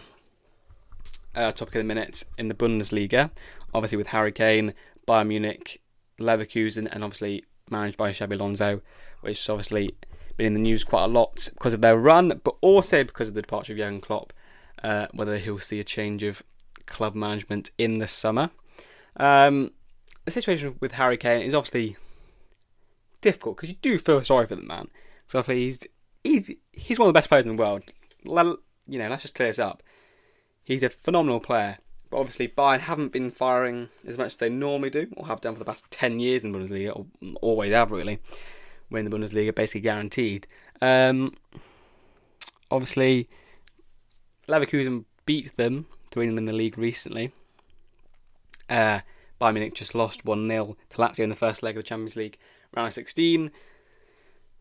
uh, 1.34 1.52
topic 1.52 1.74
of 1.74 1.80
the 1.80 1.84
minute 1.84 2.24
in 2.38 2.48
the 2.48 2.54
Bundesliga, 2.54 3.30
obviously 3.74 3.98
with 3.98 4.08
Harry 4.08 4.32
Kane, 4.32 4.74
Bayern 5.06 5.28
Munich 5.28 5.80
Leverkusen, 6.18 6.88
and 6.90 7.04
obviously 7.04 7.44
managed 7.70 7.96
by 7.96 8.10
Xabi 8.10 8.34
Alonso, 8.34 8.80
which 9.20 9.38
has 9.38 9.48
obviously 9.48 9.94
been 10.36 10.46
in 10.46 10.54
the 10.54 10.60
news 10.60 10.84
quite 10.84 11.04
a 11.04 11.08
lot 11.08 11.48
because 11.52 11.74
of 11.74 11.80
their 11.80 11.96
run, 11.96 12.40
but 12.42 12.56
also 12.60 13.04
because 13.04 13.28
of 13.28 13.34
the 13.34 13.42
departure 13.42 13.72
of 13.72 13.78
Jurgen 13.78 14.00
Klopp. 14.00 14.32
Uh, 14.82 15.06
whether 15.12 15.38
he'll 15.38 15.60
see 15.60 15.78
a 15.78 15.84
change 15.84 16.24
of 16.24 16.42
club 16.86 17.14
management 17.14 17.70
in 17.78 17.98
the 17.98 18.06
summer. 18.08 18.50
Um, 19.16 19.70
the 20.24 20.32
situation 20.32 20.76
with 20.80 20.92
Harry 20.92 21.16
Kane 21.16 21.42
is 21.42 21.54
obviously 21.54 21.96
difficult 23.20 23.56
because 23.56 23.70
you 23.70 23.76
do 23.80 23.98
feel 23.98 24.24
sorry 24.24 24.46
for 24.46 24.56
the 24.56 24.62
man. 24.62 24.88
So 25.32 25.38
obviously 25.38 25.64
he's 25.64 25.80
he's 26.22 26.56
he's 26.72 26.98
one 26.98 27.08
of 27.08 27.14
the 27.14 27.16
best 27.16 27.30
players 27.30 27.46
in 27.46 27.56
the 27.56 27.62
world. 27.62 27.84
You 28.22 28.98
know, 28.98 29.08
let's 29.08 29.22
just 29.22 29.34
clear 29.34 29.48
this 29.48 29.58
up. 29.58 29.82
He's 30.62 30.82
a 30.82 30.90
phenomenal 30.90 31.40
player, 31.40 31.78
but 32.10 32.18
obviously, 32.18 32.48
Bayern 32.48 32.80
haven't 32.80 33.12
been 33.12 33.30
firing 33.30 33.88
as 34.06 34.18
much 34.18 34.26
as 34.26 34.36
they 34.36 34.50
normally 34.50 34.90
do, 34.90 35.10
or 35.16 35.26
have 35.28 35.40
done 35.40 35.54
for 35.54 35.60
the 35.60 35.64
past 35.64 35.90
10 35.90 36.20
years 36.20 36.44
in 36.44 36.52
the 36.52 36.58
Bundesliga, 36.58 36.94
or 36.94 37.06
always 37.40 37.72
have 37.72 37.92
really, 37.92 38.18
when 38.90 39.08
the 39.08 39.16
Bundesliga 39.16 39.54
basically 39.54 39.80
guaranteed. 39.80 40.46
Um, 40.82 41.34
obviously, 42.70 43.30
Leverkusen 44.48 45.06
beat 45.24 45.56
them, 45.56 45.86
3 46.10 46.28
in 46.28 46.44
the 46.44 46.52
league 46.52 46.76
recently. 46.76 47.32
Uh, 48.68 49.00
Bayern 49.40 49.54
Munich 49.54 49.74
just 49.74 49.94
lost 49.94 50.26
1 50.26 50.46
0 50.46 50.76
to 50.90 50.96
Lazio 50.98 51.20
in 51.20 51.30
the 51.30 51.36
first 51.36 51.62
leg 51.62 51.78
of 51.78 51.84
the 51.84 51.88
Champions 51.88 52.16
League 52.16 52.36
round 52.74 52.88
of 52.88 52.92
16. 52.92 53.50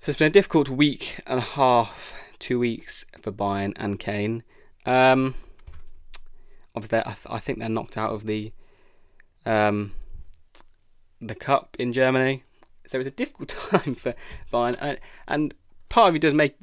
So 0.02 0.10
it's 0.10 0.18
been 0.18 0.30
a 0.30 0.32
difficult 0.32 0.68
week 0.68 1.20
and 1.28 1.38
a 1.38 1.43
half, 1.43 2.16
two 2.39 2.58
weeks 2.58 3.06
for 3.22 3.32
Bayern 3.32 3.74
and 3.76 3.99
Kane. 3.99 4.41
Um, 4.84 5.36
obviously, 6.76 7.02
I, 7.02 7.04
th- 7.04 7.28
I 7.30 7.38
think 7.38 7.60
they're 7.60 7.70
knocked 7.70 7.99
out 7.99 8.12
of 8.12 8.26
the 8.26 8.52
um, 9.45 9.91
the 11.22 11.36
cup 11.36 11.78
in 11.78 11.93
Germany. 11.93 12.45
So 12.88 12.97
it's 12.97 13.10
a 13.10 13.12
difficult 13.12 13.49
time 13.70 13.93
for 13.93 14.16
Bayern, 14.52 14.76
and, 14.82 14.99
and 15.28 15.54
part 15.88 16.08
of 16.08 16.16
you 16.16 16.20
does 16.20 16.34
make 16.34 16.56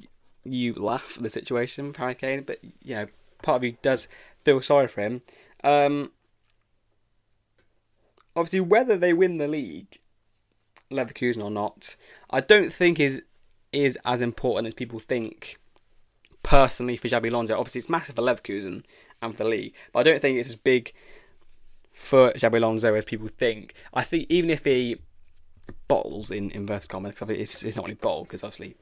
you 0.42 0.74
laugh 0.74 1.16
at 1.16 1.22
the 1.22 1.30
situation 1.30 1.94
Harry 1.94 2.16
Kane, 2.16 2.42
but 2.42 2.58
you 2.82 2.96
know, 2.96 3.06
part 3.44 3.58
of 3.58 3.62
you 3.62 3.76
does 3.82 4.08
feel 4.44 4.60
sorry 4.62 4.88
for 4.88 5.02
him. 5.02 5.22
Um, 5.62 6.10
obviously, 8.34 8.62
whether 8.62 8.96
they 8.96 9.12
win 9.12 9.36
the 9.36 9.46
league, 9.46 9.96
Leverkusen 10.90 11.42
or 11.42 11.50
not, 11.50 11.96
I 12.30 12.40
don't 12.40 12.72
think 12.72 13.00
is 13.00 13.22
is 13.72 13.98
as 14.04 14.20
important 14.20 14.68
as 14.68 14.74
people 14.74 14.98
think. 14.98 15.58
Personally, 16.42 16.96
for 16.96 17.08
Xabi 17.08 17.30
Alonso, 17.30 17.58
obviously 17.58 17.80
it's 17.80 17.90
massive 17.90 18.16
for 18.16 18.22
Leverkusen 18.22 18.82
and 19.20 19.36
for 19.36 19.42
the 19.42 19.48
league, 19.48 19.74
but 19.92 20.00
I 20.00 20.02
don't 20.04 20.20
think 20.20 20.38
it's 20.38 20.48
as 20.48 20.56
big 20.56 20.94
for 21.92 22.30
Xabi 22.30 22.56
Alonso 22.56 22.94
as 22.94 23.04
people 23.04 23.28
think. 23.28 23.74
I 23.92 24.02
think 24.02 24.26
even 24.30 24.48
if 24.48 24.64
he 24.64 24.96
bottles 25.88 26.30
in 26.30 26.50
inverted 26.52 26.88
commas, 26.88 27.14
because 27.14 27.30
it's, 27.30 27.64
it's 27.64 27.76
not 27.76 27.84
really 27.84 27.96
bottle 27.96 28.22
because 28.22 28.44
obviously 28.44 28.76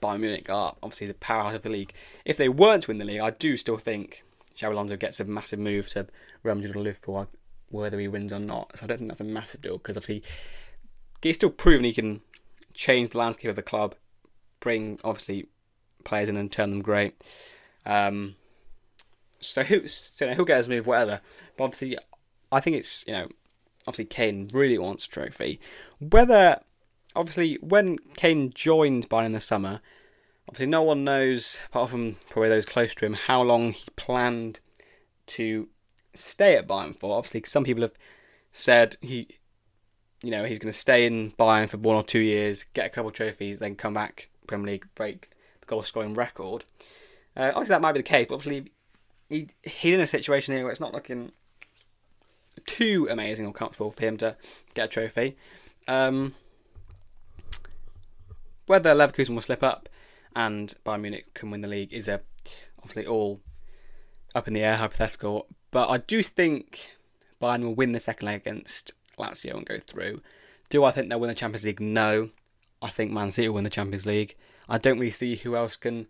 Bayern 0.00 0.20
Munich 0.20 0.50
are 0.50 0.74
obviously 0.82 1.06
the 1.06 1.14
powerhouse 1.14 1.54
of 1.54 1.62
the 1.62 1.68
league. 1.68 1.92
If 2.24 2.36
they 2.36 2.48
weren't 2.48 2.84
to 2.84 2.90
win 2.90 2.98
the 2.98 3.04
league, 3.04 3.20
I 3.20 3.30
do 3.30 3.56
still 3.56 3.76
think 3.76 4.24
Xabi 4.56 4.72
Alonso 4.72 4.96
gets 4.96 5.20
a 5.20 5.24
massive 5.24 5.58
move 5.58 5.88
to 5.90 6.06
Real 6.42 6.54
Madrid 6.54 6.76
or 6.76 6.80
Liverpool, 6.80 7.28
whether 7.68 7.98
he 7.98 8.08
wins 8.08 8.32
or 8.32 8.38
not. 8.38 8.76
So 8.76 8.84
I 8.84 8.86
don't 8.88 8.98
think 8.98 9.10
that's 9.10 9.20
a 9.20 9.24
massive 9.24 9.60
deal 9.60 9.78
because 9.78 9.96
obviously 9.96 10.22
he's 11.26 11.36
still 11.36 11.50
proven 11.50 11.84
he 11.84 11.92
can 11.92 12.20
change 12.74 13.10
the 13.10 13.18
landscape 13.18 13.50
of 13.50 13.56
the 13.56 13.62
club, 13.62 13.94
bring 14.60 14.98
obviously 15.04 15.46
players 16.04 16.28
in 16.28 16.36
and 16.36 16.50
turn 16.50 16.70
them 16.70 16.80
great. 16.80 17.14
Um, 17.84 18.36
so 19.40 19.62
who, 19.62 19.86
so 19.88 20.32
he'll 20.32 20.44
get 20.44 20.58
his 20.58 20.68
move, 20.68 20.86
whatever. 20.86 21.20
But 21.56 21.64
obviously, 21.64 21.98
I 22.50 22.60
think 22.60 22.76
it's 22.76 23.06
you 23.06 23.12
know, 23.12 23.28
obviously 23.86 24.06
Kane 24.06 24.50
really 24.52 24.78
wants 24.78 25.06
trophy. 25.06 25.60
Whether 25.98 26.60
obviously 27.14 27.58
when 27.60 27.98
Kane 28.16 28.52
joined 28.54 29.08
Bayern 29.08 29.26
in 29.26 29.32
the 29.32 29.40
summer, 29.40 29.80
obviously 30.48 30.66
no 30.66 30.82
one 30.82 31.04
knows, 31.04 31.60
apart 31.66 31.90
from 31.90 32.16
probably 32.30 32.50
those 32.50 32.66
close 32.66 32.94
to 32.96 33.06
him, 33.06 33.14
how 33.14 33.42
long 33.42 33.72
he 33.72 33.84
planned 33.96 34.60
to 35.26 35.68
stay 36.14 36.56
at 36.56 36.68
Bayern 36.68 36.96
for. 36.96 37.16
Obviously, 37.16 37.42
some 37.46 37.64
people 37.64 37.82
have 37.82 37.94
said 38.52 38.96
he, 39.00 39.28
you 40.22 40.30
know, 40.30 40.44
he's 40.44 40.58
going 40.58 40.72
to 40.72 40.78
stay 40.78 41.06
in 41.06 41.32
Bayern 41.32 41.68
for 41.68 41.76
one 41.78 41.96
or 41.96 42.02
two 42.02 42.20
years, 42.20 42.64
get 42.74 42.86
a 42.86 42.90
couple 42.90 43.08
of 43.08 43.14
trophies, 43.14 43.58
then 43.58 43.74
come 43.74 43.94
back 43.94 44.28
Premier 44.46 44.72
League, 44.72 44.86
break 44.94 45.30
the 45.60 45.66
goal 45.66 45.82
scoring 45.82 46.14
record. 46.14 46.64
Uh, 47.36 47.50
obviously, 47.54 47.74
that 47.74 47.82
might 47.82 47.92
be 47.92 48.00
the 48.00 48.04
case, 48.04 48.26
but 48.28 48.36
obviously, 48.36 48.72
he 49.28 49.48
he's 49.62 49.94
in 49.94 50.00
a 50.00 50.06
situation 50.06 50.54
here 50.54 50.64
where 50.64 50.70
it's 50.70 50.80
not 50.80 50.94
looking 50.94 51.32
too 52.64 53.06
amazing 53.10 53.46
or 53.46 53.52
comfortable 53.52 53.90
for 53.90 54.02
him 54.02 54.16
to 54.18 54.36
get 54.74 54.86
a 54.86 54.88
trophy. 54.88 55.36
Um, 55.88 56.34
whether 58.66 58.94
Leverkusen 58.94 59.34
will 59.34 59.42
slip 59.42 59.62
up 59.62 59.88
and 60.34 60.74
Bayern 60.84 61.02
Munich 61.02 61.34
can 61.34 61.50
win 61.50 61.60
the 61.60 61.68
league 61.68 61.92
is 61.92 62.08
a 62.08 62.20
obviously 62.78 63.06
all 63.06 63.40
up 64.34 64.48
in 64.48 64.54
the 64.54 64.62
air, 64.62 64.76
hypothetical. 64.76 65.46
But 65.70 65.88
I 65.88 65.98
do 65.98 66.22
think 66.22 66.90
Bayern 67.40 67.62
will 67.62 67.74
win 67.74 67.92
the 67.92 68.00
second 68.00 68.26
leg 68.26 68.40
against 68.42 68.92
Lazio 69.18 69.56
and 69.56 69.66
go 69.66 69.78
through. 69.78 70.20
Do 70.68 70.84
I 70.84 70.90
think 70.90 71.08
they'll 71.08 71.20
win 71.20 71.28
the 71.28 71.34
Champions 71.34 71.64
League? 71.64 71.80
No. 71.80 72.30
I 72.82 72.90
think 72.90 73.10
Man 73.10 73.30
City 73.30 73.48
will 73.48 73.56
win 73.56 73.64
the 73.64 73.70
Champions 73.70 74.06
League. 74.06 74.36
I 74.68 74.78
don't 74.78 74.98
really 74.98 75.10
see 75.10 75.36
who 75.36 75.56
else 75.56 75.76
can 75.76 76.06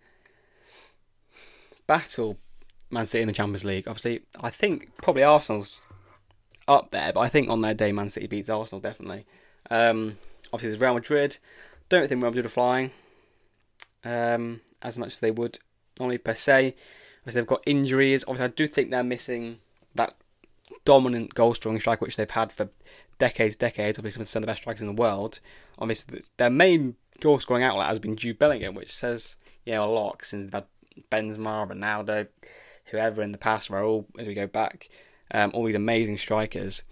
battle 1.86 2.38
Man 2.90 3.07
City 3.07 3.22
in 3.22 3.28
the 3.28 3.34
Champions 3.34 3.64
League. 3.64 3.86
Obviously, 3.86 4.22
I 4.40 4.50
think 4.50 4.96
probably 4.96 5.22
Arsenal's 5.22 5.86
up 6.66 6.90
there, 6.90 7.12
but 7.12 7.20
I 7.20 7.28
think 7.28 7.48
on 7.48 7.61
their 7.61 7.74
day 7.74 7.92
Man 7.92 8.11
City 8.11 8.26
beats 8.26 8.48
Arsenal 8.48 8.80
definitely. 8.80 9.26
Um, 9.70 10.18
obviously, 10.52 10.70
there's 10.70 10.80
Real 10.80 10.94
Madrid. 10.94 11.38
Don't 11.88 12.09
think 12.09 12.22
Real 12.22 12.30
Madrid 12.30 12.46
are 12.46 12.50
flying 12.50 12.90
um, 14.04 14.61
as 14.82 14.98
much 14.98 15.14
as 15.14 15.18
they 15.20 15.30
would 15.30 15.59
normally 15.98 16.18
per 16.18 16.34
se. 16.34 16.74
Obviously, 17.20 17.40
they've 17.40 17.48
got 17.48 17.62
injuries. 17.66 18.24
Obviously, 18.24 18.44
I 18.44 18.48
do 18.48 18.66
think 18.66 18.90
they're 18.90 19.02
missing 19.02 19.59
that 19.94 20.14
dominant 20.84 21.34
goal 21.34 21.54
scoring 21.54 21.80
striker 21.80 22.04
which 22.04 22.16
they've 22.16 22.30
had 22.30 22.52
for 22.52 22.68
decades, 23.18 23.56
decades. 23.56 23.98
Obviously, 23.98 24.24
some 24.24 24.42
of 24.42 24.46
the 24.46 24.50
best 24.50 24.62
strikers 24.62 24.82
in 24.82 24.88
the 24.88 25.00
world. 25.00 25.40
Obviously, 25.78 26.20
their 26.36 26.50
main 26.50 26.96
goal 27.20 27.40
scoring 27.40 27.62
outlet 27.62 27.88
has 27.88 27.98
been 27.98 28.16
Jude 28.16 28.38
Bellingham, 28.38 28.74
which 28.74 28.92
says 28.92 29.36
you 29.64 29.72
know 29.72 29.84
a 29.84 29.90
lot 29.92 30.24
since 30.24 30.44
they've 30.44 30.52
had 30.52 30.66
Benzema, 31.10 31.68
Ronaldo, 31.68 32.28
whoever 32.86 33.22
in 33.22 33.32
the 33.32 33.38
past, 33.38 33.70
where 33.70 33.82
all 33.82 34.06
as 34.18 34.26
we 34.26 34.34
go 34.34 34.46
back, 34.46 34.88
um, 35.32 35.50
all 35.54 35.64
these 35.64 35.74
amazing 35.74 36.18
strikers, 36.18 36.82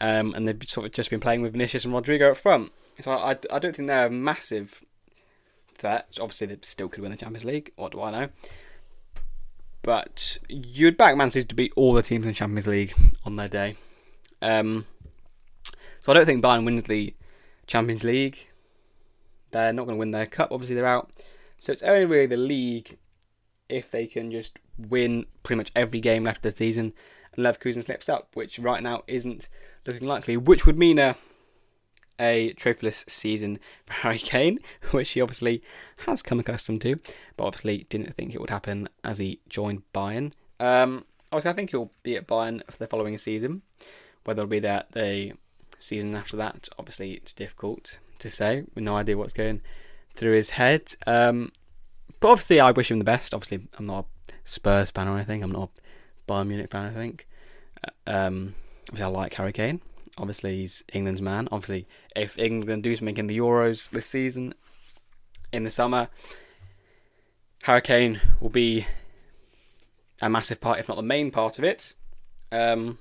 um, 0.00 0.34
and 0.34 0.46
they've 0.46 0.68
sort 0.68 0.86
of 0.86 0.92
just 0.92 1.10
been 1.10 1.20
playing 1.20 1.42
with 1.42 1.52
Vinicius 1.52 1.84
and 1.84 1.94
Rodrygo 1.94 2.30
up 2.32 2.36
front. 2.36 2.72
So 3.00 3.12
I, 3.12 3.32
I, 3.32 3.38
I 3.52 3.58
don't 3.58 3.74
think 3.74 3.88
they're 3.88 4.06
a 4.06 4.10
massive 4.10 4.82
threat. 5.74 6.18
Obviously, 6.20 6.48
they 6.48 6.58
still 6.62 6.88
could 6.88 7.02
win 7.02 7.10
the 7.10 7.16
Champions 7.16 7.44
League. 7.44 7.72
What 7.76 7.92
do 7.92 8.02
I 8.02 8.10
know? 8.10 8.28
But 9.86 10.38
you'd 10.48 10.96
back 10.96 11.16
Man 11.16 11.30
City 11.30 11.46
to 11.46 11.54
beat 11.54 11.72
all 11.76 11.92
the 11.92 12.02
teams 12.02 12.26
in 12.26 12.34
Champions 12.34 12.66
League 12.66 12.92
on 13.24 13.36
their 13.36 13.46
day. 13.46 13.76
Um, 14.42 14.84
so 16.00 16.10
I 16.10 16.14
don't 16.16 16.26
think 16.26 16.42
Bayern 16.42 16.64
wins 16.64 16.82
the 16.82 17.14
Champions 17.68 18.02
League. 18.02 18.48
They're 19.52 19.72
not 19.72 19.84
going 19.86 19.94
to 19.94 20.00
win 20.00 20.10
their 20.10 20.26
cup. 20.26 20.50
Obviously, 20.50 20.74
they're 20.74 20.86
out. 20.86 21.12
So 21.56 21.70
it's 21.70 21.84
only 21.84 22.04
really 22.04 22.26
the 22.26 22.36
league 22.36 22.98
if 23.68 23.92
they 23.92 24.08
can 24.08 24.32
just 24.32 24.58
win 24.76 25.24
pretty 25.44 25.58
much 25.58 25.70
every 25.76 26.00
game 26.00 26.24
left 26.24 26.38
of 26.38 26.50
the 26.50 26.58
season 26.58 26.92
and 27.36 27.46
Leverkusen 27.46 27.84
slips 27.84 28.08
up, 28.08 28.30
which 28.34 28.58
right 28.58 28.82
now 28.82 29.04
isn't 29.06 29.48
looking 29.86 30.08
likely, 30.08 30.36
which 30.36 30.66
would 30.66 30.76
mean 30.76 30.98
a 30.98 31.16
a 32.18 32.52
trophyless 32.54 33.08
season 33.08 33.58
for 33.86 33.92
Harry 33.92 34.18
Kane, 34.18 34.58
which 34.90 35.10
he 35.10 35.20
obviously 35.20 35.62
has 36.06 36.22
come 36.22 36.40
accustomed 36.40 36.82
to, 36.82 36.96
but 37.36 37.44
obviously 37.44 37.86
didn't 37.88 38.14
think 38.14 38.34
it 38.34 38.40
would 38.40 38.50
happen 38.50 38.88
as 39.04 39.18
he 39.18 39.40
joined 39.48 39.82
Bayern. 39.94 40.32
Um, 40.60 41.04
obviously, 41.32 41.50
I 41.50 41.54
think 41.54 41.70
he'll 41.70 41.90
be 42.02 42.16
at 42.16 42.26
Bayern 42.26 42.62
for 42.70 42.78
the 42.78 42.86
following 42.86 43.16
season. 43.18 43.62
Whether 44.24 44.42
he'll 44.42 44.48
be 44.48 44.58
there 44.58 44.84
the 44.92 45.32
season 45.78 46.14
after 46.14 46.36
that, 46.38 46.68
obviously, 46.78 47.12
it's 47.12 47.32
difficult 47.32 47.98
to 48.18 48.30
say. 48.30 48.64
With 48.74 48.84
no 48.84 48.96
idea 48.96 49.16
what's 49.16 49.32
going 49.32 49.60
through 50.14 50.34
his 50.34 50.50
head. 50.50 50.92
Um, 51.06 51.52
but 52.20 52.28
obviously, 52.28 52.60
I 52.60 52.70
wish 52.70 52.90
him 52.90 52.98
the 52.98 53.04
best. 53.04 53.34
Obviously, 53.34 53.68
I'm 53.78 53.86
not 53.86 54.06
a 54.28 54.32
Spurs 54.44 54.90
fan 54.90 55.08
or 55.08 55.16
anything. 55.16 55.42
I'm 55.42 55.52
not 55.52 55.70
a 55.76 56.32
Bayern 56.32 56.48
Munich 56.48 56.70
fan. 56.70 56.86
I 56.86 56.90
think. 56.90 57.26
Uh, 57.86 58.10
um, 58.10 58.54
obviously, 58.88 59.04
I 59.04 59.08
like 59.08 59.34
Harry 59.34 59.52
Kane. 59.52 59.80
Obviously, 60.18 60.56
he's 60.56 60.82
England's 60.92 61.20
man. 61.20 61.48
Obviously, 61.52 61.86
if 62.14 62.38
England 62.38 62.82
do 62.82 62.96
something 62.96 63.18
in 63.18 63.26
the 63.26 63.38
Euros 63.38 63.90
this 63.90 64.06
season, 64.06 64.54
in 65.52 65.64
the 65.64 65.70
summer, 65.70 66.08
Harry 67.62 67.82
Kane 67.82 68.20
will 68.40 68.50
be 68.50 68.86
a 70.22 70.30
massive 70.30 70.60
part, 70.60 70.78
if 70.78 70.88
not 70.88 70.96
the 70.96 71.02
main 71.02 71.30
part 71.30 71.58
of 71.58 71.64
it, 71.64 71.94
um, 72.52 72.98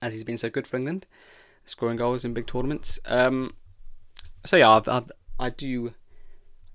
as 0.00 0.12
he's 0.12 0.24
been 0.24 0.38
so 0.38 0.50
good 0.50 0.66
for 0.66 0.76
England, 0.76 1.06
scoring 1.64 1.96
goals 1.96 2.24
in 2.24 2.34
big 2.34 2.46
tournaments. 2.46 2.98
Um, 3.06 3.54
so 4.44 4.56
yeah, 4.56 4.70
I, 4.70 4.82
I, 4.86 5.02
I, 5.38 5.50
do 5.50 5.94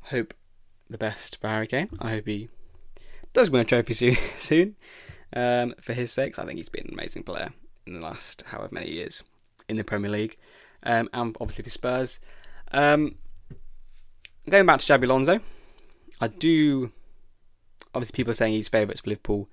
hope 0.04 0.34
the 0.89 0.98
best 0.98 1.39
for 1.39 1.48
Harry 1.48 1.68
Kane. 1.68 1.89
I 2.00 2.12
hope 2.12 2.28
he 2.28 2.50
does 3.34 3.50
win 3.50 3.62
a 3.62 3.66
trophy 3.66 3.93
soon. 4.39 4.76
Um, 5.36 5.74
for 5.82 5.93
his 5.93 6.12
sakes, 6.12 6.39
I 6.39 6.45
think 6.45 6.58
he's 6.58 6.70
been 6.70 6.88
an 6.88 6.93
amazing 6.93 7.24
player 7.24 7.50
in 7.86 7.93
the 7.93 8.00
last 8.00 8.43
however 8.48 8.70
many 8.72 8.91
years 8.91 9.24
in 9.70 9.78
the 9.78 9.84
Premier 9.84 10.12
League, 10.12 10.38
um, 10.84 11.10
and 11.14 11.36
obviously 11.39 11.64
for 11.64 11.70
Spurs. 11.70 12.20
Um, 12.72 13.16
going 14.49 14.66
back 14.66 14.80
to 14.80 14.86
Xabi 14.93 15.03
Alonso, 15.03 15.39
I 16.20 16.28
do. 16.28 16.91
Obviously, 17.93 18.16
people 18.16 18.32
are 18.32 18.36
saying 18.36 18.53
he's 18.53 18.68
favourites 18.68 19.01
for 19.01 19.10
Liverpool, 19.10 19.49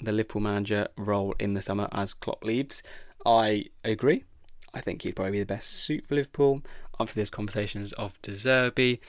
the 0.00 0.12
Liverpool 0.12 0.42
manager 0.42 0.88
role 0.96 1.34
in 1.38 1.54
the 1.54 1.62
summer 1.62 1.88
as 1.92 2.14
Klopp 2.14 2.44
leaves. 2.44 2.82
I 3.24 3.66
agree. 3.84 4.24
I 4.72 4.80
think 4.80 5.02
he'd 5.02 5.16
probably 5.16 5.32
be 5.32 5.40
the 5.40 5.46
best 5.46 5.68
suit 5.68 6.06
for 6.06 6.14
Liverpool. 6.14 6.62
Obviously, 6.98 7.20
there's 7.20 7.30
conversations 7.30 7.92
of 7.94 8.20
De 8.22 8.32
Zerbi. 8.32 9.00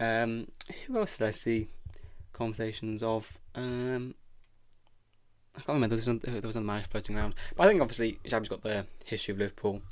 Um, 0.00 0.48
who 0.86 0.98
else 0.98 1.18
did 1.18 1.28
I 1.28 1.30
see? 1.30 1.68
Conversations 2.32 3.02
of. 3.02 3.38
Um, 3.54 4.14
I 5.56 5.60
can't 5.60 5.68
remember. 5.68 5.88
There 5.88 5.96
was, 5.96 6.08
another, 6.08 6.40
there 6.40 6.48
was 6.48 6.56
another 6.56 6.66
manager 6.66 6.88
floating 6.90 7.16
around. 7.16 7.34
But 7.56 7.64
I 7.64 7.68
think 7.68 7.80
obviously 7.80 8.18
Xabi's 8.24 8.48
got 8.48 8.62
the 8.62 8.86
history 9.04 9.32
of 9.32 9.38
Liverpool, 9.38 9.82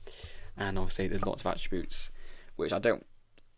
and 0.56 0.78
obviously 0.78 1.08
there's 1.08 1.24
lots 1.24 1.42
of 1.42 1.46
attributes 1.46 2.10
which 2.56 2.72
I 2.72 2.78
don't 2.78 3.04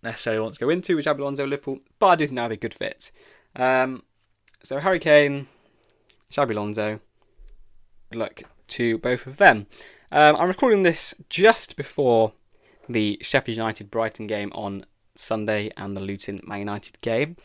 necessarily 0.02 0.40
want 0.42 0.54
to 0.54 0.60
go 0.60 0.70
into 0.70 0.96
with 0.96 1.04
Xabi 1.04 1.20
Alonso 1.20 1.46
Liverpool, 1.46 1.80
but 1.98 2.06
I 2.06 2.16
do 2.16 2.26
think 2.26 2.36
that'd 2.36 2.60
be 2.60 2.66
a 2.66 2.68
good 2.68 2.74
fit. 2.74 3.10
Um, 3.56 4.02
so 4.62 4.78
Harry 4.78 4.98
Kane, 4.98 5.46
Xabi 6.30 6.50
Alonso. 6.50 7.00
Good 8.10 8.18
luck 8.18 8.42
to 8.68 8.98
both 8.98 9.26
of 9.26 9.38
them. 9.38 9.66
Um, 10.12 10.36
I'm 10.36 10.48
recording 10.48 10.82
this 10.82 11.14
just 11.28 11.76
before 11.76 12.32
the 12.88 13.18
Sheffield 13.22 13.56
United 13.56 13.90
Brighton 13.90 14.26
game 14.26 14.52
on 14.54 14.84
Sunday 15.14 15.70
and 15.76 15.96
the 15.96 16.00
Luton 16.00 16.40
Man 16.44 16.60
United 16.60 17.00
game. 17.00 17.36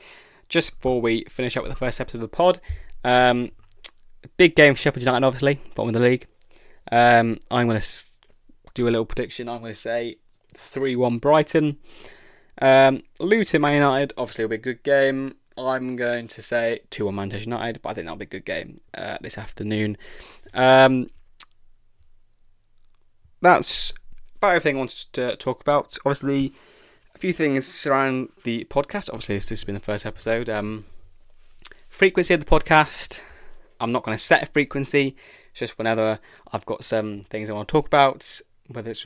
Just 0.49 0.75
before 0.75 1.01
we 1.01 1.23
finish 1.25 1.55
up 1.57 1.63
with 1.63 1.71
the 1.71 1.77
first 1.77 2.01
episode 2.01 2.17
of 2.17 2.21
the 2.21 2.27
pod, 2.27 2.59
um, 3.03 3.51
big 4.37 4.55
game 4.55 4.73
for 4.73 4.81
Sheffield 4.81 5.03
United, 5.03 5.25
obviously, 5.25 5.59
bottom 5.75 5.89
of 5.89 6.01
the 6.01 6.07
league. 6.07 6.27
Um, 6.91 7.39
I'm 7.51 7.67
going 7.67 7.79
to 7.79 8.05
do 8.73 8.87
a 8.87 8.91
little 8.91 9.05
prediction. 9.05 9.49
I'm 9.49 9.61
going 9.61 9.73
to 9.73 9.79
say 9.79 10.17
3 10.55 10.95
1 10.95 11.17
Brighton. 11.19 11.77
Um, 12.61 13.01
Luton 13.19 13.61
Man 13.61 13.73
United, 13.73 14.13
obviously, 14.17 14.45
will 14.45 14.49
be 14.49 14.55
a 14.55 14.59
good 14.59 14.83
game. 14.83 15.35
I'm 15.57 15.95
going 15.95 16.27
to 16.29 16.41
say 16.41 16.81
2 16.89 17.05
1 17.05 17.15
Manchester 17.15 17.45
United, 17.45 17.81
but 17.81 17.89
I 17.89 17.93
think 17.93 18.05
that'll 18.05 18.17
be 18.17 18.23
a 18.23 18.27
good 18.27 18.45
game 18.45 18.79
uh, 18.93 19.17
this 19.21 19.37
afternoon. 19.37 19.97
Um, 20.53 21.09
that's 23.41 23.93
about 24.37 24.49
everything 24.49 24.75
I 24.75 24.79
wanted 24.79 25.13
to 25.13 25.35
talk 25.37 25.61
about. 25.61 25.97
Obviously, 26.05 26.51
a 27.15 27.17
few 27.17 27.33
things 27.33 27.87
around 27.87 28.29
the 28.43 28.65
podcast. 28.69 29.09
Obviously, 29.09 29.35
this 29.35 29.49
has 29.49 29.63
been 29.63 29.75
the 29.75 29.81
first 29.81 30.05
episode. 30.05 30.49
Um, 30.49 30.85
frequency 31.89 32.33
of 32.33 32.39
the 32.39 32.45
podcast. 32.45 33.21
I'm 33.79 33.91
not 33.91 34.03
going 34.03 34.17
to 34.17 34.23
set 34.23 34.43
a 34.43 34.45
frequency. 34.45 35.15
It's 35.51 35.59
just 35.59 35.77
whenever 35.77 36.19
I've 36.51 36.65
got 36.65 36.83
some 36.83 37.21
things 37.21 37.49
I 37.49 37.53
want 37.53 37.67
to 37.67 37.71
talk 37.71 37.87
about, 37.87 38.41
whether 38.67 38.91
it's 38.91 39.05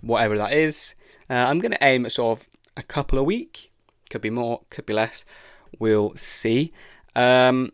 whatever 0.00 0.36
that 0.38 0.52
is. 0.52 0.94
Uh, 1.28 1.34
I'm 1.34 1.58
going 1.58 1.72
to 1.72 1.84
aim 1.84 2.06
at 2.06 2.12
sort 2.12 2.38
of 2.38 2.48
a 2.76 2.82
couple 2.82 3.18
a 3.18 3.24
week. 3.24 3.70
Could 4.10 4.20
be 4.20 4.30
more, 4.30 4.60
could 4.70 4.86
be 4.86 4.92
less. 4.92 5.24
We'll 5.78 6.14
see. 6.16 6.72
Um, 7.16 7.72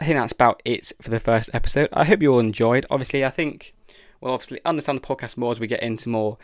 I 0.00 0.06
think 0.06 0.18
that's 0.18 0.32
about 0.32 0.60
it 0.64 0.92
for 1.00 1.10
the 1.10 1.20
first 1.20 1.50
episode. 1.52 1.88
I 1.92 2.04
hope 2.04 2.20
you 2.20 2.32
all 2.32 2.40
enjoyed. 2.40 2.86
Obviously, 2.90 3.24
I 3.24 3.30
think 3.30 3.74
we'll 4.20 4.32
obviously 4.32 4.60
understand 4.64 4.98
the 4.98 5.06
podcast 5.06 5.36
more 5.36 5.52
as 5.52 5.60
we 5.60 5.66
get 5.66 5.82
into 5.82 6.08
more 6.08 6.38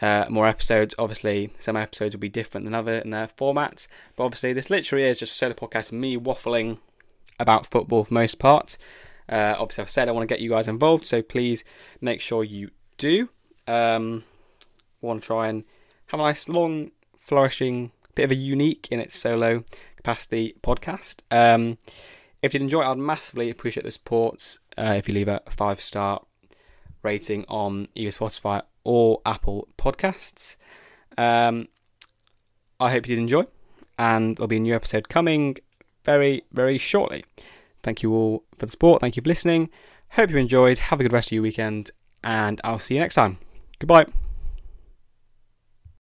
uh, 0.00 0.26
more 0.28 0.48
episodes. 0.48 0.94
Obviously, 0.98 1.52
some 1.58 1.76
episodes 1.76 2.14
will 2.14 2.20
be 2.20 2.28
different 2.28 2.64
than 2.64 2.74
other 2.74 2.94
in 2.94 3.10
their 3.10 3.28
formats, 3.28 3.86
but 4.16 4.24
obviously, 4.24 4.52
this 4.52 4.70
literally 4.70 5.04
is 5.04 5.18
just 5.18 5.32
a 5.32 5.36
solo 5.36 5.54
podcast, 5.54 5.92
me 5.92 6.16
waffling 6.16 6.78
about 7.42 7.66
football 7.66 8.04
for 8.04 8.14
most 8.14 8.38
part. 8.38 8.78
Uh, 9.28 9.54
obviously, 9.58 9.82
I've 9.82 9.90
said 9.90 10.08
I 10.08 10.12
want 10.12 10.28
to 10.28 10.32
get 10.32 10.40
you 10.40 10.50
guys 10.50 10.68
involved, 10.68 11.06
so 11.06 11.22
please 11.22 11.64
make 12.00 12.20
sure 12.20 12.44
you 12.44 12.70
do. 12.96 13.28
Um, 13.66 14.24
want 15.00 15.22
to 15.22 15.26
try 15.26 15.48
and 15.48 15.64
have 16.06 16.20
a 16.20 16.22
nice, 16.22 16.48
long, 16.48 16.90
flourishing, 17.18 17.92
bit 18.14 18.24
of 18.24 18.30
a 18.30 18.34
unique 18.34 18.88
in 18.90 19.00
its 19.00 19.18
solo 19.18 19.64
capacity 19.96 20.54
podcast. 20.62 21.20
Um, 21.30 21.78
if 22.42 22.54
you'd 22.54 22.62
enjoy 22.62 22.82
it, 22.82 22.86
I'd 22.86 22.98
massively 22.98 23.50
appreciate 23.50 23.84
the 23.84 23.92
support. 23.92 24.58
Uh, 24.76 24.94
if 24.96 25.08
you 25.08 25.14
leave 25.14 25.28
a 25.28 25.42
five 25.48 25.80
star 25.80 26.22
rating 27.02 27.44
on 27.48 27.88
either 27.94 28.10
Spotify 28.10 28.62
or 28.84 29.20
Apple 29.26 29.68
Podcasts. 29.76 30.56
Um, 31.18 31.68
I 32.80 32.90
hope 32.90 33.08
you 33.08 33.14
did 33.14 33.22
enjoy, 33.22 33.44
and 33.98 34.36
there'll 34.36 34.48
be 34.48 34.56
a 34.56 34.60
new 34.60 34.74
episode 34.74 35.08
coming 35.08 35.56
very, 36.04 36.44
very 36.52 36.78
shortly. 36.78 37.24
Thank 37.82 38.02
you 38.02 38.12
all 38.12 38.44
for 38.56 38.66
the 38.66 38.70
support. 38.70 39.00
Thank 39.00 39.16
you 39.16 39.22
for 39.22 39.28
listening. 39.28 39.70
Hope 40.10 40.30
you 40.30 40.36
enjoyed. 40.36 40.78
Have 40.78 41.00
a 41.00 41.02
good 41.02 41.12
rest 41.12 41.28
of 41.28 41.32
your 41.32 41.42
weekend, 41.42 41.90
and 42.22 42.60
I'll 42.64 42.78
see 42.78 42.94
you 42.94 43.00
next 43.00 43.16
time. 43.16 43.38
Goodbye. 43.78 44.06